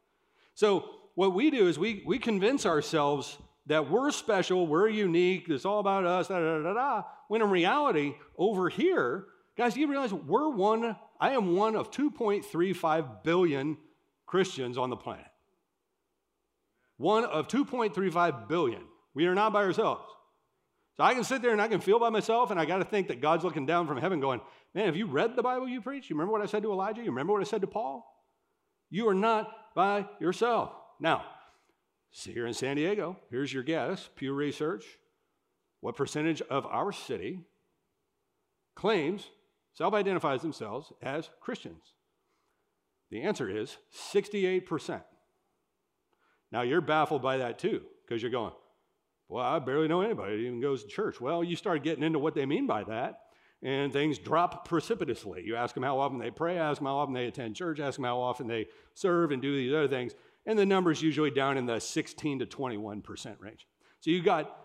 So 0.55 0.89
what 1.15 1.33
we 1.33 1.49
do 1.49 1.67
is 1.67 1.79
we 1.79 2.03
we 2.05 2.19
convince 2.19 2.65
ourselves 2.65 3.37
that 3.67 3.89
we're 3.89 4.11
special, 4.11 4.65
we're 4.65 4.89
unique, 4.89 5.47
it's 5.49 5.65
all 5.65 5.79
about 5.79 6.05
us, 6.05 6.29
da 6.29 6.39
da 6.39 6.63
da 6.63 6.73
da. 6.73 7.03
When 7.27 7.41
in 7.41 7.49
reality, 7.49 8.13
over 8.37 8.69
here, 8.69 9.25
guys, 9.57 9.75
you 9.75 9.87
realize 9.87 10.13
we're 10.13 10.49
one, 10.49 10.95
I 11.19 11.31
am 11.31 11.55
one 11.55 11.75
of 11.75 11.91
2.35 11.91 13.23
billion 13.23 13.77
Christians 14.25 14.77
on 14.77 14.89
the 14.89 14.95
planet. 14.95 15.25
One 16.97 17.25
of 17.25 17.47
2.35 17.47 18.47
billion. 18.47 18.81
We 19.13 19.25
are 19.27 19.35
not 19.35 19.53
by 19.53 19.63
ourselves. 19.63 20.03
So 20.97 21.03
I 21.03 21.13
can 21.13 21.23
sit 21.23 21.43
there 21.43 21.51
and 21.51 21.61
I 21.61 21.67
can 21.67 21.79
feel 21.79 21.99
by 21.99 22.09
myself, 22.09 22.49
and 22.49 22.59
I 22.59 22.65
got 22.65 22.79
to 22.79 22.83
think 22.83 23.07
that 23.09 23.21
God's 23.21 23.43
looking 23.43 23.67
down 23.67 23.87
from 23.87 23.97
heaven 23.97 24.19
going, 24.19 24.41
Man, 24.73 24.85
have 24.85 24.95
you 24.95 25.05
read 25.05 25.35
the 25.35 25.43
Bible 25.43 25.67
you 25.67 25.81
preach? 25.81 26.09
You 26.09 26.15
remember 26.15 26.33
what 26.33 26.41
I 26.41 26.47
said 26.47 26.63
to 26.63 26.71
Elijah? 26.71 27.01
You 27.01 27.11
remember 27.11 27.33
what 27.33 27.41
I 27.41 27.45
said 27.45 27.61
to 27.61 27.67
Paul? 27.67 28.05
You 28.89 29.07
are 29.07 29.13
not 29.13 29.49
by 29.75 30.07
yourself. 30.19 30.71
Now, 30.99 31.23
see 32.11 32.33
here 32.33 32.47
in 32.47 32.53
San 32.53 32.75
Diego, 32.75 33.17
here's 33.29 33.53
your 33.53 33.63
guess 33.63 34.09
Pew 34.15 34.33
Research. 34.33 34.85
What 35.81 35.95
percentage 35.95 36.41
of 36.41 36.65
our 36.65 36.91
city 36.91 37.41
claims, 38.75 39.29
self 39.73 39.93
identifies 39.93 40.41
themselves 40.41 40.91
as 41.01 41.29
Christians? 41.41 41.93
The 43.11 43.21
answer 43.21 43.49
is 43.49 43.77
68%. 44.13 45.01
Now, 46.51 46.61
you're 46.61 46.81
baffled 46.81 47.21
by 47.21 47.37
that 47.37 47.59
too, 47.59 47.81
because 48.05 48.21
you're 48.21 48.31
going, 48.31 48.53
well, 49.29 49.45
I 49.45 49.59
barely 49.59 49.87
know 49.87 50.01
anybody 50.01 50.37
that 50.37 50.41
even 50.41 50.61
goes 50.61 50.83
to 50.83 50.89
church. 50.89 51.19
Well, 51.19 51.43
you 51.43 51.55
start 51.55 51.83
getting 51.83 52.03
into 52.03 52.19
what 52.19 52.33
they 52.33 52.45
mean 52.45 52.65
by 52.65 52.83
that, 52.85 53.19
and 53.61 53.91
things 53.91 54.17
drop 54.17 54.67
precipitously. 54.67 55.43
You 55.45 55.55
ask 55.55 55.73
them 55.73 55.83
how 55.83 55.99
often 55.99 56.19
they 56.19 56.31
pray, 56.31 56.57
ask 56.57 56.77
them 56.77 56.87
how 56.87 56.97
often 56.97 57.13
they 57.13 57.25
attend 57.25 57.55
church, 57.55 57.79
ask 57.79 57.97
them 57.97 58.05
how 58.05 58.19
often 58.19 58.47
they 58.47 58.67
serve 58.93 59.31
and 59.31 59.41
do 59.41 59.55
these 59.55 59.73
other 59.73 59.87
things, 59.87 60.13
and 60.45 60.57
the 60.57 60.65
number's 60.65 61.01
usually 61.01 61.31
down 61.31 61.57
in 61.57 61.65
the 61.65 61.79
16 61.79 62.39
to 62.39 62.45
21% 62.45 63.41
range. 63.41 63.67
So 63.99 64.11
you 64.11 64.23
got, 64.23 64.55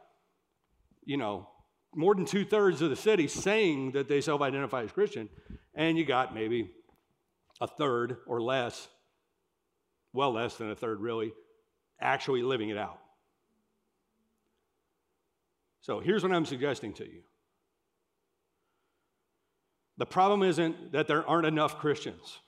you 1.05 1.17
know, 1.17 1.49
more 1.95 2.15
than 2.15 2.25
two 2.25 2.45
thirds 2.45 2.81
of 2.81 2.91
the 2.91 2.97
city 2.97 3.27
saying 3.27 3.93
that 3.93 4.09
they 4.09 4.21
self 4.21 4.41
identify 4.41 4.83
as 4.83 4.93
Christian, 4.93 5.29
and 5.75 5.99
you 5.99 6.05
got 6.05 6.35
maybe 6.35 6.71
a 7.61 7.67
third 7.67 8.19
or 8.27 8.41
less, 8.41 8.89
well, 10.13 10.33
less 10.33 10.57
than 10.57 10.71
a 10.71 10.77
third 10.77 11.01
really, 11.01 11.33
actually 12.03 12.43
living 12.43 12.69
it 12.69 12.79
out. 12.79 12.99
So 15.81 16.01
here's 16.01 16.23
what 16.23 16.33
I'm 16.33 16.47
suggesting 16.47 16.93
to 16.95 17.05
you 17.05 17.23
the 19.99 20.07
problem 20.07 20.43
isn't 20.43 20.93
that 20.93 21.07
there 21.07 21.27
aren't 21.29 21.47
enough 21.47 21.79
Christians, 21.79 22.39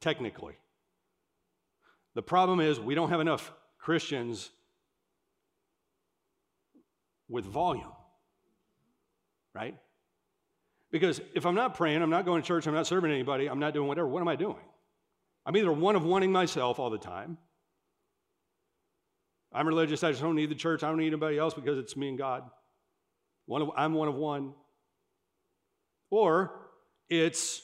technically. 0.00 0.54
The 2.14 2.22
problem 2.22 2.60
is 2.60 2.78
we 2.78 2.94
don't 2.94 3.08
have 3.08 3.20
enough 3.20 3.50
Christians 3.78 4.50
with 7.28 7.46
volume, 7.46 7.92
right? 9.54 9.74
Because 10.90 11.20
if 11.34 11.46
I'm 11.46 11.54
not 11.54 11.74
praying, 11.74 12.02
I'm 12.02 12.10
not 12.10 12.26
going 12.26 12.42
to 12.42 12.46
church, 12.46 12.66
I'm 12.66 12.74
not 12.74 12.86
serving 12.86 13.10
anybody, 13.10 13.48
I'm 13.48 13.58
not 13.58 13.72
doing 13.72 13.88
whatever, 13.88 14.06
what 14.06 14.20
am 14.20 14.28
I 14.28 14.36
doing? 14.36 14.62
I'm 15.46 15.56
either 15.56 15.72
one 15.72 15.96
of 15.96 16.04
wanting 16.04 16.30
myself 16.30 16.78
all 16.78 16.90
the 16.90 16.98
time, 16.98 17.38
I'm 19.54 19.66
religious. 19.66 20.02
I 20.02 20.10
just 20.10 20.22
don't 20.22 20.36
need 20.36 20.50
the 20.50 20.54
church. 20.54 20.82
I 20.82 20.88
don't 20.88 20.98
need 20.98 21.08
anybody 21.08 21.38
else 21.38 21.54
because 21.54 21.78
it's 21.78 21.96
me 21.96 22.08
and 22.08 22.18
God. 22.18 22.44
One 23.46 23.62
of, 23.62 23.70
I'm 23.76 23.94
one 23.94 24.08
of 24.08 24.14
one. 24.14 24.54
Or 26.10 26.52
it's 27.08 27.62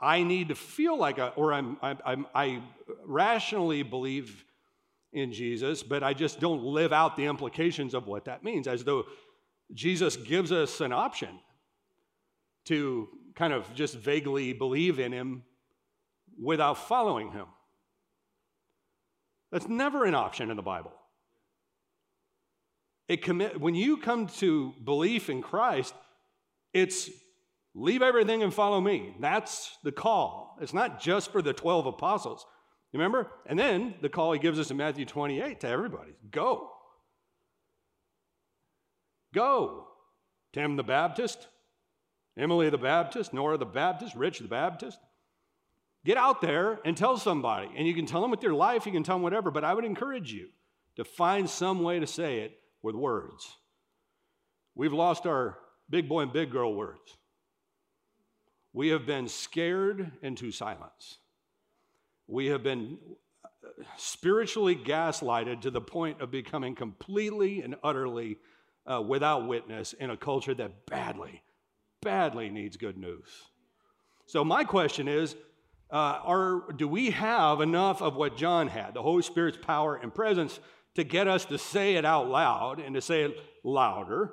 I 0.00 0.22
need 0.22 0.48
to 0.48 0.54
feel 0.54 0.96
like 0.98 1.18
a, 1.18 1.28
or 1.36 1.52
I'm, 1.52 1.78
I'm, 1.82 2.26
I 2.34 2.62
rationally 3.04 3.82
believe 3.82 4.44
in 5.12 5.32
Jesus, 5.32 5.82
but 5.82 6.02
I 6.02 6.12
just 6.12 6.38
don't 6.38 6.62
live 6.62 6.92
out 6.92 7.16
the 7.16 7.24
implications 7.24 7.94
of 7.94 8.06
what 8.06 8.26
that 8.26 8.44
means, 8.44 8.68
as 8.68 8.84
though 8.84 9.04
Jesus 9.72 10.16
gives 10.16 10.52
us 10.52 10.80
an 10.80 10.92
option 10.92 11.30
to 12.66 13.08
kind 13.34 13.52
of 13.52 13.72
just 13.74 13.94
vaguely 13.94 14.52
believe 14.52 14.98
in 14.98 15.12
him 15.12 15.42
without 16.40 16.76
following 16.76 17.32
him. 17.32 17.46
That's 19.52 19.68
never 19.68 20.04
an 20.04 20.14
option 20.14 20.50
in 20.50 20.56
the 20.56 20.62
Bible. 20.62 20.92
It 23.08 23.22
commit, 23.22 23.60
when 23.60 23.74
you 23.74 23.98
come 23.98 24.26
to 24.38 24.72
belief 24.82 25.30
in 25.30 25.42
Christ, 25.42 25.94
it's 26.72 27.08
leave 27.74 28.02
everything 28.02 28.42
and 28.42 28.52
follow 28.52 28.80
me. 28.80 29.14
That's 29.20 29.76
the 29.84 29.92
call. 29.92 30.58
It's 30.60 30.74
not 30.74 31.00
just 31.00 31.30
for 31.30 31.42
the 31.42 31.52
12 31.52 31.86
apostles. 31.86 32.44
Remember? 32.92 33.30
And 33.46 33.58
then 33.58 33.94
the 34.00 34.08
call 34.08 34.32
he 34.32 34.38
gives 34.38 34.58
us 34.58 34.70
in 34.70 34.76
Matthew 34.76 35.04
28 35.04 35.60
to 35.60 35.68
everybody 35.68 36.12
go. 36.30 36.70
Go. 39.34 39.88
Tim 40.52 40.76
the 40.76 40.82
Baptist, 40.82 41.48
Emily 42.38 42.70
the 42.70 42.78
Baptist, 42.78 43.34
Nora 43.34 43.58
the 43.58 43.66
Baptist, 43.66 44.14
Rich 44.14 44.38
the 44.38 44.48
Baptist. 44.48 44.98
Get 46.06 46.16
out 46.16 46.40
there 46.40 46.78
and 46.84 46.96
tell 46.96 47.18
somebody. 47.18 47.68
And 47.76 47.84
you 47.84 47.92
can 47.92 48.06
tell 48.06 48.22
them 48.22 48.30
with 48.30 48.40
your 48.40 48.54
life, 48.54 48.86
you 48.86 48.92
can 48.92 49.02
tell 49.02 49.16
them 49.16 49.24
whatever, 49.24 49.50
but 49.50 49.64
I 49.64 49.74
would 49.74 49.84
encourage 49.84 50.32
you 50.32 50.50
to 50.94 51.04
find 51.04 51.50
some 51.50 51.82
way 51.82 51.98
to 51.98 52.06
say 52.06 52.38
it 52.38 52.60
with 52.80 52.94
words. 52.94 53.56
We've 54.76 54.92
lost 54.92 55.26
our 55.26 55.58
big 55.90 56.08
boy 56.08 56.20
and 56.20 56.32
big 56.32 56.52
girl 56.52 56.76
words. 56.76 57.18
We 58.72 58.90
have 58.90 59.04
been 59.04 59.26
scared 59.26 60.12
into 60.22 60.52
silence. 60.52 61.18
We 62.28 62.46
have 62.46 62.62
been 62.62 62.98
uh, 63.44 63.48
spiritually 63.96 64.76
gaslighted 64.76 65.62
to 65.62 65.72
the 65.72 65.80
point 65.80 66.20
of 66.20 66.30
becoming 66.30 66.76
completely 66.76 67.62
and 67.62 67.74
utterly 67.82 68.36
uh, 68.86 69.02
without 69.02 69.48
witness 69.48 69.92
in 69.92 70.10
a 70.10 70.16
culture 70.16 70.54
that 70.54 70.86
badly, 70.86 71.42
badly 72.00 72.48
needs 72.48 72.76
good 72.76 72.96
news. 72.96 73.26
So, 74.26 74.44
my 74.44 74.62
question 74.62 75.08
is 75.08 75.34
uh, 75.90 76.20
are, 76.24 76.72
do 76.76 76.88
we 76.88 77.10
have 77.10 77.60
enough 77.60 78.02
of 78.02 78.16
what 78.16 78.36
John 78.36 78.68
had, 78.68 78.94
the 78.94 79.02
Holy 79.02 79.22
Spirit's 79.22 79.58
power 79.60 79.96
and 79.96 80.14
presence, 80.14 80.58
to 80.94 81.04
get 81.04 81.28
us 81.28 81.44
to 81.46 81.58
say 81.58 81.94
it 81.94 82.04
out 82.04 82.28
loud 82.28 82.80
and 82.80 82.94
to 82.94 83.00
say 83.00 83.22
it 83.22 83.36
louder? 83.62 84.32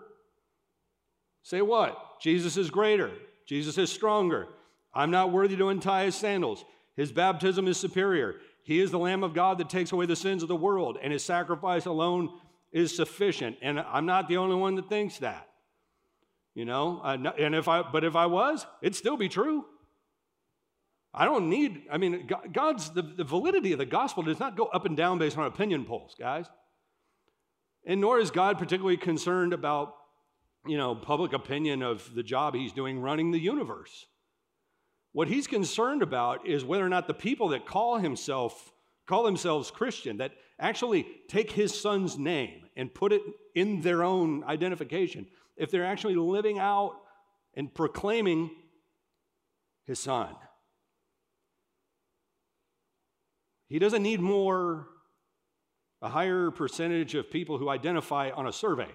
Say 1.43 1.61
what? 1.61 1.97
Jesus 2.21 2.57
is 2.57 2.71
greater. 2.71 3.11
Jesus 3.45 3.77
is 3.77 3.91
stronger. 3.91 4.47
I'm 4.93 5.11
not 5.11 5.31
worthy 5.31 5.55
to 5.57 5.67
untie 5.67 6.05
his 6.05 6.15
sandals. 6.15 6.63
His 6.95 7.11
baptism 7.11 7.67
is 7.67 7.77
superior. 7.77 8.35
He 8.63 8.79
is 8.79 8.91
the 8.91 8.99
Lamb 8.99 9.23
of 9.23 9.33
God 9.33 9.57
that 9.57 9.69
takes 9.69 9.91
away 9.91 10.05
the 10.05 10.15
sins 10.15 10.41
of 10.41 10.47
the 10.47 10.55
world, 10.55 10.97
and 11.01 11.11
his 11.11 11.23
sacrifice 11.23 11.85
alone 11.85 12.29
is 12.71 12.95
sufficient. 12.95 13.57
And 13.61 13.79
I'm 13.79 14.05
not 14.05 14.27
the 14.27 14.37
only 14.37 14.55
one 14.55 14.75
that 14.75 14.89
thinks 14.89 15.17
that. 15.19 15.49
You 16.55 16.65
know, 16.65 17.01
and 17.03 17.55
if 17.55 17.67
I, 17.67 17.81
but 17.81 18.03
if 18.03 18.15
I 18.15 18.27
was, 18.27 18.65
it'd 18.81 18.95
still 18.95 19.17
be 19.17 19.27
true. 19.27 19.65
I 21.13 21.25
don't 21.25 21.49
need, 21.49 21.83
I 21.91 21.97
mean, 21.97 22.27
God's, 22.51 22.89
the, 22.89 23.03
the 23.03 23.23
validity 23.23 23.71
of 23.71 23.77
the 23.79 23.85
gospel 23.85 24.23
does 24.23 24.39
not 24.39 24.57
go 24.57 24.65
up 24.65 24.85
and 24.85 24.97
down 24.97 25.19
based 25.19 25.37
on 25.37 25.45
opinion 25.45 25.85
polls, 25.85 26.15
guys. 26.17 26.45
And 27.85 28.01
nor 28.01 28.19
is 28.19 28.31
God 28.31 28.57
particularly 28.57 28.97
concerned 28.97 29.53
about, 29.53 29.93
you 30.65 30.77
know, 30.77 30.95
public 30.95 31.33
opinion 31.33 31.83
of 31.83 32.09
the 32.15 32.23
job 32.23 32.55
he's 32.55 32.71
doing 32.71 32.99
running 32.99 33.31
the 33.31 33.39
universe. 33.39 34.07
What 35.11 35.27
he's 35.27 35.45
concerned 35.45 36.01
about 36.01 36.47
is 36.47 36.65
whether 36.65 36.83
or 36.83 36.89
not 36.89 37.07
the 37.07 37.13
people 37.13 37.49
that 37.49 37.67
call 37.67 37.99
himself 37.99 38.71
call 39.07 39.23
themselves 39.23 39.71
Christian, 39.71 40.17
that 40.17 40.31
actually 40.59 41.05
take 41.27 41.51
his 41.51 41.79
son's 41.79 42.17
name 42.17 42.63
and 42.75 42.93
put 42.93 43.11
it 43.11 43.21
in 43.55 43.81
their 43.81 44.03
own 44.03 44.43
identification, 44.45 45.27
if 45.57 45.69
they're 45.69 45.85
actually 45.85 46.15
living 46.15 46.59
out 46.59 46.93
and 47.55 47.73
proclaiming 47.73 48.49
his 49.85 49.99
son. 49.99 50.33
He 53.73 53.79
doesn't 53.79 54.03
need 54.03 54.19
more, 54.19 54.85
a 55.99 56.07
higher 56.07 56.51
percentage 56.51 57.15
of 57.15 57.31
people 57.31 57.57
who 57.57 57.69
identify 57.69 58.29
on 58.29 58.45
a 58.45 58.53
survey. 58.53 58.89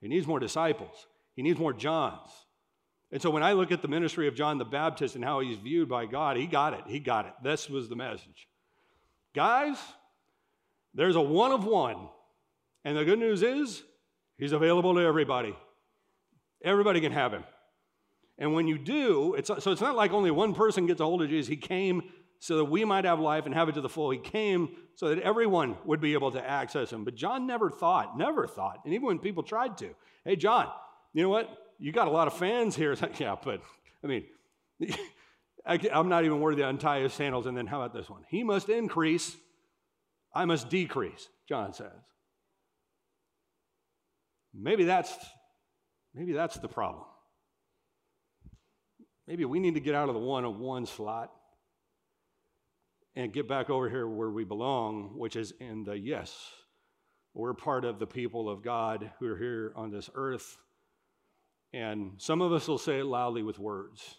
He 0.00 0.08
needs 0.08 0.26
more 0.26 0.40
disciples. 0.40 1.06
He 1.36 1.42
needs 1.42 1.58
more 1.58 1.74
Johns. 1.74 2.30
And 3.12 3.20
so 3.20 3.28
when 3.28 3.42
I 3.42 3.52
look 3.52 3.72
at 3.72 3.82
the 3.82 3.88
ministry 3.88 4.26
of 4.26 4.34
John 4.34 4.56
the 4.56 4.64
Baptist 4.64 5.16
and 5.16 5.22
how 5.22 5.40
he's 5.40 5.58
viewed 5.58 5.86
by 5.86 6.06
God, 6.06 6.38
he 6.38 6.46
got 6.46 6.72
it. 6.72 6.80
He 6.86 6.98
got 6.98 7.26
it. 7.26 7.34
This 7.44 7.68
was 7.68 7.90
the 7.90 7.94
message. 7.94 8.48
Guys, 9.34 9.76
there's 10.94 11.16
a 11.16 11.20
one 11.20 11.52
of 11.52 11.66
one. 11.66 12.08
And 12.86 12.96
the 12.96 13.04
good 13.04 13.18
news 13.18 13.42
is, 13.42 13.82
he's 14.38 14.52
available 14.52 14.94
to 14.94 15.00
everybody. 15.00 15.54
Everybody 16.64 17.02
can 17.02 17.12
have 17.12 17.34
him. 17.34 17.44
And 18.38 18.54
when 18.54 18.66
you 18.66 18.78
do, 18.78 19.34
it's, 19.34 19.48
so 19.48 19.72
it's 19.72 19.82
not 19.82 19.94
like 19.94 20.12
only 20.12 20.30
one 20.30 20.54
person 20.54 20.86
gets 20.86 21.02
a 21.02 21.04
hold 21.04 21.20
of 21.20 21.28
Jesus. 21.28 21.50
He 21.50 21.58
came 21.58 22.00
so 22.40 22.56
that 22.56 22.64
we 22.64 22.84
might 22.86 23.04
have 23.04 23.20
life 23.20 23.44
and 23.44 23.54
have 23.54 23.68
it 23.68 23.74
to 23.74 23.82
the 23.82 23.88
full. 23.88 24.10
He 24.10 24.18
came 24.18 24.70
so 24.94 25.10
that 25.10 25.20
everyone 25.20 25.76
would 25.84 26.00
be 26.00 26.14
able 26.14 26.32
to 26.32 26.44
access 26.44 26.90
him. 26.90 27.04
But 27.04 27.14
John 27.14 27.46
never 27.46 27.70
thought, 27.70 28.18
never 28.18 28.46
thought, 28.46 28.80
and 28.84 28.94
even 28.94 29.06
when 29.06 29.18
people 29.18 29.42
tried 29.42 29.78
to, 29.78 29.90
hey, 30.24 30.36
John, 30.36 30.68
you 31.12 31.22
know 31.22 31.28
what? 31.28 31.50
You 31.78 31.92
got 31.92 32.08
a 32.08 32.10
lot 32.10 32.26
of 32.26 32.36
fans 32.36 32.74
here. 32.74 32.96
Yeah, 33.18 33.36
but 33.42 33.62
I 34.02 34.06
mean, 34.06 34.24
I'm 35.66 36.08
not 36.08 36.24
even 36.24 36.40
worthy 36.40 36.62
to 36.62 36.68
untie 36.68 37.00
his 37.00 37.12
sandals. 37.12 37.46
And 37.46 37.56
then 37.56 37.66
how 37.66 37.82
about 37.82 37.94
this 37.94 38.08
one? 38.08 38.22
He 38.28 38.42
must 38.42 38.68
increase, 38.70 39.36
I 40.34 40.46
must 40.46 40.70
decrease, 40.70 41.28
John 41.48 41.74
says. 41.74 41.92
Maybe 44.54 44.84
that's 44.84 45.14
maybe 46.14 46.32
that's 46.32 46.56
the 46.56 46.68
problem. 46.68 47.04
Maybe 49.28 49.44
we 49.44 49.60
need 49.60 49.74
to 49.74 49.80
get 49.80 49.94
out 49.94 50.08
of 50.08 50.14
the 50.14 50.20
one 50.20 50.44
on 50.44 50.58
one 50.58 50.86
slot 50.86 51.30
and 53.16 53.32
get 53.32 53.48
back 53.48 53.70
over 53.70 53.88
here 53.88 54.06
where 54.08 54.30
we 54.30 54.44
belong, 54.44 55.12
which 55.16 55.36
is 55.36 55.52
in 55.60 55.84
the 55.84 55.98
yes. 55.98 56.36
We're 57.34 57.54
part 57.54 57.84
of 57.84 57.98
the 57.98 58.06
people 58.06 58.48
of 58.48 58.62
God 58.62 59.10
who 59.18 59.26
are 59.26 59.36
here 59.36 59.72
on 59.76 59.90
this 59.90 60.10
earth. 60.14 60.56
And 61.72 62.12
some 62.18 62.40
of 62.40 62.52
us 62.52 62.66
will 62.66 62.78
say 62.78 62.98
it 62.98 63.06
loudly 63.06 63.42
with 63.42 63.58
words. 63.58 64.16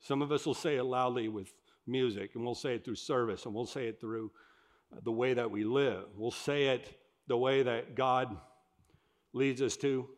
Some 0.00 0.20
of 0.20 0.32
us 0.32 0.44
will 0.44 0.54
say 0.54 0.76
it 0.76 0.84
loudly 0.84 1.28
with 1.28 1.52
music, 1.86 2.32
and 2.34 2.44
we'll 2.44 2.54
say 2.54 2.74
it 2.74 2.84
through 2.84 2.96
service, 2.96 3.46
and 3.46 3.54
we'll 3.54 3.66
say 3.66 3.86
it 3.86 4.00
through 4.00 4.30
the 5.04 5.12
way 5.12 5.32
that 5.34 5.50
we 5.50 5.64
live. 5.64 6.04
We'll 6.16 6.30
say 6.30 6.66
it 6.66 6.98
the 7.28 7.38
way 7.38 7.62
that 7.62 7.94
God 7.94 8.36
leads 9.32 9.62
us 9.62 9.76
to 9.78 10.08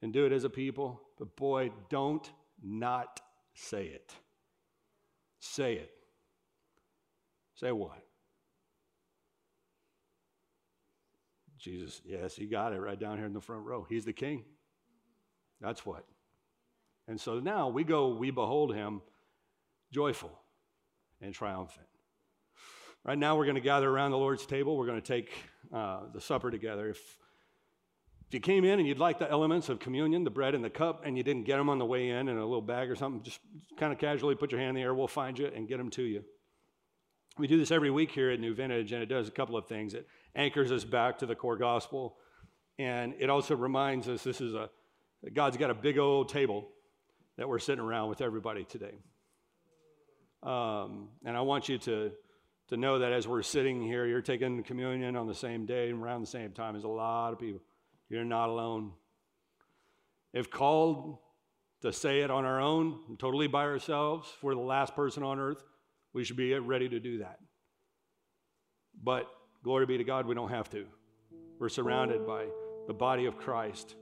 and 0.00 0.12
do 0.12 0.24
it 0.24 0.32
as 0.32 0.44
a 0.44 0.50
people. 0.50 1.02
But 1.18 1.36
boy, 1.36 1.72
don't 1.90 2.30
not 2.62 3.20
say 3.54 3.84
it. 3.86 4.14
Say 5.40 5.74
it. 5.74 5.97
Say 7.58 7.72
what? 7.72 8.04
Jesus, 11.58 12.00
yes, 12.04 12.36
he 12.36 12.46
got 12.46 12.72
it 12.72 12.78
right 12.78 12.98
down 12.98 13.16
here 13.16 13.26
in 13.26 13.32
the 13.32 13.40
front 13.40 13.64
row. 13.64 13.84
He's 13.88 14.04
the 14.04 14.12
king. 14.12 14.44
That's 15.60 15.84
what. 15.84 16.04
And 17.08 17.20
so 17.20 17.40
now 17.40 17.68
we 17.68 17.82
go, 17.82 18.14
we 18.14 18.30
behold 18.30 18.76
him 18.76 19.02
joyful 19.92 20.30
and 21.20 21.34
triumphant. 21.34 21.86
Right 23.04 23.18
now, 23.18 23.36
we're 23.36 23.44
going 23.44 23.56
to 23.56 23.60
gather 23.60 23.90
around 23.90 24.12
the 24.12 24.18
Lord's 24.18 24.46
table. 24.46 24.76
We're 24.76 24.86
going 24.86 25.00
to 25.00 25.06
take 25.06 25.30
uh, 25.74 26.02
the 26.12 26.20
supper 26.20 26.52
together. 26.52 26.88
If, 26.90 26.98
if 28.28 28.34
you 28.34 28.40
came 28.40 28.64
in 28.64 28.78
and 28.78 28.86
you'd 28.86 28.98
like 28.98 29.18
the 29.18 29.28
elements 29.28 29.68
of 29.68 29.80
communion, 29.80 30.22
the 30.22 30.30
bread 30.30 30.54
and 30.54 30.62
the 30.62 30.70
cup, 30.70 31.02
and 31.04 31.16
you 31.16 31.24
didn't 31.24 31.44
get 31.44 31.56
them 31.56 31.68
on 31.68 31.78
the 31.78 31.86
way 31.86 32.10
in 32.10 32.28
in 32.28 32.36
a 32.36 32.44
little 32.44 32.62
bag 32.62 32.88
or 32.88 32.94
something, 32.94 33.22
just 33.22 33.40
kind 33.76 33.92
of 33.92 33.98
casually 33.98 34.36
put 34.36 34.52
your 34.52 34.60
hand 34.60 34.70
in 34.70 34.74
the 34.76 34.82
air. 34.82 34.94
We'll 34.94 35.08
find 35.08 35.36
you 35.36 35.46
and 35.46 35.66
get 35.66 35.78
them 35.78 35.90
to 35.90 36.02
you. 36.02 36.22
We 37.38 37.46
do 37.46 37.56
this 37.56 37.70
every 37.70 37.92
week 37.92 38.10
here 38.10 38.30
at 38.32 38.40
New 38.40 38.52
Vintage, 38.52 38.90
and 38.90 39.00
it 39.00 39.06
does 39.06 39.28
a 39.28 39.30
couple 39.30 39.56
of 39.56 39.66
things. 39.66 39.94
It 39.94 40.08
anchors 40.34 40.72
us 40.72 40.82
back 40.82 41.18
to 41.18 41.26
the 41.26 41.36
core 41.36 41.56
gospel, 41.56 42.16
and 42.80 43.14
it 43.20 43.30
also 43.30 43.54
reminds 43.54 44.08
us 44.08 44.24
this 44.24 44.40
is 44.40 44.54
a 44.54 44.68
God's 45.32 45.56
got 45.56 45.70
a 45.70 45.74
big 45.74 45.98
old 45.98 46.28
table 46.28 46.68
that 47.36 47.48
we're 47.48 47.60
sitting 47.60 47.82
around 47.82 48.08
with 48.08 48.20
everybody 48.20 48.64
today. 48.64 48.94
Um, 50.42 51.10
and 51.24 51.36
I 51.36 51.40
want 51.40 51.68
you 51.68 51.78
to, 51.78 52.10
to 52.68 52.76
know 52.76 52.98
that 53.00 53.12
as 53.12 53.26
we're 53.26 53.42
sitting 53.42 53.82
here, 53.82 54.06
you're 54.06 54.20
taking 54.20 54.62
communion 54.64 55.16
on 55.16 55.26
the 55.26 55.34
same 55.34 55.64
day 55.66 55.90
and 55.90 56.02
around 56.02 56.20
the 56.20 56.28
same 56.28 56.52
time 56.52 56.76
as 56.76 56.84
a 56.84 56.88
lot 56.88 57.32
of 57.32 57.38
people. 57.40 57.60
You're 58.08 58.24
not 58.24 58.48
alone. 58.48 58.92
If 60.32 60.50
called 60.50 61.18
to 61.82 61.92
say 61.92 62.20
it 62.20 62.30
on 62.30 62.44
our 62.44 62.60
own, 62.60 63.16
totally 63.18 63.48
by 63.48 63.64
ourselves, 63.64 64.32
we're 64.42 64.54
the 64.54 64.60
last 64.60 64.94
person 64.94 65.22
on 65.22 65.38
earth 65.40 65.62
we 66.18 66.24
should 66.24 66.36
be 66.36 66.52
ready 66.52 66.88
to 66.88 66.98
do 66.98 67.18
that. 67.18 67.38
But 69.04 69.26
glory 69.62 69.86
be 69.86 69.98
to 69.98 70.02
God, 70.02 70.26
we 70.26 70.34
don't 70.34 70.48
have 70.48 70.68
to. 70.70 70.84
We're 71.60 71.68
surrounded 71.68 72.26
by 72.26 72.46
the 72.88 72.92
body 72.92 73.26
of 73.26 73.38
Christ. 73.38 73.94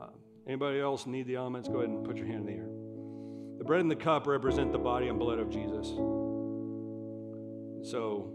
Uh, 0.00 0.06
anybody 0.46 0.80
else 0.80 1.04
need 1.06 1.26
the 1.26 1.34
elements? 1.34 1.68
Go 1.68 1.80
ahead 1.80 1.90
and 1.90 2.02
put 2.02 2.16
your 2.16 2.24
hand 2.24 2.38
in 2.38 2.46
the 2.46 2.52
air. 2.52 2.68
The 3.58 3.64
bread 3.64 3.82
and 3.82 3.90
the 3.90 3.96
cup 3.96 4.26
represent 4.26 4.72
the 4.72 4.78
body 4.78 5.08
and 5.08 5.18
blood 5.18 5.38
of 5.38 5.50
Jesus. 5.50 5.86
So 7.90 8.32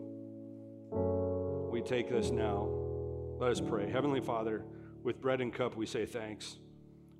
we 1.72 1.82
take 1.82 2.12
this 2.12 2.30
now. 2.30 2.70
Let 3.40 3.50
us 3.50 3.60
pray. 3.60 3.90
Heavenly 3.90 4.22
Father, 4.22 4.66
with 5.02 5.20
bread 5.20 5.42
and 5.42 5.52
cup, 5.52 5.76
we 5.76 5.88
say 5.88 6.06
thanks. 6.06 6.58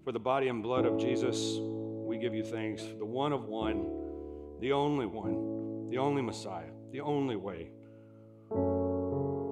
For 0.04 0.12
the 0.12 0.20
body 0.20 0.50
and 0.50 0.62
blood 0.62 0.86
of 0.86 1.00
Jesus, 1.00 1.58
we 1.60 2.20
give 2.20 2.36
you 2.36 2.44
thanks. 2.44 2.84
The 3.00 3.06
one 3.06 3.34
of 3.34 3.46
one 3.46 4.04
the 4.60 4.72
only 4.72 5.06
one, 5.06 5.90
the 5.90 5.98
only 5.98 6.22
Messiah, 6.22 6.72
the 6.92 7.02
only 7.02 7.36
way. 7.36 7.70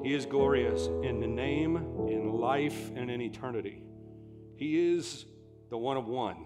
He 0.04 0.14
is 0.14 0.26
glorious 0.26 0.88
in 1.04 1.20
the 1.20 1.28
name, 1.28 1.78
in 2.08 2.32
life, 2.32 2.92
and 2.96 3.10
in 3.10 3.22
eternity. 3.22 3.84
He 4.56 4.94
is 4.96 5.26
the 5.70 5.78
one 5.78 5.98
of 5.98 6.08
one. 6.08 6.46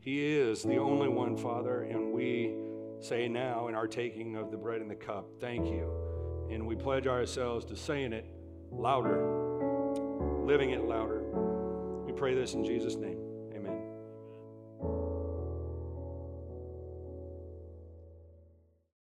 He 0.00 0.24
is 0.24 0.62
the 0.62 0.76
only 0.76 1.08
one, 1.08 1.36
Father, 1.36 1.82
and 1.82 2.12
we 2.12 2.54
say 3.00 3.28
now 3.28 3.68
in 3.68 3.74
our 3.74 3.86
taking 3.86 4.36
of 4.36 4.50
the 4.50 4.56
bread 4.56 4.80
and 4.80 4.90
the 4.90 4.94
cup, 4.94 5.28
thank 5.40 5.66
you. 5.66 6.48
And 6.50 6.66
we 6.66 6.76
pledge 6.76 7.06
ourselves 7.06 7.64
to 7.66 7.76
saying 7.76 8.12
it 8.12 8.26
louder, 8.70 9.24
living 10.44 10.70
it 10.70 10.84
louder. 10.84 11.22
We 12.06 12.12
pray 12.12 12.34
this 12.34 12.54
in 12.54 12.64
Jesus' 12.64 12.94
name. 12.94 13.27